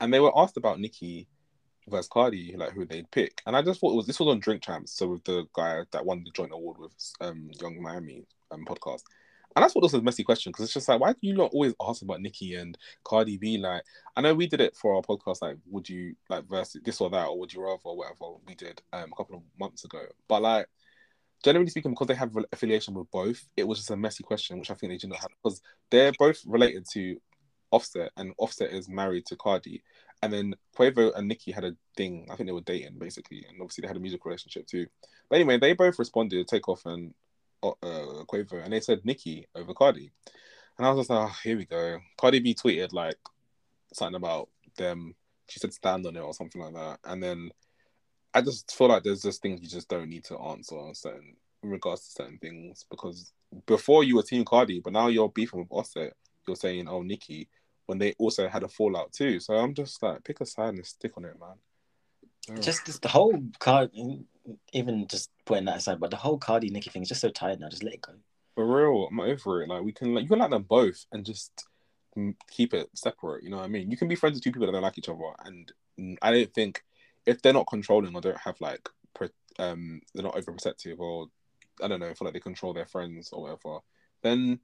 [0.00, 1.26] and they were asked about Nicki
[1.88, 3.42] versus Cardi, like who they'd pick.
[3.46, 5.82] And I just thought it was this was on Drink Champs, so with the guy
[5.90, 9.02] that won the joint award with um Yung Miami um podcast.
[9.54, 11.52] And that's what was a messy question because it's just like, why do you not
[11.52, 13.58] always ask about Nicki and Cardi B?
[13.58, 13.84] Like,
[14.16, 17.08] I know we did it for our podcast, like, would you like versus this or
[17.10, 20.02] that, or would you rather, or whatever we did um, a couple of months ago.
[20.28, 20.66] But like,
[21.44, 24.70] generally speaking, because they have affiliation with both, it was just a messy question, which
[24.70, 27.20] I think they did not have because they're both related to
[27.70, 29.82] Offset, and Offset is married to Cardi.
[30.22, 32.26] And then Quavo and Nicki had a thing.
[32.30, 34.86] I think they were dating basically, and obviously they had a music relationship too.
[35.28, 37.12] But anyway, they both responded, Takeoff and
[37.64, 40.10] uh, Quavo, and they said Nicki over Cardi,
[40.78, 41.98] and I was just like, oh, here we go.
[42.16, 43.16] Cardi B tweeted like
[43.92, 45.14] something about them.
[45.48, 47.50] She said stand on it or something like that, and then
[48.32, 51.70] I just feel like there's just things you just don't need to answer certain in
[51.70, 53.32] regards to certain things because
[53.66, 56.12] before you were Team Cardi, but now you're beefing with Offset.
[56.46, 57.48] You're saying, oh, Nicki,
[57.86, 59.40] when they also had a fallout too.
[59.40, 62.60] So I'm just like, pick a side and stick on it, man.
[62.60, 63.90] Just, just the whole card,
[64.72, 67.60] even just putting that aside, but the whole Cardi Nicki thing is just so tired
[67.60, 67.68] now.
[67.68, 68.12] Just let it go.
[68.54, 69.68] For real, I'm over it.
[69.68, 71.66] Like we can, like you can like them both and just
[72.50, 73.42] keep it separate.
[73.42, 73.90] You know what I mean?
[73.90, 75.72] You can be friends with two people that don't like each other, and
[76.22, 76.82] I don't think
[77.26, 78.88] if they're not controlling or don't have like,
[79.58, 81.28] um, they're not overprotective or
[81.82, 83.78] I don't know, feel like they control their friends or whatever,
[84.22, 84.60] then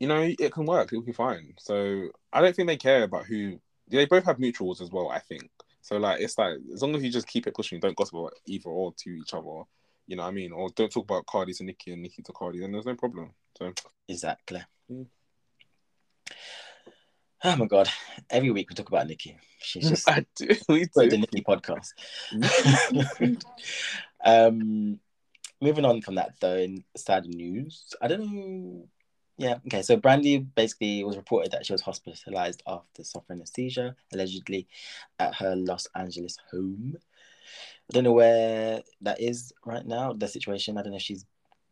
[0.00, 0.92] you know it can work.
[0.92, 1.54] It'll be fine.
[1.58, 3.60] So I don't think they care about who.
[3.88, 5.10] They both have mutuals as well.
[5.10, 5.50] I think
[5.82, 5.98] so.
[5.98, 8.70] Like it's like as long as you just keep it pushing, don't gossip about either
[8.70, 9.64] or to each other.
[10.06, 10.52] You know what I mean?
[10.52, 12.60] Or don't talk about Cardi to Nicki and Nicki to Cardi.
[12.60, 13.32] Then there's no problem.
[13.58, 13.72] So
[14.08, 14.62] exactly.
[14.90, 15.06] Mm.
[17.44, 17.88] Oh my god!
[18.30, 19.36] Every week we talk about Nicki.
[19.58, 20.48] She's just I do.
[20.68, 21.08] We do.
[21.08, 21.92] the Nicki podcast.
[24.24, 25.00] um,
[25.60, 28.88] moving on from that though, in sad news, I don't know.
[29.42, 29.82] Yeah, okay.
[29.82, 34.68] So Brandy basically was reported that she was hospitalized after suffering a seizure, allegedly
[35.18, 36.96] at her Los Angeles home.
[36.96, 40.12] I don't know where that is right now.
[40.12, 40.78] The situation.
[40.78, 41.26] I don't know if she's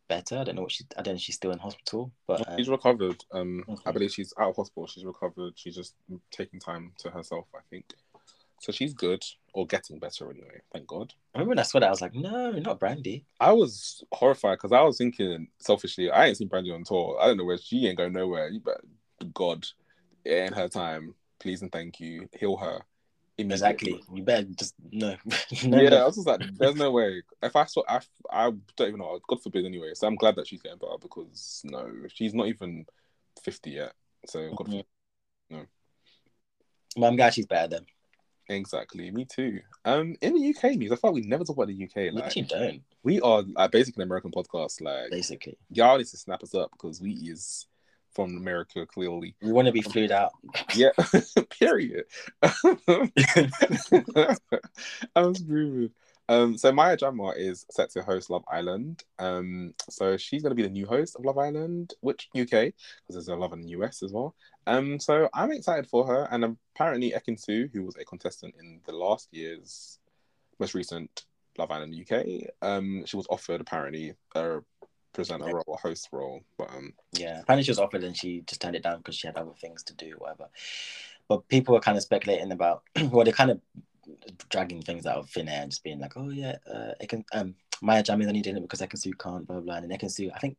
[0.09, 0.39] better.
[0.39, 0.83] I don't know what she.
[0.97, 2.57] I don't know if she's still in hospital, but um...
[2.57, 3.23] she's recovered.
[3.31, 3.81] Um, okay.
[3.85, 4.87] I believe she's out of hospital.
[4.87, 5.53] She's recovered.
[5.55, 5.95] She's just
[6.29, 7.45] taking time to herself.
[7.55, 7.85] I think.
[8.61, 10.61] So she's good or getting better anyway.
[10.71, 11.13] Thank God.
[11.33, 13.25] I remember when I saw that, I was like, no, not Brandy.
[13.39, 17.17] I was horrified because I was thinking selfishly, I ain't seen Brandy on tour.
[17.19, 18.49] I don't know where she ain't going nowhere.
[18.49, 18.77] You bet
[19.33, 19.65] God,
[20.25, 22.81] in her time, please and thank you, heal her.
[23.39, 23.99] Exactly.
[24.13, 25.15] You better just no.
[25.65, 26.03] no yeah, no.
[26.03, 27.23] I was just like, there's no way.
[27.41, 27.99] If I saw, I,
[28.31, 29.19] I don't even know.
[29.27, 29.91] God forbid, anyway.
[29.95, 32.85] So I'm glad that she's getting better because no, she's not even
[33.41, 33.93] fifty yet.
[34.27, 34.71] So God mm-hmm.
[34.71, 34.85] forbid,
[35.49, 35.65] no.
[36.97, 37.85] Well, I'm glad she's better then.
[38.51, 39.61] Exactly, me too.
[39.85, 42.13] Um, in the UK news, I thought we never talk about the UK.
[42.13, 42.81] Like, we don't.
[43.03, 44.81] We are like, basically an American podcast.
[44.81, 47.67] Like, basically, y'all need to snap us up because we is
[48.13, 48.85] from America.
[48.85, 50.31] Clearly, we want to be flued out.
[50.75, 50.89] Yeah,
[51.59, 52.05] period.
[52.43, 52.51] I
[55.15, 55.91] was screaming.
[56.31, 59.03] Um, so Maya Jama is set to host Love Island.
[59.19, 62.73] Um, so she's going to be the new host of Love Island, which UK because
[63.09, 64.33] there's a Love in the US as well.
[64.65, 68.93] Um, so I'm excited for her, and apparently Ekin-Su, who was a contestant in the
[68.93, 69.99] last year's
[70.57, 71.25] most recent
[71.57, 74.59] Love Island UK, um, she was offered apparently a
[75.11, 78.61] presenter role, a host role, but um, yeah, apparently she was offered and she just
[78.61, 80.47] turned it down because she had other things to do, whatever.
[81.27, 83.59] But people were kind of speculating about, well, they kind of
[84.49, 87.23] dragging things out of thin air and just being like, oh yeah, uh, I can
[87.33, 90.39] um Maya Jama is only doing it because Ekin-Su can't, blah blah, and Ekin-Su, I
[90.39, 90.57] think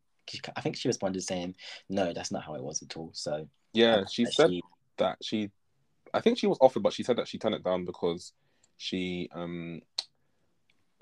[0.56, 1.54] I think she responded saying,
[1.88, 3.10] no, that's not how it was at all.
[3.12, 4.62] So yeah, she said she...
[4.98, 5.50] that she,
[6.14, 8.32] I think she was offered, but she said that she turned it down because
[8.76, 9.80] she um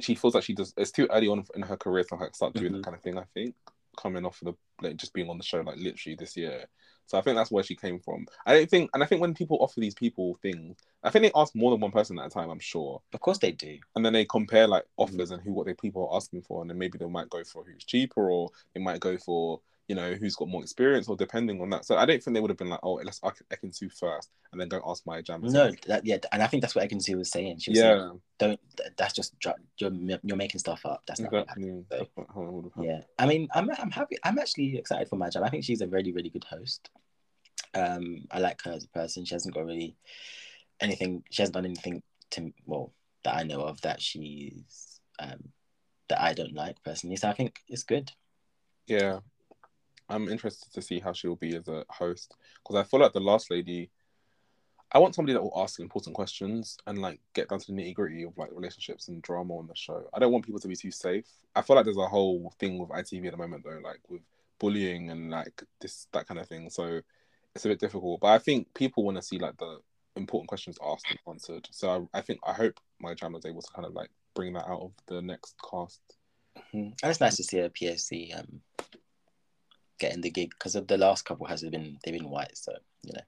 [0.01, 0.72] she feels like she does.
[0.76, 2.76] It's too early on in her career to like start doing mm-hmm.
[2.76, 3.18] that kind of thing.
[3.18, 3.55] I think
[3.96, 6.66] coming off of the like just being on the show like literally this year.
[7.11, 8.24] So I think that's where she came from.
[8.46, 11.32] I don't think, and I think when people offer these people things, I think they
[11.34, 12.50] ask more than one person at a time.
[12.50, 13.02] I'm sure.
[13.12, 13.78] Of course they do.
[13.96, 15.34] And then they compare like offers mm-hmm.
[15.34, 17.64] and who what they people are asking for, and then maybe they might go for
[17.64, 19.61] who's cheaper, or they might go for
[19.91, 21.84] you know who's got more experience, or depending on that.
[21.84, 24.61] So I don't think they would have been like, oh, let's ask Ekin-Su first, and
[24.61, 25.51] then go ask Maya Jama.
[25.51, 27.58] No, that, yeah, and I think that's what Ekin-Su was saying.
[27.58, 27.99] She was yeah.
[27.99, 28.61] saying, don't.
[28.96, 29.34] That's just
[29.80, 29.91] you're
[30.22, 31.03] you're making stuff up.
[31.08, 31.83] That's not exactly.
[31.91, 34.17] So, yeah, I mean, I'm I'm happy.
[34.22, 35.46] I'm actually excited for Maya Jama.
[35.46, 36.88] I think she's a really really good host.
[37.75, 39.25] Um, I like her as a person.
[39.25, 39.96] She hasn't got really
[40.79, 41.25] anything.
[41.30, 42.92] She hasn't done anything to well
[43.25, 45.49] that I know of that she's um
[46.08, 47.17] that I don't like personally.
[47.17, 48.12] So I think it's good.
[48.87, 49.18] Yeah,
[50.11, 53.12] I'm interested to see how she will be as a host because I feel like
[53.12, 53.91] the last lady.
[54.92, 57.95] I want somebody that will ask important questions and like get down to the nitty
[57.95, 60.03] gritty of like relationships and drama on the show.
[60.12, 61.28] I don't want people to be too safe.
[61.54, 64.22] I feel like there's a whole thing with ITV at the moment though, like with
[64.58, 66.70] bullying and like this that kind of thing.
[66.70, 67.03] So
[67.54, 68.20] it's a bit difficult.
[68.20, 69.78] But I think people want to see like the
[70.16, 71.68] important questions asked and answered.
[71.70, 74.53] So I, I think I hope Maya Jama is able to kind of like bring
[74.54, 76.00] that out of the next cast.
[76.57, 76.78] Mm-hmm.
[77.03, 78.61] And it's nice to see a PSC um,
[80.01, 82.72] getting the gig because of the last couple has been they've been white, so
[83.05, 83.21] you know,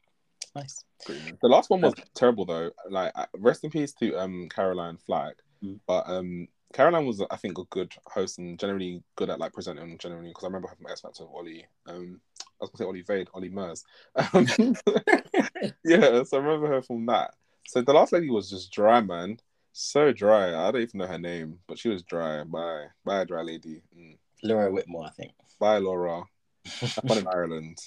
[0.56, 0.84] nice.
[1.06, 2.70] The last one was terrible though.
[2.90, 5.78] Like rest in peace to um Caroline Flack, mm.
[5.86, 9.98] but um Caroline was I think a good host and generally good at like presenting
[9.98, 11.66] generally because I remember having X Factor with Ollie.
[11.86, 13.84] Um, I was gonna say Ollie Vade, Ollie Murs.
[14.16, 14.46] Um,
[15.84, 17.34] yeah, so I remember her from that.
[17.66, 19.38] So the last lady was just dry, man.
[19.72, 20.48] So dry.
[20.48, 22.44] I don't even know her name, but she was dry.
[22.44, 23.82] Bye, bye, dry lady.
[23.96, 24.16] Mm.
[24.42, 25.32] Laura Whitmore, I think.
[25.60, 26.24] Bye, Laura.
[26.66, 27.78] Fun in Ireland.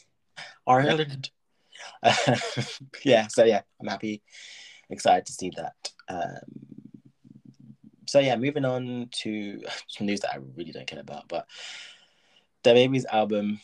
[0.67, 1.29] Ireland.
[3.03, 4.21] yeah, so yeah, I'm happy,
[4.89, 5.91] excited to see that.
[6.07, 6.95] Um,
[8.07, 11.47] so yeah, moving on to some news that I really don't care about, but
[12.63, 13.59] DaBaby's album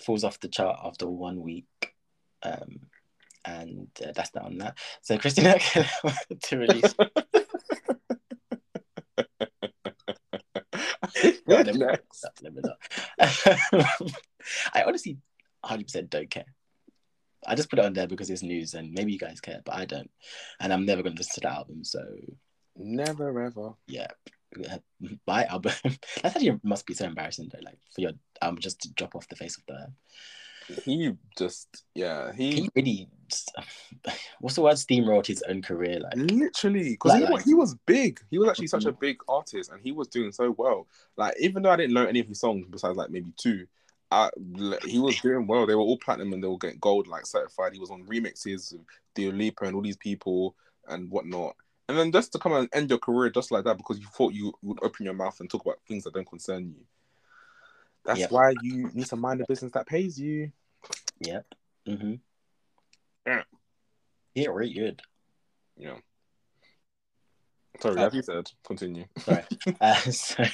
[0.00, 1.66] falls off the chart after one week.
[2.42, 2.80] Um,
[3.44, 4.76] and uh, that's not on that.
[5.02, 5.58] So Christina
[6.42, 6.94] to release.
[11.46, 12.00] No, let me not.
[12.42, 12.78] Let me not.
[14.74, 15.18] I honestly
[15.64, 16.46] 100% don't care.
[17.46, 19.74] I just put it on there because it's news and maybe you guys care, but
[19.74, 20.10] I don't.
[20.60, 21.84] And I'm never going to listen to the album.
[21.84, 22.00] So,
[22.76, 23.72] never ever.
[23.86, 24.08] Yeah.
[25.26, 25.72] My album.
[25.84, 29.28] That's actually must be so embarrassing though, like for your album just to drop off
[29.28, 29.92] the face of the.
[30.84, 33.08] He just, yeah, he, he really,
[34.40, 34.74] what's the word?
[34.74, 38.20] Steamrolled his own career, like literally, because Like- he, like- he was big.
[38.30, 39.00] He was actually such a Mhm.
[39.00, 40.86] big artist, and he was doing so well.
[41.16, 43.66] Like, even though I didn't know any of his songs besides like maybe two,
[44.10, 44.30] I,
[44.86, 45.66] he was doing well.
[45.66, 47.72] They were all platinum and they were getting gold, like certified.
[47.72, 48.82] He was on remixes with
[49.14, 50.54] Dua Lipa and all these people
[50.88, 51.56] and whatnot.
[51.88, 54.32] And then just to come and end your career just like that because you thought
[54.32, 56.84] you would open your mouth and talk about things that don't concern you.
[58.06, 58.30] That's Yep.
[58.30, 60.52] why you need to mind the business that pays you.
[61.20, 61.44] Yep.
[61.88, 62.14] Mm-hmm.
[63.26, 63.42] Yeah.
[64.34, 65.02] Yeah, really good.
[65.76, 65.98] You know.
[67.82, 69.06] Sorry, Uh, as you said, continue.
[69.18, 69.42] Sorry.
[69.80, 70.44] uh, so,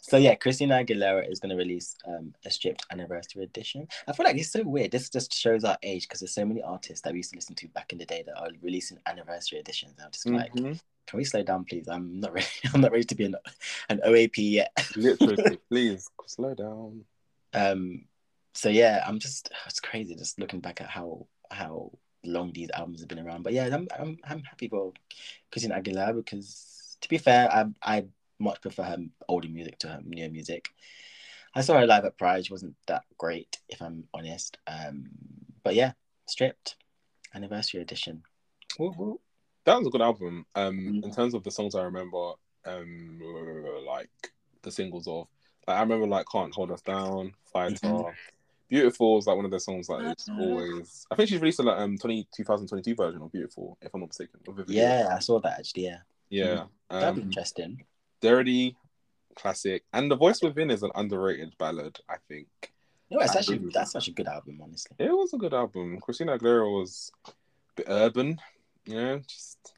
[0.00, 3.88] so yeah, Christina Aguilera is going to release um, a stripped anniversary edition.
[4.06, 4.92] I feel like it's so weird.
[4.92, 7.56] This just shows our age because there's so many artists that we used to listen
[7.56, 9.94] to back in the day that are releasing anniversary editions.
[10.02, 10.80] I'm just like, Mhm.
[11.08, 11.88] Can we slow down, please?
[11.88, 12.46] I'm not ready.
[12.74, 13.34] I'm not ready to be an,
[13.88, 14.72] an OAP yet.
[14.94, 17.04] Literally, please slow down.
[17.54, 18.04] Um,
[18.54, 21.92] so yeah, I'm just it's crazy just looking back at how how
[22.24, 23.42] long these albums have been around.
[23.42, 24.92] But yeah, I'm I'm, I'm happy for
[25.50, 28.04] Christina Aguilera because to be fair, I I
[28.38, 28.98] much prefer her
[29.28, 30.68] older music to her newer music.
[31.54, 32.46] I saw her live at Pride.
[32.46, 34.58] She wasn't that great, if I'm honest.
[34.66, 35.08] Um,
[35.64, 35.92] but yeah,
[36.26, 36.76] stripped
[37.34, 38.22] anniversary edition.
[38.78, 39.20] Woo woo.
[39.68, 40.46] That was a good album.
[40.54, 41.04] Um, Mhm.
[41.04, 42.32] in terms of the songs I remember,
[42.64, 43.20] um,
[43.86, 44.08] like
[44.62, 45.28] the singles of,
[45.66, 48.14] like I remember like "Can't Hold Us Down," "Fighter," Mhm.
[48.70, 51.06] "Beautiful" is like one of the songs that is always.
[51.10, 54.08] I think she's released a like, um 20, 2022 version of "Beautiful," if I'm not
[54.08, 54.40] mistaken.
[54.46, 54.82] with a video.
[54.88, 55.82] Yeah, I saw that actually.
[55.82, 55.98] Yeah,
[56.30, 56.66] yeah.
[56.88, 57.84] that'd be Um, interesting.
[58.22, 58.74] "Dirty,"
[59.34, 62.00] classic, and "The Voice Within" is an underrated ballad.
[62.08, 62.48] I think
[63.10, 64.96] No, it's actually that's such a good album, honestly.
[64.98, 66.00] it was a good album.
[66.00, 67.32] Christina Aguilera was a
[67.76, 68.40] bit urban,
[68.88, 69.74] you know, just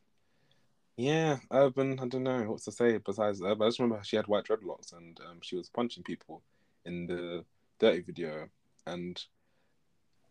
[0.96, 1.98] yeah, urban.
[1.98, 3.62] I don't know what to say besides urban.
[3.62, 6.42] I just remember she had white dreadlocks and um, she was punching people
[6.84, 7.44] in the
[7.80, 8.48] dirty video,
[8.86, 9.20] and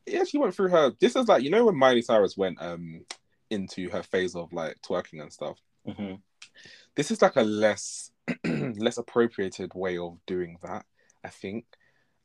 [0.06, 0.93] yeah, she went through her.
[0.99, 3.06] This is like you know when Miley Cyrus went um
[3.49, 5.57] into her phase of like twerking and stuff.
[5.85, 6.14] hmm
[6.95, 8.11] This is like a less
[8.45, 10.85] less appropriated way of doing that.
[11.23, 11.65] I think.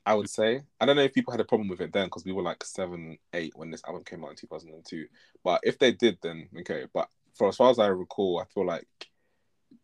[0.06, 0.62] I would say.
[0.81, 2.62] I don't know if people had a problem with it then because we were like
[2.64, 5.06] seven, eight when this album came out in 2002.
[5.43, 6.86] But if they did, then okay.
[6.93, 8.86] But for as far as I recall, I feel like,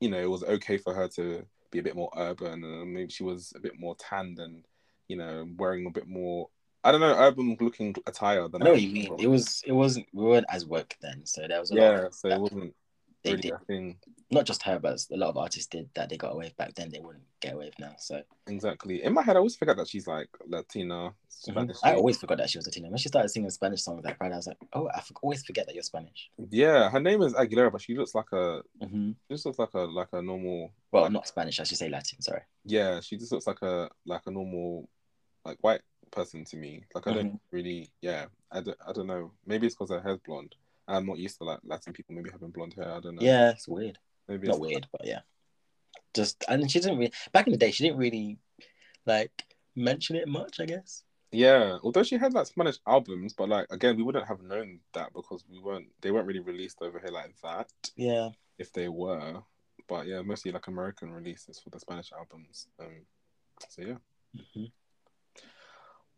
[0.01, 3.11] you know, it was okay for her to be a bit more urban and maybe
[3.11, 4.65] she was a bit more tanned and,
[5.09, 6.49] you know, wearing a bit more,
[6.85, 9.17] I don't know, urban looking attire than I know what you mean.
[9.19, 12.07] It was it wasn't we weren't as woke then, so there was a lot Yeah,
[12.07, 12.75] of so that it wasn't
[13.23, 13.99] they really did a thing.
[14.31, 16.75] not just her, but a lot of artists did that they got away with back
[16.75, 16.91] then.
[16.91, 17.95] They wouldn't get away with now.
[17.99, 19.03] So Exactly.
[19.03, 21.77] In my head, I always forget that she's like Latina, Spanish.
[21.85, 22.89] I always forgot that she was Latina.
[22.89, 25.67] When she started singing Spanish songs like Pride, I was like, oh, I always forget
[25.67, 26.31] that you're Spanish.
[26.51, 29.75] Yeah, her name is Aguilera, but she looks like a hmm She just looks like
[29.75, 30.73] a like a normal.
[30.93, 31.61] Well, not Spanish.
[31.61, 32.21] I should say Latin.
[32.23, 32.43] Sorry.
[32.65, 34.89] Yeah, she just looks like a like a normal,
[35.45, 36.85] like white person to me.
[36.95, 37.21] Like I Mm-hmm.
[37.21, 37.91] don't really.
[38.01, 39.33] Yeah, I don't, I don't know.
[39.47, 40.55] Maybe it's because her hair's blonde.
[40.91, 42.93] I'm not used to like Latin people maybe having blonde hair.
[42.93, 43.23] I don't know.
[43.23, 43.99] Yeah, it's weird.
[44.29, 45.21] maybe Not it's, weird, but yeah.
[46.15, 47.71] Just and she didn't really back in the day.
[47.71, 48.39] She didn't really
[49.07, 49.45] like
[49.77, 50.61] mention it much.
[50.61, 51.05] I guess.
[51.33, 55.13] Yeah, although she had like Spanish albums, but like again, we wouldn't have known that
[55.15, 55.87] because we weren't.
[56.01, 57.71] They weren't really released over here like that.
[57.97, 58.31] Yeah.
[58.59, 59.43] If they were,
[59.89, 62.67] but yeah, mostly like American releases for the Spanish albums.
[62.81, 63.07] Um,
[63.69, 63.95] so yeah.
[64.55, 64.65] hmm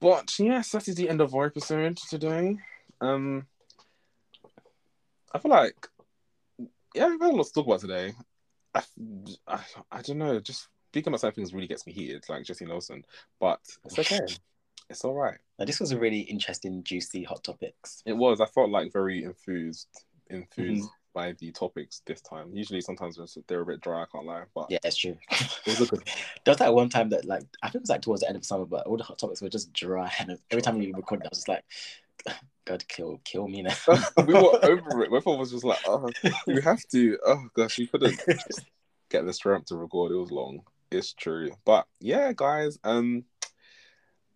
[0.01, 2.59] But yes, that is the end of our episode today.
[3.01, 3.47] Um,
[5.35, 5.89] I feel like,
[6.95, 8.13] yeah, we've had a lot to talk about today.
[8.75, 8.83] I,
[9.47, 9.61] I,
[9.91, 13.05] I don't know, just speaking about certain things really gets me heated, like Jesy Nelson.
[13.41, 14.21] But it's okay.
[14.91, 15.39] it's all right.
[15.59, 18.03] Now, this was a really interesting, juicy hot topics.
[18.07, 18.41] It was.
[18.41, 19.89] I felt like very enthused,
[20.31, 20.87] enthused Mm-hmm.
[21.15, 22.51] by the topics this time.
[22.55, 24.03] Usually, sometimes they're- a bit dry.
[24.03, 25.17] I can't lie, but Yeah, it's true.
[25.67, 26.03] it was good.
[26.45, 28.37] There was that one time that like I think it was like towards the end
[28.37, 31.27] of summer, but all the hot topics were just dry, and every time we recorded,
[31.27, 31.65] I was just like,
[32.65, 33.75] "God, kill, kill me now."
[34.27, 35.11] we were over it.
[35.11, 36.11] Both of us was just like, oh,
[36.47, 37.19] we have to.
[37.27, 38.21] Oh gosh, we couldn't
[39.09, 40.13] get this ramp to record.
[40.13, 40.63] It was long.
[40.91, 42.79] It's true, but yeah, guys.
[42.85, 43.25] Um,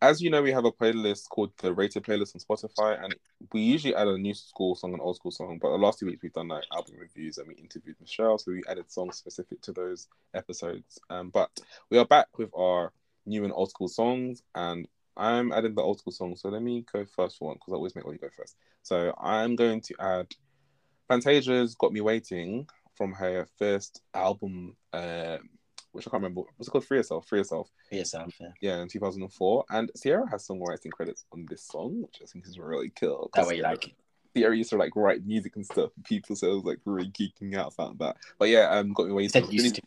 [0.03, 3.15] as you know, we have a playlist called the Rated Playlist on Spotify, and
[3.53, 5.59] we usually add a new school song and old school song.
[5.61, 8.53] But the last two weeks we've done like album reviews and we interviewed Michelle, so
[8.53, 10.98] we added songs specific to those episodes.
[11.09, 11.51] Um, but
[11.90, 12.93] we are back with our
[13.24, 14.86] new and old school songs, and
[15.16, 17.76] I'm adding the old school song, So let me go first for one because I
[17.76, 18.56] always make you go first.
[18.82, 20.26] So I'm going to add
[21.09, 24.76] Fantasia's "Got Me Waiting" from her first album.
[24.93, 25.38] Uh,
[25.93, 26.43] which I can't remember.
[26.56, 26.84] What's it called?
[26.84, 27.26] Free Yourself.
[27.26, 27.70] Free Yourself.
[27.88, 28.48] Free Yourself, yeah.
[28.60, 29.64] Yeah, in 2004.
[29.70, 33.30] And Ciara has some writing credits on this song, which I think is really cool.
[33.34, 33.94] That way you like it.
[34.36, 35.90] Ciara used to like write music and stuff.
[36.05, 38.16] People, so I was like really geeking out about that.
[38.38, 39.30] But yeah, um, got me waiting.
[39.30, 39.82] Said used to.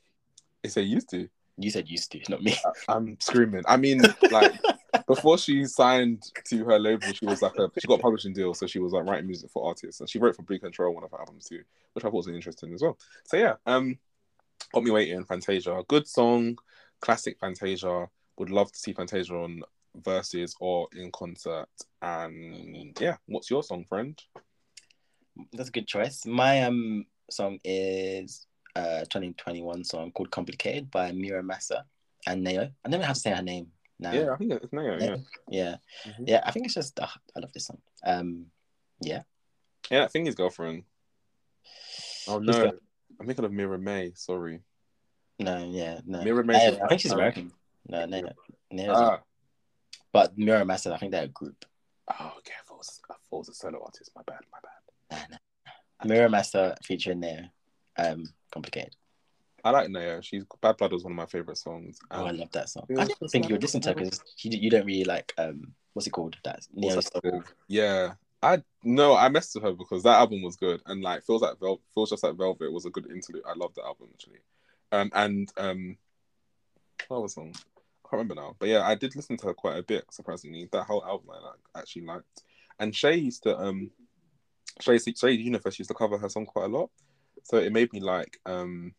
[0.68, 1.30] Said used to.
[1.62, 2.56] You said used to, not me.
[2.88, 3.64] I, am screaming.
[3.68, 4.54] I mean, like
[5.08, 8.54] before she signed to her label, she was like a she got a publishing deal,
[8.54, 11.04] so she was like writing music for artists, and she wrote for Blu Cantrell one
[11.04, 11.64] of her albums too,
[11.94, 12.98] which I thought was interesting as well.
[13.26, 13.98] So yeah, um,
[14.74, 15.26] got me waiting.
[15.26, 16.58] Fantasia, good song
[17.00, 18.08] classic Fantasia.
[18.38, 19.62] Would love to see Fantasia on
[20.02, 21.68] Verzuz or in concert.
[22.02, 24.20] And yeah, what's your song, friend?
[25.54, 26.26] That's a good choice.
[26.26, 28.46] My um song is
[28.80, 31.84] uh 2021 song called Complicated by Mura Masa
[32.28, 32.68] and Nao.
[32.86, 33.68] I never have to say her name
[34.00, 34.12] now.
[34.12, 34.98] Yeah, I think it's Nao.
[35.00, 35.18] Yeah,
[35.50, 35.76] yeah,
[36.08, 36.24] mm-hmm.
[36.28, 36.42] yeah.
[36.46, 37.82] I think it's just uh, I love this song.
[38.06, 38.46] Um,
[39.02, 39.24] yeah,
[39.90, 40.04] yeah.
[40.04, 40.84] I think his girlfriend.
[42.28, 42.72] Oh no,
[43.20, 44.12] I'm thinking of Mira May.
[44.16, 44.62] Sorry.
[45.40, 46.22] No, yeah, no.
[46.24, 47.52] Mira I, I think she's American.
[47.88, 48.32] No, no, no.
[48.72, 49.20] no ah.
[50.12, 51.66] But Mura Masa, I think they're a group.
[52.08, 52.54] Oh, okay.
[52.60, 54.12] I thought, it was, I thought it was a solo artist.
[54.16, 55.30] My bad, my bad.
[55.30, 55.38] No,
[56.06, 56.14] no.
[56.14, 57.50] Mura Masa featuring Nao.
[58.00, 58.96] Um, complicated.
[59.64, 60.22] I like Nao.
[60.22, 62.00] She's Bad Blood was one of my favorite songs.
[62.12, 62.86] Oh, I love that song.
[62.98, 65.74] I didn't think you would listen to her because you, you don't really like um
[65.94, 66.38] what's it called?
[66.44, 67.02] That Nao
[67.68, 71.42] Yeah, I no, I messed with her because that album was good and like feels
[71.42, 73.44] like Vel- feels just like Velvet was a good interlude.
[73.46, 74.40] I love the album actually.
[74.92, 75.98] Um, and um,
[77.10, 77.54] what was song?
[77.56, 78.56] I can't remember now.
[78.58, 80.06] But yeah, I did listen to her quite a bit.
[80.10, 82.44] Surprisingly, that whole album I like, actually liked.
[82.80, 83.92] And Shay used to um,
[84.80, 86.90] Shay Shay Universe used to cover her song quite a lot,
[87.44, 88.94] so it made me like um,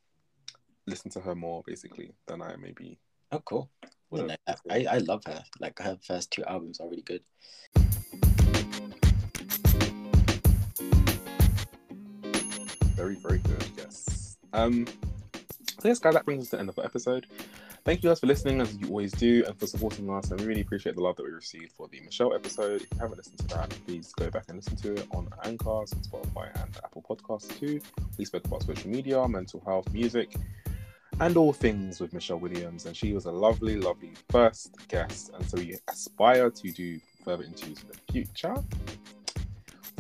[0.86, 2.98] listen to her more basically than I maybe.
[3.32, 3.70] Oh, cool.
[4.12, 5.42] I, I love her.
[5.60, 7.22] Like her first two albums are really good.
[12.96, 13.64] Very, very good.
[13.76, 14.36] Yes.
[14.52, 14.86] Um,
[15.80, 17.26] so yes, guys, that brings us to the end of the episode.
[17.84, 20.30] Thank you guys for listening, as you always do, and for supporting us.
[20.30, 22.82] And we really appreciate the love that we received for the Michelle episode.
[22.82, 25.64] If you haven't listened to that, please go back and listen to it on Anchor,
[25.64, 27.80] Spotify, and Apple Podcasts too.
[28.18, 30.34] We spoke about social media, mental health, music,
[31.20, 32.84] and all things with Michelle Williams.
[32.84, 35.30] And she was a lovely, lovely first guest.
[35.34, 38.54] And so we aspire to do further interviews in the future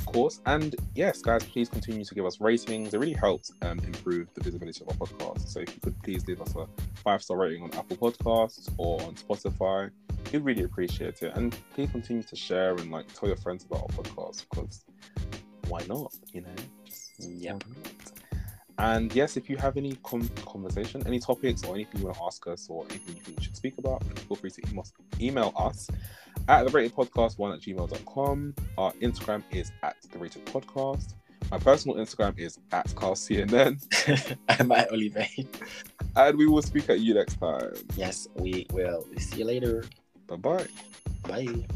[0.06, 0.40] course.
[0.46, 2.94] And yes, guys, please continue to give us ratings.
[2.94, 5.48] It really helps um, improve the visibility of our podcast.
[5.48, 6.66] So if you could please leave us a
[6.96, 9.90] five star rating on Apple Podcasts or on Spotify,
[10.32, 11.32] we'd really appreciate it.
[11.34, 14.84] And please continue to share and like tell your friends about our podcast because
[15.68, 16.14] why not?
[16.32, 16.48] You know,
[16.84, 17.56] just yeah.
[18.78, 22.24] And yes, if you have any com- conversation, any topics, or anything you want to
[22.24, 24.86] ask us, or anything you think we should speak about, feel free to email,
[25.20, 25.90] email us
[26.48, 28.54] at the rated podcast one at gmail.com.
[28.78, 31.14] Our Instagram is at the rated podcast.
[31.50, 33.82] My personal Instagram is at Carl CNN.
[34.48, 35.16] I'm at Olive.
[36.16, 37.72] And we will speak at you next time.
[37.94, 39.06] Yes, we will.
[39.18, 39.84] See you later.
[40.26, 40.66] Bye-bye.
[41.22, 41.66] Bye.